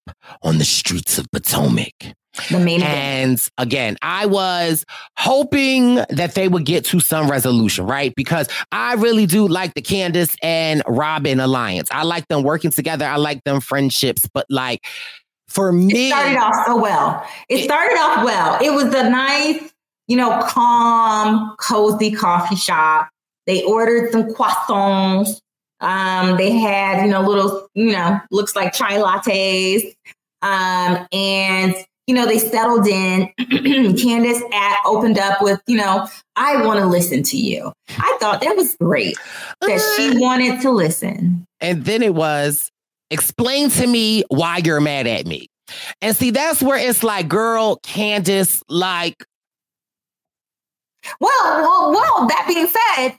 on 0.42 0.58
the 0.58 0.64
streets 0.64 1.18
of 1.18 1.30
Potomac. 1.30 2.14
The 2.50 2.58
main 2.58 2.82
and 2.82 3.40
again, 3.58 3.96
I 4.02 4.26
was 4.26 4.84
hoping 5.16 5.96
that 6.10 6.34
they 6.34 6.48
would 6.48 6.64
get 6.64 6.84
to 6.86 7.00
some 7.00 7.30
resolution, 7.30 7.86
right? 7.86 8.14
Because 8.14 8.48
I 8.72 8.94
really 8.94 9.26
do 9.26 9.48
like 9.48 9.74
the 9.74 9.82
Candiace 9.82 10.36
and 10.42 10.82
Robyn 10.86 11.40
alliance. 11.40 11.88
I 11.90 12.04
like 12.04 12.28
them 12.28 12.42
working 12.42 12.70
together. 12.70 13.06
I 13.06 13.16
like 13.16 13.42
them 13.44 13.60
friendships, 13.60 14.28
but 14.32 14.46
like 14.50 14.86
for 15.48 15.72
me, 15.72 16.08
it 16.08 16.10
started 16.10 16.38
off 16.38 16.66
so 16.66 16.80
well. 16.80 17.26
It 17.48 17.64
started 17.64 17.96
off 17.98 18.24
well. 18.24 18.58
It 18.62 18.70
was 18.70 18.94
a 18.94 19.08
nice, 19.08 19.72
you 20.08 20.16
know, 20.16 20.42
calm, 20.48 21.54
cozy 21.58 22.12
coffee 22.12 22.56
shop. 22.56 23.08
They 23.46 23.62
ordered 23.62 24.12
some 24.12 24.24
croissants. 24.24 25.40
Um, 25.80 26.36
they 26.36 26.52
had, 26.52 27.04
you 27.04 27.10
know, 27.10 27.20
little, 27.20 27.68
you 27.74 27.92
know, 27.92 28.20
looks 28.30 28.56
like 28.56 28.72
chai 28.72 28.94
lattes. 28.94 29.94
Um, 30.42 31.06
and 31.12 31.74
you 32.06 32.14
know, 32.14 32.26
they 32.26 32.38
settled 32.38 32.86
in. 32.86 33.28
Candiace 33.38 34.42
at 34.52 34.78
opened 34.84 35.18
up 35.18 35.42
with, 35.42 35.60
you 35.66 35.76
know, 35.76 36.08
I 36.36 36.64
want 36.64 36.80
to 36.80 36.86
listen 36.86 37.22
to 37.24 37.36
you. 37.36 37.72
I 37.88 38.16
thought 38.20 38.40
that 38.40 38.56
was 38.56 38.76
great 38.76 39.18
that 39.60 39.94
she 39.96 40.10
uh. 40.10 40.20
wanted 40.20 40.60
to 40.62 40.70
listen. 40.70 41.44
And 41.60 41.84
then 41.84 42.02
it 42.02 42.14
was, 42.14 42.70
explain 43.10 43.70
to 43.70 43.86
me 43.86 44.24
why 44.28 44.58
you're 44.58 44.80
mad 44.80 45.06
at 45.06 45.26
me. 45.26 45.48
And 46.00 46.16
see, 46.16 46.30
that's 46.30 46.62
where 46.62 46.78
it's 46.78 47.02
like, 47.02 47.28
girl, 47.28 47.78
Candiace, 47.82 48.62
like, 48.68 49.24
Well, 51.20 51.60
well, 51.60 51.90
well, 51.90 52.26
that 52.28 52.44
being 52.46 52.68
said, 52.68 53.18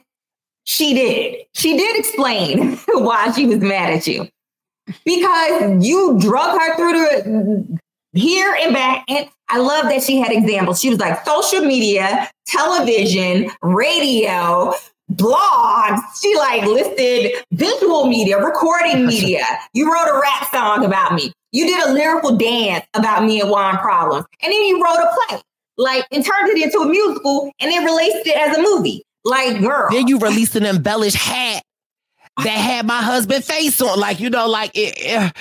she 0.64 0.94
did. 0.94 1.44
She 1.54 1.76
did 1.76 1.98
explain 1.98 2.76
why 2.88 3.32
she 3.32 3.46
was 3.46 3.58
mad 3.58 3.92
at 3.92 4.06
you. 4.06 4.28
Because 5.04 5.86
you 5.86 6.18
drug 6.18 6.58
her 6.58 6.76
through 6.76 6.92
the 6.92 7.78
here 8.18 8.56
and 8.60 8.74
back. 8.74 9.04
And 9.08 9.28
I 9.48 9.58
love 9.58 9.88
that 9.88 10.02
she 10.02 10.18
had 10.18 10.32
examples. 10.32 10.80
She 10.80 10.90
was 10.90 10.98
like 10.98 11.24
social 11.24 11.60
media, 11.60 12.30
television, 12.46 13.50
radio, 13.62 14.74
blogs. 15.12 16.00
She 16.20 16.34
like 16.36 16.64
listed 16.64 17.44
visual 17.52 18.06
media, 18.06 18.42
recording 18.42 19.06
media. 19.06 19.44
You 19.72 19.92
wrote 19.92 20.08
a 20.08 20.20
rap 20.20 20.50
song 20.50 20.84
about 20.84 21.14
me. 21.14 21.32
You 21.52 21.66
did 21.66 21.88
a 21.88 21.92
lyrical 21.92 22.36
dance 22.36 22.84
about 22.94 23.24
me 23.24 23.40
and 23.40 23.50
Juan 23.50 23.78
Problems. 23.78 24.26
And 24.42 24.52
then 24.52 24.62
you 24.62 24.82
wrote 24.84 24.98
a 24.98 25.08
play, 25.28 25.40
like, 25.78 26.06
and 26.12 26.24
turned 26.24 26.50
it 26.50 26.62
into 26.62 26.80
a 26.80 26.86
musical 26.86 27.50
and 27.58 27.70
then 27.70 27.84
released 27.84 28.26
it 28.26 28.36
as 28.36 28.56
a 28.56 28.62
movie. 28.62 29.02
Like, 29.24 29.60
girl. 29.60 29.88
Then 29.90 30.08
you 30.08 30.18
released 30.18 30.56
an 30.56 30.66
embellished 30.66 31.16
hat 31.16 31.62
that 32.44 32.50
had 32.50 32.86
my 32.86 33.02
husband 33.02 33.44
face 33.44 33.80
on. 33.80 33.98
Like, 33.98 34.20
you 34.20 34.28
know, 34.28 34.46
like 34.46 34.72
it. 34.74 34.94
it 34.98 35.32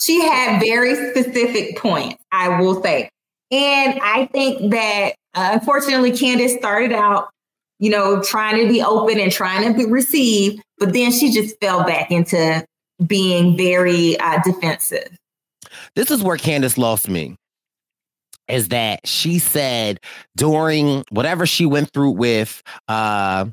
she 0.00 0.20
had 0.22 0.60
very 0.60 0.94
specific 1.10 1.76
points, 1.78 2.22
I 2.32 2.60
will 2.60 2.82
say. 2.82 3.08
And 3.50 3.98
I 4.02 4.26
think 4.26 4.72
that 4.72 5.14
uh, 5.34 5.50
unfortunately, 5.52 6.12
Candiace 6.12 6.56
started 6.58 6.92
out, 6.92 7.30
you 7.78 7.90
know, 7.90 8.22
trying 8.22 8.60
to 8.60 8.72
be 8.72 8.82
open 8.82 9.20
and 9.20 9.30
trying 9.30 9.70
to 9.70 9.78
be 9.78 9.84
received, 9.84 10.62
but 10.78 10.92
then 10.92 11.12
she 11.12 11.30
just 11.30 11.58
fell 11.60 11.84
back 11.84 12.10
into 12.10 12.64
being 13.06 13.56
very 13.56 14.18
uh, 14.18 14.40
defensive. 14.44 15.16
This 15.94 16.10
is 16.10 16.22
where 16.22 16.36
Candiace 16.36 16.78
lost 16.78 17.08
me. 17.08 17.36
Is 18.48 18.68
that 18.68 19.06
she 19.06 19.38
said 19.38 20.00
during 20.34 21.04
whatever 21.10 21.44
she 21.44 21.66
went 21.66 21.92
through 21.92 22.12
with 22.12 22.62
uh 22.88 23.44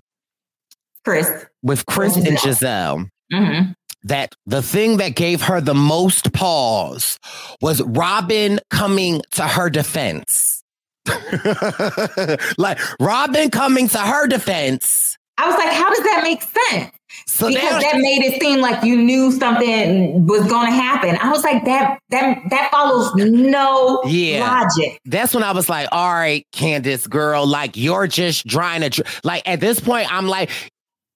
Chris. 1.03 1.45
With 1.61 1.85
Chris 1.85 2.15
and 2.15 2.37
Gizelle. 2.37 3.09
Mm-hmm. 3.31 3.71
That 4.05 4.33
the 4.45 4.61
thing 4.61 4.97
that 4.97 5.15
gave 5.15 5.41
her 5.41 5.59
the 5.59 5.73
most 5.73 6.31
pause 6.31 7.19
was 7.59 7.81
Robyn 7.81 8.59
coming 8.69 9.21
to 9.31 9.43
her 9.43 9.69
defense. 9.69 10.63
like 12.57 12.79
Robyn 12.99 13.51
coming 13.51 13.87
to 13.89 13.97
her 13.97 14.27
defense. 14.27 15.17
I 15.37 15.47
was 15.47 15.57
like, 15.57 15.73
how 15.73 15.89
does 15.89 16.03
that 16.03 16.21
make 16.23 16.41
sense? 16.41 16.91
So 17.27 17.47
because 17.47 17.63
now- 17.63 17.79
that 17.79 17.97
made 17.97 18.23
it 18.23 18.41
seem 18.41 18.61
like 18.61 18.83
you 18.83 18.95
knew 18.97 19.31
something 19.31 20.25
was 20.27 20.47
going 20.47 20.67
to 20.67 20.73
happen. 20.73 21.17
I 21.21 21.29
was 21.29 21.43
like, 21.43 21.65
that 21.65 21.99
that 22.09 22.39
that 22.49 22.71
follows 22.71 23.13
no 23.15 24.01
yeah. 24.05 24.39
logic. 24.39 24.99
That's 25.05 25.33
when 25.33 25.43
I 25.43 25.51
was 25.51 25.67
like, 25.69 25.87
all 25.91 26.13
right, 26.13 26.45
Candiace, 26.51 27.07
girl, 27.07 27.45
like 27.45 27.75
you're 27.75 28.07
just 28.07 28.47
trying 28.47 28.81
to, 28.81 28.89
dr- 28.89 29.21
like 29.23 29.47
at 29.47 29.59
this 29.59 29.79
point, 29.79 30.11
I'm 30.13 30.27
like, 30.27 30.49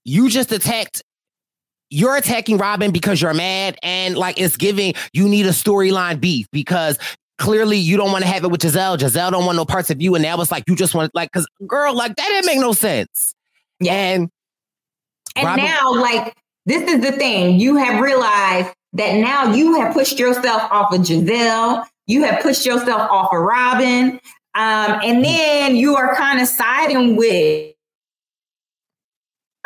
you 0.05 0.29
just 0.29 0.51
attacked. 0.51 1.03
You're 1.89 2.15
attacking 2.15 2.57
Robyn 2.57 2.91
because 2.91 3.21
you're 3.21 3.33
mad, 3.33 3.77
and 3.83 4.15
like 4.17 4.39
it's 4.39 4.57
giving 4.57 4.93
you 5.13 5.27
need 5.27 5.45
a 5.45 5.49
storyline 5.49 6.19
beef 6.19 6.47
because 6.51 6.99
clearly 7.37 7.77
you 7.77 7.97
don't 7.97 8.11
want 8.11 8.23
to 8.23 8.29
have 8.29 8.43
it 8.43 8.51
with 8.51 8.61
Gizelle. 8.61 8.97
Gizelle 8.97 9.31
don't 9.31 9.45
want 9.45 9.55
no 9.55 9.65
parts 9.65 9.89
of 9.89 10.01
you, 10.01 10.15
and 10.15 10.23
that 10.25 10.37
was 10.37 10.51
like 10.51 10.63
you 10.67 10.75
just 10.75 10.93
want 10.93 11.13
like 11.15 11.31
because 11.31 11.47
girl, 11.65 11.95
like 11.95 12.15
that 12.15 12.27
didn't 12.27 12.45
make 12.45 12.59
no 12.59 12.73
sense. 12.73 13.33
Yeah, 13.79 13.93
and 13.93 14.29
And 15.35 15.45
Robyn- 15.45 15.65
now, 15.65 15.93
like, 15.93 16.35
this 16.65 16.83
is 16.89 17.01
the 17.01 17.13
thing. 17.13 17.59
You 17.59 17.77
have 17.77 18.01
realized 18.01 18.69
that 18.93 19.15
now 19.15 19.53
you 19.53 19.79
have 19.79 19.93
pushed 19.93 20.19
yourself 20.19 20.63
off 20.71 20.93
of 20.93 21.01
Gizelle. 21.01 21.85
You 22.07 22.23
have 22.23 22.41
pushed 22.41 22.65
yourself 22.65 23.09
off 23.09 23.31
of 23.33 23.39
Robyn. 23.39 24.19
Um, 24.55 24.99
and 25.03 25.23
then 25.23 25.75
you 25.75 25.95
are 25.95 26.15
kind 26.15 26.41
of 26.41 26.47
siding 26.47 27.15
with 27.15 27.73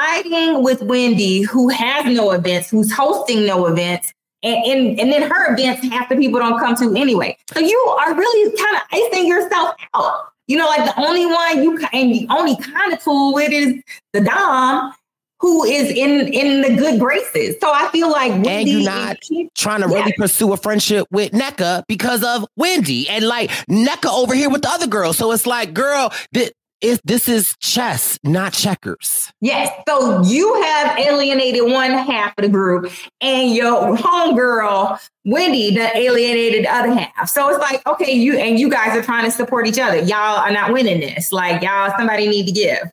siding 0.04 0.64
with 0.64 0.82
Wendy, 0.84 1.42
who 1.42 1.70
has 1.70 2.06
no 2.06 2.32
events, 2.32 2.70
who's 2.70 2.92
hosting 2.92 3.46
no 3.46 3.66
events. 3.66 4.14
And, 4.42 4.56
and, 4.66 5.00
and 5.00 5.12
then 5.12 5.30
her 5.30 5.54
events 5.54 5.88
half 5.88 6.10
the 6.10 6.18
people 6.18 6.40
don't 6.40 6.60
come 6.60 6.76
to 6.76 7.00
anyway. 7.00 7.38
So 7.54 7.62
you 7.62 7.78
are 8.00 8.14
really 8.14 8.58
kind 8.58 8.76
of 8.76 8.82
icing 8.92 9.28
yourself 9.28 9.76
out. 9.94 10.30
You 10.48 10.58
know, 10.58 10.66
like 10.66 10.84
the 10.84 11.02
only 11.02 11.26
one 11.26 11.64
you 11.64 11.80
and 11.94 12.14
the 12.14 12.28
only 12.30 12.58
kind 12.58 12.92
of 12.92 13.02
cool 13.02 13.34
with 13.34 13.54
is 13.54 13.82
the 14.12 14.20
Dom, 14.20 14.94
who 15.40 15.64
is 15.64 15.90
in 15.90 16.28
in 16.34 16.62
the 16.62 16.76
good 16.76 17.00
graces. 17.00 17.56
So 17.62 17.72
I 17.72 17.88
feel 17.94 18.12
like 18.12 18.34
and 18.34 18.46
Wendy 18.46 18.72
you're 18.72 18.84
not 18.84 19.16
trying 19.56 19.82
to 19.82 19.88
really 19.88 20.12
pursue 20.18 20.52
a 20.52 20.58
friendship 20.58 21.08
with 21.12 21.32
Nneka 21.32 21.84
because 21.88 22.24
of 22.24 22.46
Wendy 22.58 23.08
and 23.08 23.26
like 23.26 23.50
Nneka 23.70 24.12
over 24.14 24.36
here 24.36 24.50
with 24.50 24.64
the 24.64 24.70
other 24.70 24.88
girls. 24.88 25.18
So 25.18 25.32
it's 25.32 25.48
like, 25.48 25.74
girl, 25.74 26.12
this, 26.34 26.52
it, 26.84 27.02
this 27.06 27.28
is 27.28 27.56
chess, 27.60 28.20
not 28.24 28.54
checkers. 28.54 29.32
Yes. 29.42 29.72
So 29.88 30.22
you 30.24 30.62
have 30.62 31.00
alienated 31.00 31.64
one 31.64 31.92
half 31.92 32.34
of 32.38 32.44
the 32.44 32.50
group, 32.50 32.92
and 33.22 33.56
your 33.56 33.96
homegirl, 33.96 35.00
Wendy, 35.26 35.74
that 35.76 35.96
alienated 35.96 36.66
the 36.66 36.70
other 36.70 36.94
half. 36.94 37.30
So 37.30 37.50
it's 37.50 37.60
like, 37.60 37.86
okay, 37.88 38.12
you 38.12 38.38
and 38.38 38.60
you 38.60 38.70
guys 38.70 38.96
are 38.98 39.02
trying 39.02 39.24
to 39.26 39.32
support 39.32 39.66
each 39.66 39.80
other. 39.80 39.98
Y'all 39.98 40.38
are 40.38 40.52
not 40.52 40.74
winning 40.74 41.00
this. 41.00 41.32
Like, 41.32 41.64
y'all, 41.64 41.92
somebody 41.98 42.28
need 42.28 42.46
to 42.46 42.52
give. 42.52 42.92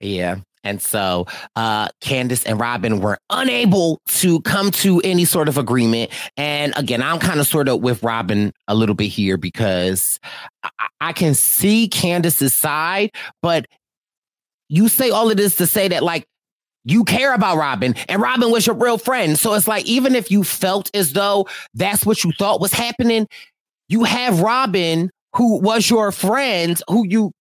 Yeah. 0.00 0.40
And 0.64 0.82
so 0.82 1.26
uh 1.56 1.88
Candiace 2.00 2.44
and 2.44 2.58
Robyn 2.58 3.00
were 3.00 3.18
unable 3.30 4.00
to 4.06 4.40
come 4.40 4.70
to 4.72 5.00
any 5.02 5.24
sort 5.24 5.48
of 5.48 5.58
agreement. 5.58 6.10
And 6.36 6.72
again, 6.76 7.02
I'm 7.02 7.18
kind 7.18 7.40
of 7.40 7.46
sort 7.46 7.68
of 7.68 7.80
with 7.80 8.02
Robyn 8.02 8.52
a 8.68 8.74
little 8.74 8.94
bit 8.94 9.08
here 9.08 9.36
because 9.36 10.18
I, 10.62 10.70
I 11.00 11.12
can 11.12 11.34
see 11.34 11.88
Candiace's 11.88 12.58
side, 12.58 13.10
but 13.42 13.66
you 14.68 14.88
say 14.88 15.10
all 15.10 15.30
of 15.30 15.36
this 15.36 15.56
to 15.56 15.66
say 15.66 15.88
that 15.88 16.02
like 16.02 16.24
you 16.84 17.04
care 17.04 17.32
about 17.34 17.56
Robyn 17.56 17.94
and 18.08 18.20
Robyn 18.20 18.50
was 18.50 18.66
your 18.66 18.76
real 18.76 18.98
friend. 18.98 19.38
So 19.38 19.54
it's 19.54 19.68
like 19.68 19.86
even 19.86 20.14
if 20.14 20.30
you 20.30 20.44
felt 20.44 20.90
as 20.94 21.12
though 21.12 21.46
that's 21.74 22.04
what 22.04 22.24
you 22.24 22.32
thought 22.32 22.60
was 22.60 22.72
happening, 22.72 23.26
you 23.88 24.04
have 24.04 24.40
Robyn 24.40 25.10
who 25.34 25.58
was 25.58 25.90
your 25.90 26.12
friend 26.12 26.80
who 26.88 27.06
you 27.06 27.32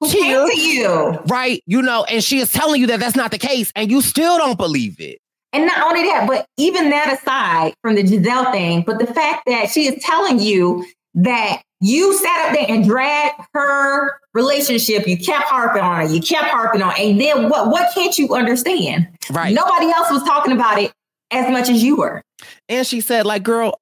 Who 0.00 0.10
came 0.10 0.48
to 0.48 0.60
you. 0.60 1.18
right? 1.26 1.62
You 1.66 1.82
know, 1.82 2.04
and 2.04 2.22
she 2.22 2.38
is 2.38 2.52
telling 2.52 2.80
you 2.80 2.86
that 2.88 3.00
that's 3.00 3.16
not 3.16 3.30
the 3.30 3.38
case, 3.38 3.72
and 3.74 3.90
you 3.90 4.00
still 4.00 4.38
don't 4.38 4.58
believe 4.58 5.00
it. 5.00 5.18
And 5.52 5.66
not 5.66 5.86
only 5.86 6.02
that, 6.08 6.26
but 6.26 6.46
even 6.56 6.90
that 6.90 7.12
aside 7.12 7.74
from 7.80 7.94
the 7.94 8.02
Gizelle 8.02 8.50
thing, 8.50 8.82
but 8.82 8.98
the 8.98 9.06
fact 9.06 9.44
that 9.46 9.70
she 9.70 9.86
is 9.86 10.02
telling 10.02 10.40
you 10.40 10.84
that 11.14 11.62
you 11.80 12.16
sat 12.18 12.48
up 12.48 12.54
there 12.56 12.66
and 12.68 12.84
dragged 12.84 13.40
her 13.52 14.18
relationship, 14.32 15.06
you 15.06 15.16
kept 15.16 15.44
harping 15.44 15.82
on 15.82 16.02
it, 16.06 16.10
you 16.10 16.20
kept 16.20 16.48
harping 16.48 16.82
on, 16.82 16.92
it, 16.96 17.00
and 17.00 17.20
then 17.20 17.48
what? 17.48 17.70
What 17.70 17.94
can't 17.94 18.18
you 18.18 18.34
understand? 18.34 19.06
Right. 19.30 19.54
Nobody 19.54 19.86
else 19.86 20.10
was 20.10 20.24
talking 20.24 20.52
about 20.52 20.80
it 20.80 20.92
as 21.30 21.50
much 21.50 21.68
as 21.68 21.82
you 21.82 21.96
were. 21.96 22.22
And 22.68 22.86
she 22.86 23.00
said, 23.00 23.24
like, 23.24 23.42
girl, 23.42 23.78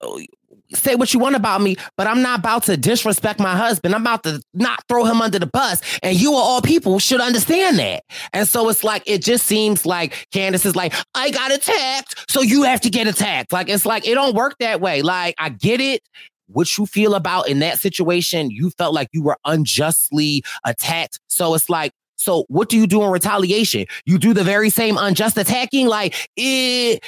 say 0.75 0.95
what 0.95 1.13
you 1.13 1.21
want 1.21 1.37
about 1.37 1.61
me, 1.61 1.77
but 1.97 2.07
I'm 2.07 2.23
not 2.23 2.41
about 2.41 2.65
to 2.65 2.77
disrespect 2.77 3.41
my 3.41 3.57
husband. 3.57 3.95
I'm 3.95 4.03
about 4.03 4.23
to 4.25 4.43
not 4.55 4.83
throw 4.89 5.05
him 5.05 5.21
under 5.21 5.39
the 5.39 5.47
bus. 5.47 5.81
And 6.03 6.21
you, 6.21 6.33
of 6.33 6.39
all 6.39 6.63
people, 6.63 6.99
should 6.99 7.21
understand 7.21 7.79
that. 7.79 8.05
And 8.33 8.47
so 8.49 8.69
it's 8.69 8.85
like, 8.85 9.03
it 9.07 9.23
just 9.23 9.47
seems 9.47 9.87
like 9.87 10.27
Candiace 10.33 10.67
is 10.67 10.77
like, 10.77 10.95
I 11.15 11.31
got 11.31 11.53
attacked, 11.53 12.31
so 12.31 12.43
you 12.43 12.63
have 12.63 12.81
to 12.83 12.91
get 12.91 13.07
attacked. 13.07 13.53
Like, 13.53 13.69
it's 13.69 13.87
like, 13.87 14.07
it 14.07 14.15
don't 14.15 14.35
work 14.35 14.57
that 14.61 14.81
way. 14.81 15.03
Like, 15.03 15.35
I 15.39 15.49
get 15.51 15.81
it. 15.81 16.03
What 16.49 16.77
you 16.77 16.85
feel 16.85 17.15
about 17.15 17.49
in 17.49 17.61
that 17.61 17.79
situation, 17.79 18.51
you 18.51 18.71
felt 18.71 18.93
like 18.93 19.09
you 19.13 19.23
were 19.23 19.39
unjustly 19.45 20.43
attacked. 20.65 21.19
So 21.29 21.55
it's 21.55 21.71
like, 21.71 21.93
so 22.17 22.45
what 22.49 22.69
do 22.69 22.77
you 22.77 22.87
do 22.87 23.03
in 23.03 23.11
retaliation? 23.11 23.87
You 24.05 24.19
do 24.19 24.35
the 24.35 24.45
very 24.45 24.71
same 24.71 24.97
unjust 24.99 25.39
attacking? 25.39 25.89
Like, 25.89 26.29
eh, 26.37 26.99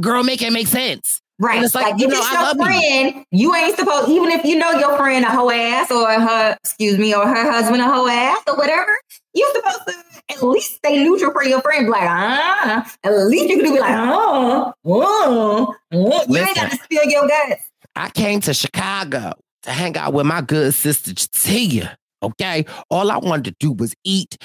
girl, 0.00 0.22
make 0.22 0.40
it 0.40 0.52
make 0.52 0.68
sense. 0.68 1.20
Right. 1.38 1.56
And 1.56 1.64
it's 1.64 1.74
like, 1.74 1.98
you 1.98 2.06
if 2.06 2.12
know, 2.12 2.30
your 2.30 2.42
love 2.42 2.56
you. 2.56 2.64
friend, 2.64 3.26
you. 3.32 3.54
ain't 3.54 3.76
supposed, 3.76 4.08
even 4.08 4.30
if 4.30 4.44
you 4.44 4.56
know 4.56 4.70
your 4.72 4.96
friend 4.96 5.24
a 5.24 5.30
hoe 5.30 5.50
ass 5.50 5.90
or 5.90 6.08
her, 6.08 6.56
excuse 6.62 6.96
me, 6.96 7.14
or 7.14 7.26
her 7.26 7.50
husband 7.50 7.82
a 7.82 7.86
hoe 7.86 8.06
ass 8.06 8.40
or 8.46 8.56
whatever, 8.56 8.96
you're 9.32 9.52
supposed 9.52 9.80
to 9.88 9.94
at 10.30 10.42
least 10.42 10.76
stay 10.76 11.02
neutral 11.02 11.32
for 11.32 11.44
your 11.44 11.60
friend. 11.60 11.88
Like, 11.88 12.08
ah, 12.08 12.94
at 13.02 13.26
least 13.26 13.48
you 13.48 13.60
can 13.60 13.72
be 13.72 13.80
like, 13.80 13.96
oh, 13.96 14.72
oh, 14.84 15.74
oh. 15.92 16.24
You 16.28 16.38
ain't 16.38 16.54
got 16.54 16.70
to 16.70 16.76
spill 16.76 17.04
your 17.04 17.26
guts. 17.26 17.62
I 17.96 18.10
came 18.10 18.40
to 18.42 18.54
Chicago 18.54 19.32
to 19.62 19.70
hang 19.70 19.96
out 19.96 20.12
with 20.12 20.26
my 20.26 20.40
good 20.40 20.72
sister 20.74 21.12
Tia. 21.14 21.96
Okay, 22.22 22.64
all 22.90 23.10
I 23.10 23.18
wanted 23.18 23.44
to 23.44 23.54
do 23.58 23.72
was 23.72 23.94
eat 24.04 24.38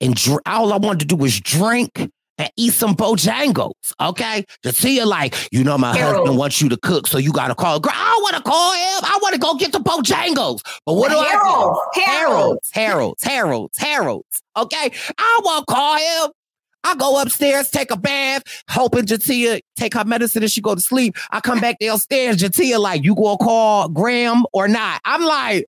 and 0.00 0.14
dr- 0.14 0.40
all 0.46 0.72
I 0.72 0.76
wanted 0.76 1.00
to 1.00 1.06
do 1.06 1.16
was 1.16 1.40
drink 1.40 2.10
and 2.38 2.50
eat 2.56 2.72
some 2.72 2.94
Bojangles. 2.94 3.72
Okay, 4.00 4.44
Tia, 4.62 5.06
like 5.06 5.34
you 5.52 5.64
know, 5.64 5.78
my 5.78 5.96
Harold. 5.96 6.16
husband 6.16 6.38
wants 6.38 6.60
you 6.60 6.68
to 6.68 6.76
cook, 6.76 7.06
so 7.06 7.18
you 7.18 7.32
got 7.32 7.48
to 7.48 7.54
call. 7.54 7.80
Girl, 7.80 7.92
I 7.94 8.18
want 8.22 8.36
to 8.36 8.42
call 8.42 8.72
him. 8.72 9.04
I 9.04 9.18
want 9.22 9.34
to 9.34 9.40
go 9.40 9.54
get 9.54 9.72
the 9.72 9.78
Bojangles. 9.78 10.60
But 10.86 10.94
what 10.94 11.10
do 11.10 11.16
Harold, 11.18 11.76
I 11.76 11.88
do? 11.94 12.00
Harold. 12.00 12.58
Harold's, 12.72 13.22
Harold's, 13.24 13.78
Harold's. 13.78 14.42
Okay, 14.56 14.90
I 15.18 15.40
won't 15.44 15.66
call 15.66 15.96
him. 15.96 16.32
I 16.86 16.94
go 16.96 17.20
upstairs, 17.20 17.70
take 17.70 17.90
a 17.90 17.96
bath, 17.96 18.42
hoping 18.68 19.06
Jatia 19.06 19.60
take 19.76 19.94
her 19.94 20.04
medicine 20.04 20.42
and 20.42 20.52
she 20.52 20.60
go 20.60 20.74
to 20.74 20.80
sleep. 20.80 21.16
I 21.30 21.40
come 21.40 21.58
back 21.58 21.78
downstairs, 21.80 22.36
Jatia 22.36 22.78
like, 22.78 23.02
you 23.02 23.14
gonna 23.14 23.38
call 23.38 23.88
Graham 23.88 24.44
or 24.52 24.68
not? 24.68 25.00
I'm 25.06 25.24
like, 25.24 25.66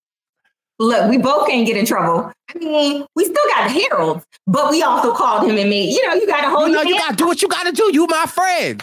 look, 0.78 1.10
we 1.10 1.18
both 1.18 1.48
can't 1.48 1.66
get 1.66 1.76
in 1.76 1.86
trouble. 1.86 2.32
I 2.54 2.58
mean, 2.58 3.06
we 3.14 3.24
still 3.24 3.44
got 3.48 3.68
the 3.68 3.80
Harold's, 3.80 4.24
but 4.46 4.70
we 4.70 4.82
also 4.82 5.12
called 5.14 5.48
him 5.48 5.56
and 5.56 5.70
made, 5.70 5.90
you 5.90 6.06
know, 6.06 6.14
you 6.14 6.26
got 6.26 6.42
to 6.42 6.50
hold 6.50 6.68
You 6.68 6.74
know, 6.74 6.82
you 6.82 6.98
gotta 6.98 7.16
do 7.16 7.26
what 7.26 7.42
you 7.42 7.48
gotta 7.48 7.72
do. 7.72 7.90
You 7.92 8.06
my 8.06 8.26
friend. 8.26 8.82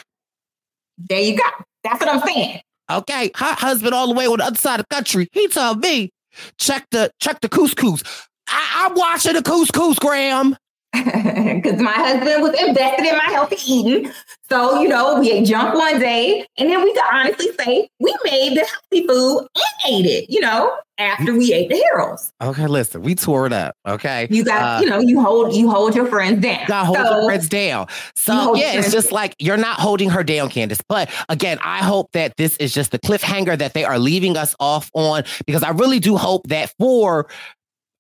There 0.98 1.20
you 1.20 1.38
go. 1.38 1.44
That's 1.84 2.00
what 2.00 2.10
I'm 2.10 2.22
saying. 2.22 2.62
Okay, 2.92 3.32
her 3.36 3.54
husband 3.54 3.94
all 3.94 4.08
the 4.08 4.14
way 4.14 4.28
on 4.28 4.38
the 4.38 4.46
other 4.46 4.58
side 4.58 4.80
of 4.80 4.86
the 4.90 4.96
country. 4.96 5.28
He 5.32 5.48
told 5.48 5.82
me, 5.82 6.12
check 6.58 6.86
the 6.92 7.12
check 7.20 7.42
the 7.42 7.50
couscous. 7.50 8.04
I, 8.48 8.86
I'm 8.86 8.96
watching 8.96 9.34
the 9.34 9.42
couscous, 9.42 10.00
Graham. 10.00 10.56
Because 11.54 11.80
my 11.82 11.92
husband 11.94 12.42
was 12.42 12.54
invested 12.60 13.06
in 13.06 13.16
my 13.18 13.26
healthy 13.26 13.58
eating. 13.66 14.12
So, 14.50 14.82
you 14.82 14.88
know, 14.90 15.20
we 15.20 15.32
ate 15.32 15.46
junk 15.46 15.76
one 15.76 16.00
day. 16.00 16.46
And 16.58 16.70
then 16.70 16.84
we 16.84 16.94
could 16.94 17.04
honestly 17.12 17.48
say 17.60 17.88
we 18.00 18.14
made 18.26 18.56
the 18.58 18.66
healthy 18.66 19.08
food 19.08 19.48
and 19.56 19.94
ate 19.94 20.06
it, 20.06 20.30
you 20.30 20.40
know, 20.40 20.76
after 20.98 21.34
we 21.38 21.54
ate 21.54 21.70
the 21.70 21.82
Harold's. 21.92 22.32
Okay, 22.42 22.68
listen, 22.68 23.02
we 23.02 23.16
tore 23.16 23.46
it 23.46 23.54
up. 23.54 23.76
Okay, 23.88 24.28
You 24.30 24.44
got, 24.44 24.80
Uh, 24.80 24.84
you 24.84 24.90
know, 24.90 25.00
you 25.00 25.22
hold 25.22 25.54
you 25.54 25.70
hold 25.70 25.96
your 25.96 26.08
friends 26.08 26.42
down. 26.42 26.66
got 26.68 26.86
hold 26.86 26.98
So- 26.98 27.16
your 27.18 27.26
friends 27.26 27.50
down. 27.50 27.88
So 28.16 28.56
yeah, 28.56 28.74
it's 28.74 28.92
just 28.92 29.12
like 29.12 29.36
you're 29.40 29.58
not 29.58 29.80
holding 29.80 30.10
her 30.10 30.24
down, 30.24 30.50
Candiace. 30.50 30.82
But 30.90 31.10
again, 31.30 31.60
I 31.64 31.80
hope 31.80 32.12
that 32.14 32.36
this 32.38 32.58
is 32.58 32.74
just 32.74 32.92
the 32.92 33.00
cliffhanger 33.00 33.58
that 33.58 33.74
they 33.74 33.84
are 33.86 34.00
leaving 34.00 34.38
us 34.38 34.56
off 34.60 34.90
on 34.94 35.24
because 35.46 35.64
I 35.64 35.70
really 35.70 36.00
do 36.00 36.18
hope 36.18 36.48
that 36.48 36.74
for 36.80 37.28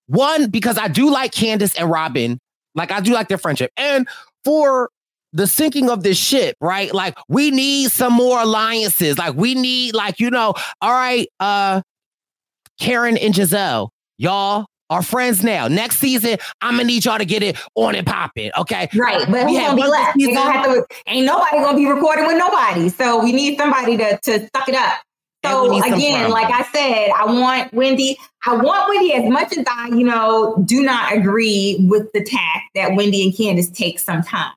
one, 0.07 0.49
because 0.49 0.77
I 0.77 0.87
do 0.89 1.09
like 1.09 1.31
Candiace 1.31 1.75
and 1.75 1.89
Robyn, 1.89 2.37
like 2.75 2.91
I 2.91 2.99
do 2.99 3.13
like 3.13 3.27
their 3.27 3.37
friendship, 3.37 3.71
and 3.77 4.07
for 4.45 4.89
the 5.33 5.47
sinking 5.47 5.89
of 5.89 6.03
this 6.03 6.17
ship, 6.17 6.55
right? 6.61 6.93
Like 6.93 7.17
we 7.27 7.49
need 7.51 7.91
some 7.91 8.13
more 8.13 8.39
alliances. 8.41 9.17
Like 9.17 9.35
we 9.35 9.55
need, 9.55 9.95
like 9.95 10.19
you 10.19 10.29
know, 10.29 10.53
all 10.81 10.91
right, 10.91 11.27
uh, 11.39 11.81
Karen 12.79 13.17
and 13.17 13.33
Gizelle, 13.33 13.89
y'all 14.17 14.65
are 14.89 15.01
friends 15.01 15.43
now. 15.43 15.67
Next 15.67 15.97
season, 15.97 16.37
I'm 16.61 16.73
gonna 16.75 16.83
need 16.83 17.05
y'all 17.05 17.17
to 17.17 17.25
get 17.25 17.41
it 17.41 17.57
on 17.75 17.95
and 17.95 18.05
popping. 18.05 18.51
Okay, 18.57 18.89
Right, 18.93 19.25
but 19.29 19.45
We 19.47 19.53
who's 19.55 19.61
gonna 19.65 19.75
be 19.81 19.87
left? 19.87 20.13
Season- 20.19 20.33
gonna 20.35 20.51
have 20.51 20.65
to. 20.65 20.85
Ain't 21.07 21.25
nobody 21.25 21.57
gonna 21.59 21.77
be 21.77 21.87
recording 21.87 22.27
with 22.27 22.37
nobody. 22.37 22.89
So 22.89 23.23
we 23.23 23.31
need 23.31 23.57
somebody 23.57 23.97
to 23.97 24.19
to 24.23 24.49
suck 24.55 24.69
it 24.69 24.75
up. 24.75 24.99
So 25.45 25.77
again, 25.81 26.29
like 26.29 26.51
I 26.53 26.63
said, 26.73 27.09
I 27.15 27.25
want 27.25 27.73
Wendy. 27.73 28.17
I 28.45 28.55
want 28.55 28.87
Wendy 28.89 29.13
as 29.13 29.29
much 29.29 29.57
as 29.57 29.65
I, 29.69 29.89
you 29.89 30.05
know, 30.05 30.61
do 30.65 30.81
not 30.81 31.13
agree 31.13 31.85
with 31.89 32.11
the 32.13 32.23
tack 32.23 32.63
that 32.75 32.95
Wendy 32.95 33.23
and 33.23 33.35
Candiace 33.35 33.69
take 33.69 33.99
sometimes. 33.99 34.53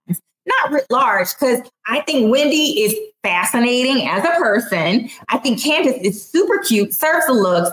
Not 0.47 0.72
writ 0.72 0.87
large, 0.91 1.28
because 1.39 1.61
I 1.89 2.03
think 2.03 2.30
Wendy 2.30 2.82
is 2.84 2.95
fascinating 3.24 4.07
as 4.09 4.24
a 4.24 4.30
person. 4.41 5.11
I 5.28 5.39
think 5.39 5.61
Candiace 5.61 5.99
is 6.03 6.24
super 6.24 6.59
cute, 6.59 6.95
serves 6.95 7.26
the 7.26 7.32
looks, 7.32 7.70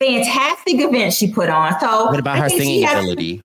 fantastic 0.00 0.80
event 0.80 1.12
she 1.14 1.30
put 1.32 1.48
on. 1.48 1.78
So 1.78 2.06
What 2.06 2.18
about 2.18 2.36
I 2.36 2.40
her 2.40 2.48
singing 2.48 2.82
has- 2.82 2.98
ability? 2.98 3.42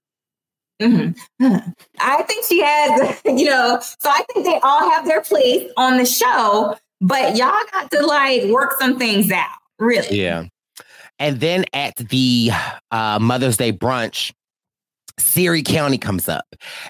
Mhm. 0.82 1.16
I 2.00 2.24
think 2.24 2.44
she 2.46 2.60
has, 2.62 3.22
you 3.26 3.46
know, 3.46 3.80
so 4.00 4.10
I 4.10 4.24
think 4.34 4.46
they 4.48 4.60
all 4.64 4.90
have 4.90 5.06
their 5.06 5.22
place 5.22 5.72
on 5.78 5.98
the 5.98 6.06
show, 6.08 6.76
but 7.02 7.36
y'all 7.36 7.54
got 7.72 7.92
to 7.92 8.06
like 8.06 8.46
work 8.46 8.74
some 8.80 8.98
things 8.98 9.32
out, 9.32 9.50
really. 9.80 10.22
Yeah. 10.22 10.46
And 11.20 11.40
then 11.40 11.66
at 11.74 11.96
the 11.98 12.52
uh, 12.92 13.20
Mother's 13.20 13.58
Day 13.58 13.74
brunch, 13.74 14.32
Surry 15.22 15.64
County 15.64 15.98
comes 15.98 16.28
up, 16.28 16.46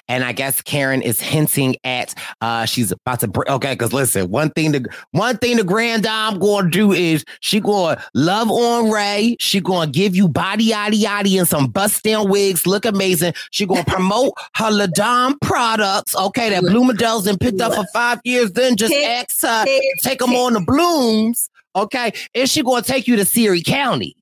and 0.08 0.24
I 0.24 0.32
guess 0.32 0.60
Karen 0.62 1.02
is 1.02 1.20
hinting 1.20 1.76
at 1.84 2.14
uh, 2.40 2.64
she's 2.64 2.92
about 2.92 3.20
to 3.20 3.28
bring. 3.28 3.48
Okay, 3.48 3.72
because 3.72 3.92
listen, 3.92 4.30
one 4.30 4.50
thing 4.50 4.72
the 4.72 4.86
one 5.12 5.36
thing 5.38 5.56
the 5.56 5.64
grand 5.64 6.02
dame 6.04 6.38
going 6.38 6.64
to 6.64 6.70
do 6.70 6.92
is 6.92 7.24
she 7.40 7.60
going 7.60 7.96
to 7.96 8.02
love 8.14 8.50
on 8.50 8.90
Ray. 8.90 9.36
She 9.40 9.60
going 9.60 9.92
to 9.92 9.98
give 9.98 10.16
you 10.16 10.28
body 10.28 10.70
yaddy 10.70 11.00
yaddy 11.00 11.38
and 11.38 11.48
some 11.48 11.68
bust 11.68 12.02
down 12.02 12.28
wigs, 12.28 12.66
look 12.66 12.84
amazing. 12.84 13.34
She 13.50 13.66
going 13.66 13.84
to 13.84 13.90
promote 13.90 14.32
her 14.54 14.70
La'Dame 14.70 15.40
products. 15.40 16.16
Okay, 16.16 16.50
that 16.50 16.62
Bloomingdale's 16.62 17.26
and 17.26 17.40
picked 17.40 17.60
up 17.60 17.74
for 17.74 17.84
five 17.92 18.20
years. 18.24 18.52
Then 18.52 18.76
just 18.76 18.94
ask 18.94 19.42
her 19.42 19.64
take 20.02 20.18
them 20.18 20.34
on 20.34 20.54
the 20.54 20.60
blooms. 20.60 21.48
Okay, 21.74 22.12
is 22.34 22.50
she 22.50 22.62
going 22.62 22.82
to 22.82 22.90
take 22.90 23.06
you 23.06 23.16
to 23.16 23.24
Surry 23.24 23.62
County? 23.62 24.16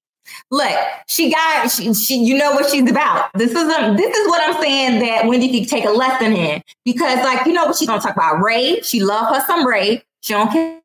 Look, 0.50 0.76
she 1.06 1.30
got 1.30 1.70
she, 1.70 1.92
she 1.94 2.16
you 2.16 2.36
know 2.36 2.52
what 2.52 2.70
she's 2.70 2.88
about. 2.90 3.30
This 3.34 3.50
is 3.52 3.62
a, 3.62 3.94
this 3.96 4.16
is 4.16 4.28
what 4.28 4.42
I'm 4.42 4.60
saying 4.60 5.00
that 5.00 5.26
Wendy 5.26 5.60
could 5.60 5.68
take 5.68 5.84
a 5.84 5.90
lesson 5.90 6.32
in 6.32 6.62
because 6.84 7.18
like 7.24 7.46
you 7.46 7.52
know 7.52 7.66
what 7.66 7.76
she's 7.76 7.88
gonna 7.88 8.02
talk 8.02 8.16
about 8.16 8.40
Ray. 8.42 8.80
She 8.80 9.00
love 9.00 9.34
her 9.34 9.44
some 9.46 9.66
Ray. 9.66 10.02
She 10.20 10.32
don't 10.32 10.50
care. 10.50 10.80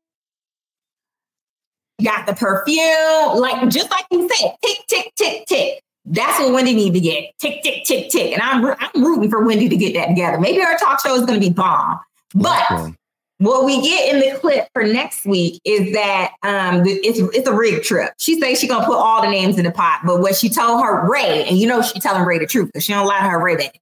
Got 2.02 2.26
the 2.26 2.34
perfume, 2.34 3.40
like 3.40 3.68
just 3.70 3.90
like 3.90 4.04
you 4.10 4.28
said, 4.28 4.54
tick 4.62 4.78
tick 4.86 5.12
tick 5.16 5.46
tick. 5.46 5.82
That's 6.04 6.38
what 6.38 6.52
Wendy 6.52 6.74
need 6.74 6.92
to 6.92 7.00
get. 7.00 7.32
Tick 7.38 7.62
tick 7.62 7.84
tick 7.84 8.10
tick. 8.10 8.32
And 8.32 8.42
I'm 8.42 8.64
I'm 8.64 9.04
rooting 9.04 9.30
for 9.30 9.44
Wendy 9.44 9.68
to 9.68 9.76
get 9.76 9.94
that 9.94 10.08
together. 10.08 10.38
Maybe 10.38 10.62
our 10.62 10.76
talk 10.76 11.00
show 11.00 11.14
is 11.14 11.24
gonna 11.24 11.40
be 11.40 11.50
bomb, 11.50 11.98
but. 12.34 12.92
What 13.38 13.66
we 13.66 13.82
get 13.82 14.14
in 14.14 14.20
the 14.20 14.38
clip 14.38 14.68
for 14.72 14.82
next 14.82 15.26
week 15.26 15.60
is 15.64 15.92
that 15.92 16.32
um, 16.42 16.82
it's 16.86 17.18
it's 17.36 17.46
a 17.46 17.52
rig 17.52 17.82
trip. 17.82 18.14
She 18.18 18.40
says 18.40 18.58
she's 18.58 18.70
gonna 18.70 18.86
put 18.86 18.96
all 18.96 19.20
the 19.20 19.28
names 19.28 19.58
in 19.58 19.64
the 19.64 19.70
pot, 19.70 20.00
but 20.06 20.20
what 20.20 20.34
she 20.34 20.48
told 20.48 20.82
her 20.82 21.06
Ray, 21.10 21.44
and 21.44 21.58
you 21.58 21.66
know 21.66 21.82
she 21.82 22.00
telling 22.00 22.24
Ray 22.24 22.38
the 22.38 22.46
truth 22.46 22.68
because 22.68 22.84
she 22.84 22.94
don't 22.94 23.06
lie 23.06 23.20
to 23.20 23.28
her 23.28 23.42
Ray 23.42 23.56
baby, 23.56 23.80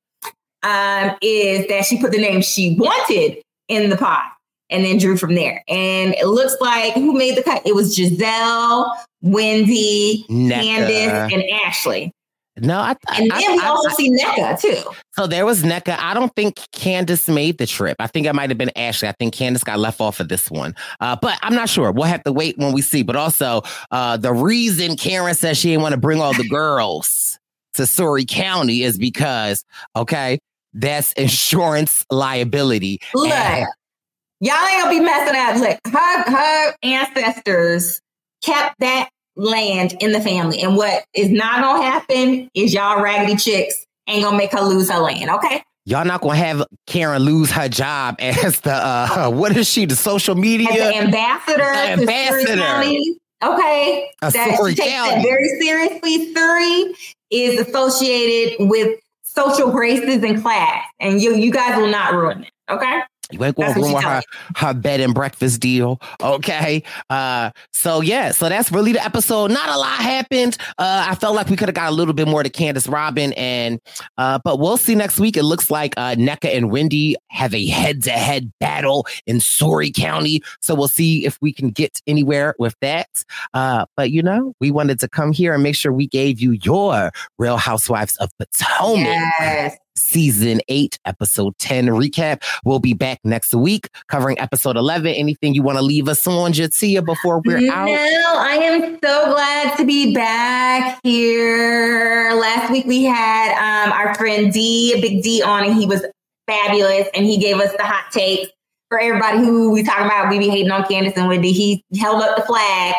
um, 0.64 1.16
is 1.22 1.68
that 1.68 1.84
she 1.84 2.00
put 2.00 2.10
the 2.10 2.18
names 2.18 2.46
she 2.46 2.76
wanted 2.78 3.40
in 3.68 3.90
the 3.90 3.96
pot 3.96 4.32
and 4.70 4.84
then 4.84 4.98
drew 4.98 5.16
from 5.16 5.34
there. 5.34 5.62
And 5.68 6.14
it 6.14 6.26
looks 6.26 6.56
like 6.60 6.94
who 6.94 7.12
made 7.12 7.36
the 7.36 7.42
cut? 7.42 7.62
It 7.64 7.74
was 7.74 7.96
Gizelle, 7.96 8.90
Wendy, 9.22 10.24
Nneka. 10.28 10.62
Candiace, 10.62 11.32
and 11.32 11.44
Ashley. 11.64 12.12
No, 12.56 12.78
I, 12.78 12.94
I 13.08 13.20
And 13.22 13.30
then 13.30 13.32
I- 13.32 13.52
we 13.52 13.60
I- 13.60 13.66
also 13.66 13.88
I- 13.88 13.92
see 13.94 14.10
Nneka 14.10 14.60
too. 14.60 14.90
So 15.12 15.26
there 15.26 15.44
was 15.44 15.62
Nneka. 15.64 15.96
I 15.98 16.14
don't 16.14 16.34
think 16.36 16.56
Candiace 16.72 17.28
made 17.28 17.58
the 17.58 17.66
trip. 17.66 17.96
I 17.98 18.06
think 18.06 18.26
it 18.26 18.32
might 18.32 18.48
have 18.50 18.58
been 18.58 18.70
Ashley. 18.76 19.08
I 19.08 19.12
think 19.12 19.34
Candiace 19.34 19.64
got 19.64 19.78
left 19.80 20.00
off 20.00 20.20
of 20.20 20.28
this 20.28 20.50
one. 20.50 20.74
Uh, 21.00 21.16
but 21.20 21.38
I'm 21.42 21.54
not 21.54 21.68
sure. 21.68 21.90
We'll 21.90 22.04
have 22.04 22.22
to 22.24 22.32
wait 22.32 22.56
when 22.58 22.72
we 22.72 22.80
see. 22.80 23.02
But 23.02 23.16
also, 23.16 23.62
uh, 23.90 24.16
the 24.16 24.32
reason 24.32 24.96
Karen 24.96 25.34
says 25.34 25.58
she 25.58 25.70
didn't 25.70 25.82
want 25.82 25.94
to 25.94 26.00
bring 26.00 26.20
all 26.20 26.32
the 26.34 26.48
girls 26.48 27.38
to 27.74 27.86
Surry 27.86 28.24
County 28.24 28.82
is 28.82 28.98
because, 28.98 29.64
okay, 29.96 30.38
that's 30.74 31.10
insurance 31.12 32.06
liability. 32.10 33.00
Look, 33.14 33.30
And- 33.32 33.66
y'all 34.40 34.54
ain't 34.66 34.82
gonna 34.84 34.90
be 34.90 35.00
messing 35.00 35.34
up. 35.36 35.56
Look, 35.56 35.92
her 35.92 36.30
her 36.30 36.74
ancestors 36.84 38.00
kept 38.44 38.78
that 38.80 39.08
land 39.36 39.94
in 40.00 40.12
the 40.12 40.20
family, 40.20 40.60
and 40.60 40.76
what 40.76 41.04
is 41.14 41.30
not 41.30 41.60
gonna 41.60 41.82
happen 41.82 42.50
is 42.54 42.72
y'all 42.72 43.02
raggedy 43.02 43.36
chicks 43.36 43.86
ain't 44.06 44.24
gonna 44.24 44.36
make 44.36 44.52
her 44.52 44.60
lose 44.60 44.90
her 44.90 44.98
land. 44.98 45.30
Okay. 45.30 45.62
Y'all 45.86 46.04
not 46.04 46.22
gonna 46.22 46.36
have 46.36 46.64
Karen 46.86 47.22
lose 47.22 47.50
her 47.50 47.68
job 47.68 48.16
as 48.20 48.60
the 48.60 48.72
uh 48.72 49.30
what 49.30 49.56
is 49.56 49.68
she 49.68 49.84
the 49.84 49.96
social 49.96 50.34
media 50.34 50.68
As 50.70 50.76
the 50.76 50.96
ambassador, 50.96 51.56
The 51.58 52.02
ambassador. 52.02 52.98
Okay. 53.42 54.10
A 54.22 54.30
that 54.30 54.58
she 54.68 54.74
takes 54.74 54.90
that 54.90 55.22
very 55.22 55.48
seriously. 55.60 56.32
Surry 56.32 56.94
is 57.30 57.60
associated 57.60 58.68
with 58.68 58.98
social 59.22 59.70
graces 59.70 60.22
and 60.22 60.40
class, 60.40 60.86
and 61.00 61.20
you 61.20 61.34
you 61.34 61.50
guys 61.50 61.76
will 61.76 61.88
not 61.88 62.14
ruin 62.14 62.44
it. 62.44 62.50
Okay. 62.70 63.00
You 63.34 63.44
ain't 63.44 63.56
gonna 63.56 63.74
ruin 63.74 64.02
her, 64.02 64.22
her 64.56 64.74
bed 64.74 65.00
and 65.00 65.14
breakfast 65.14 65.60
deal. 65.60 66.00
Okay. 66.22 66.82
Uh 67.10 67.50
so 67.72 68.00
yeah, 68.00 68.30
so 68.30 68.48
that's 68.48 68.70
really 68.72 68.92
the 68.92 69.04
episode. 69.04 69.50
Not 69.50 69.68
a 69.68 69.78
lot 69.78 69.98
happened. 69.98 70.56
Uh 70.78 71.06
I 71.08 71.14
felt 71.14 71.34
like 71.34 71.48
we 71.48 71.56
could 71.56 71.68
have 71.68 71.74
got 71.74 71.90
a 71.90 71.94
little 71.94 72.14
bit 72.14 72.28
more 72.28 72.42
to 72.42 72.50
Candiace 72.50 72.88
Robyn 72.88 73.32
and 73.36 73.80
uh 74.18 74.38
but 74.44 74.58
we'll 74.58 74.76
see 74.76 74.94
next 74.94 75.18
week. 75.20 75.36
It 75.36 75.44
looks 75.44 75.70
like 75.70 75.94
uh 75.96 76.14
Nneka 76.14 76.54
and 76.56 76.70
Wendy 76.70 77.16
have 77.28 77.54
a 77.54 77.66
head-to-head 77.66 78.52
battle 78.60 79.06
in 79.26 79.40
Surry 79.40 79.90
County. 79.90 80.42
So 80.60 80.74
we'll 80.74 80.88
see 80.88 81.26
if 81.26 81.38
we 81.40 81.52
can 81.52 81.70
get 81.70 82.00
anywhere 82.06 82.54
with 82.58 82.74
that. 82.80 83.08
Uh 83.52 83.86
but 83.96 84.10
you 84.10 84.22
know, 84.22 84.54
we 84.60 84.70
wanted 84.70 85.00
to 85.00 85.08
come 85.08 85.32
here 85.32 85.54
and 85.54 85.62
make 85.62 85.76
sure 85.76 85.92
we 85.92 86.06
gave 86.06 86.40
you 86.40 86.52
your 86.52 87.10
Real 87.38 87.56
Housewives 87.56 88.16
of 88.16 88.30
Potomac 88.38 89.04
Yes. 89.04 89.76
Season 90.14 90.60
8 90.68 90.96
episode 91.06 91.58
10 91.58 91.86
recap 91.86 92.44
we'll 92.64 92.78
be 92.78 92.94
back 92.94 93.18
next 93.24 93.52
week 93.52 93.88
covering 94.06 94.38
episode 94.38 94.76
11 94.76 95.08
anything 95.08 95.54
you 95.54 95.62
want 95.64 95.76
to 95.76 95.82
leave 95.82 96.06
us 96.06 96.24
on 96.28 96.52
jatia 96.52 97.04
before 97.04 97.42
we're 97.44 97.68
out 97.72 97.86
No, 97.86 98.34
I 98.36 98.58
am 98.62 98.94
so 99.02 99.32
glad 99.32 99.76
to 99.76 99.84
be 99.84 100.14
back 100.14 101.00
here. 101.02 102.30
Last 102.32 102.70
week 102.70 102.86
we 102.86 103.02
had 103.02 103.54
um, 103.58 103.92
our 103.92 104.14
friend 104.14 104.52
D, 104.52 105.00
Big 105.00 105.24
D, 105.24 105.42
on, 105.42 105.64
and 105.64 105.74
he 105.74 105.84
was 105.84 106.04
fabulous, 106.46 107.08
and 107.12 107.26
he 107.26 107.36
gave 107.36 107.58
us 107.58 107.72
the 107.76 107.82
hot 107.82 108.12
takes 108.12 108.50
for 108.90 109.00
everybody 109.00 109.38
who 109.38 109.72
we 109.72 109.82
talking 109.82 110.06
about. 110.06 110.30
We 110.30 110.38
be 110.38 110.48
hating 110.48 110.70
on 110.70 110.84
Candiace 110.84 111.16
and 111.16 111.26
Wendy. 111.26 111.50
He 111.50 111.84
held 111.98 112.22
up 112.22 112.36
the 112.36 112.42
flag 112.42 112.94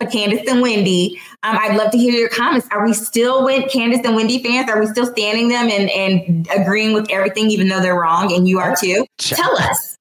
for 0.00 0.08
Candiace 0.08 0.48
and 0.48 0.60
Wendy. 0.60 1.20
Um, 1.42 1.56
I'd 1.58 1.76
love 1.76 1.90
to 1.92 1.98
hear 1.98 2.12
your 2.12 2.28
comments. 2.28 2.68
Are 2.70 2.84
we 2.84 2.92
still 2.92 3.44
with 3.44 3.70
Candiace 3.70 4.04
and 4.04 4.14
Wendy 4.16 4.42
fans? 4.42 4.68
Are 4.68 4.78
we 4.78 4.86
still 4.86 5.06
standing 5.06 5.48
them 5.48 5.68
and, 5.70 5.90
and 5.90 6.48
agreeing 6.54 6.92
with 6.92 7.10
everything, 7.10 7.50
even 7.50 7.68
though 7.68 7.80
they're 7.80 7.98
wrong, 7.98 8.32
and 8.32 8.48
you 8.48 8.58
are 8.58 8.76
too? 8.76 9.06
Tell 9.18 9.56
us. 9.56 9.96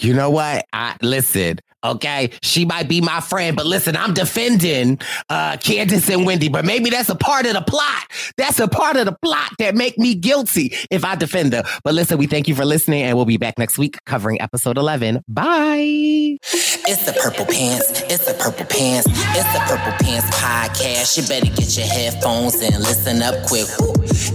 you 0.00 0.12
know 0.12 0.28
what 0.28 0.64
i 0.72 0.96
listen 1.02 1.56
Okay, 1.84 2.30
she 2.42 2.64
might 2.64 2.88
be 2.88 3.00
my 3.00 3.20
friend, 3.20 3.56
but 3.56 3.66
listen, 3.66 3.96
I'm 3.96 4.14
defending 4.14 4.98
uh, 5.28 5.56
Candiace 5.58 6.08
and 6.08 6.24
Wendy. 6.24 6.48
But 6.48 6.64
maybe 6.64 6.88
that's 6.90 7.10
a 7.10 7.14
part 7.14 7.46
of 7.46 7.52
the 7.52 7.60
plot. 7.60 8.04
That's 8.36 8.58
a 8.58 8.68
part 8.68 8.96
of 8.96 9.04
the 9.04 9.16
plot 9.22 9.50
that 9.58 9.74
make 9.74 9.98
me 9.98 10.14
guilty 10.14 10.72
if 10.90 11.04
I 11.04 11.14
defend 11.14 11.52
her. 11.52 11.62
But 11.82 11.94
listen, 11.94 12.16
we 12.16 12.26
thank 12.26 12.48
you 12.48 12.54
for 12.54 12.64
listening, 12.64 13.02
and 13.02 13.16
we'll 13.16 13.26
be 13.26 13.36
back 13.36 13.58
next 13.58 13.76
week 13.76 13.98
covering 14.06 14.40
episode 14.40 14.78
11. 14.78 15.22
Bye. 15.28 16.38
It's 16.86 17.06
the 17.06 17.12
Purple 17.12 17.46
Pants. 17.46 18.02
It's 18.08 18.26
the 18.26 18.34
Purple 18.34 18.66
Pants. 18.66 19.06
It's 19.08 19.52
the 19.52 19.60
Purple 19.66 19.92
Pants 20.04 20.28
podcast. 20.36 21.16
You 21.16 21.26
better 21.28 21.46
get 21.54 21.76
your 21.76 21.86
headphones 21.86 22.54
and 22.60 22.78
listen 22.82 23.22
up 23.22 23.34
quick. 23.46 23.66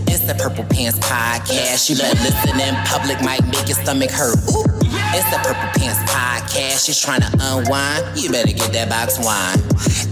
It's 0.10 0.26
the 0.26 0.36
Purple 0.38 0.66
Pants 0.66 1.00
podcast. 1.00 1.90
You 1.90 1.96
better 1.98 2.18
listen 2.22 2.60
in 2.60 2.76
public, 2.86 3.22
might 3.22 3.46
make 3.46 3.68
your 3.68 3.78
stomach 3.78 4.12
hurt. 4.12 4.38
It's 5.14 5.30
the 5.32 5.38
Purple 5.42 5.70
Pants 5.78 6.00
podcast. 6.12 6.88
You're 6.88 6.96
trying 6.96 7.22
to 7.22 7.39
unwind. 7.40 8.20
You 8.20 8.30
better 8.32 8.54
get 8.54 8.72
that 8.74 8.90
box 8.90 9.18
wine. 9.20 9.60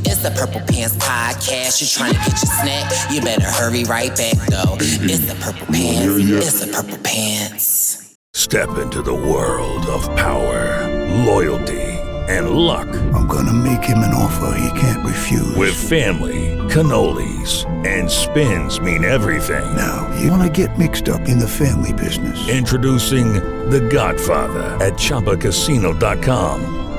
It's 0.06 0.24
the 0.24 0.32
Purple 0.32 0.62
Pants 0.62 0.96
podcast. 0.98 1.82
You're 1.82 1.90
trying 1.90 2.14
to 2.14 2.20
get 2.20 2.42
your 2.42 2.54
snack. 2.62 3.12
You 3.12 3.22
better 3.22 3.46
hurry 3.50 3.84
right 3.84 4.16
back 4.16 4.38
though. 4.48 4.78
It's 4.80 5.26
the 5.26 5.36
Purple 5.36 5.68
Pants. 5.68 6.48
It's 6.48 6.60
the 6.66 6.72
Purple 6.72 6.98
Pants. 7.00 8.16
Step 8.34 8.78
into 8.78 9.02
the 9.02 9.14
world 9.14 9.86
of 9.88 10.04
power, 10.16 10.88
loyalty, 11.26 11.82
and 12.30 12.52
luck. 12.52 12.88
I'm 13.14 13.28
gonna 13.28 13.54
make 13.54 13.84
him 13.84 13.98
an 14.00 14.14
offer 14.14 14.58
he 14.60 14.80
can't 14.80 15.06
refuse. 15.06 15.56
With 15.56 15.74
family, 15.76 16.56
cannolis, 16.70 17.66
and 17.86 18.10
spins 18.10 18.80
mean 18.80 19.04
everything. 19.04 19.76
Now, 19.76 20.10
you 20.20 20.30
wanna 20.30 20.50
get 20.50 20.78
mixed 20.78 21.10
up 21.10 21.22
in 21.28 21.40
the 21.40 21.48
family 21.48 21.94
business. 21.94 22.48
Introducing 22.48 23.34
The 23.70 23.82
Godfather 23.82 24.64
at 24.86 24.94
ChumbaCasino.com. 24.94 26.87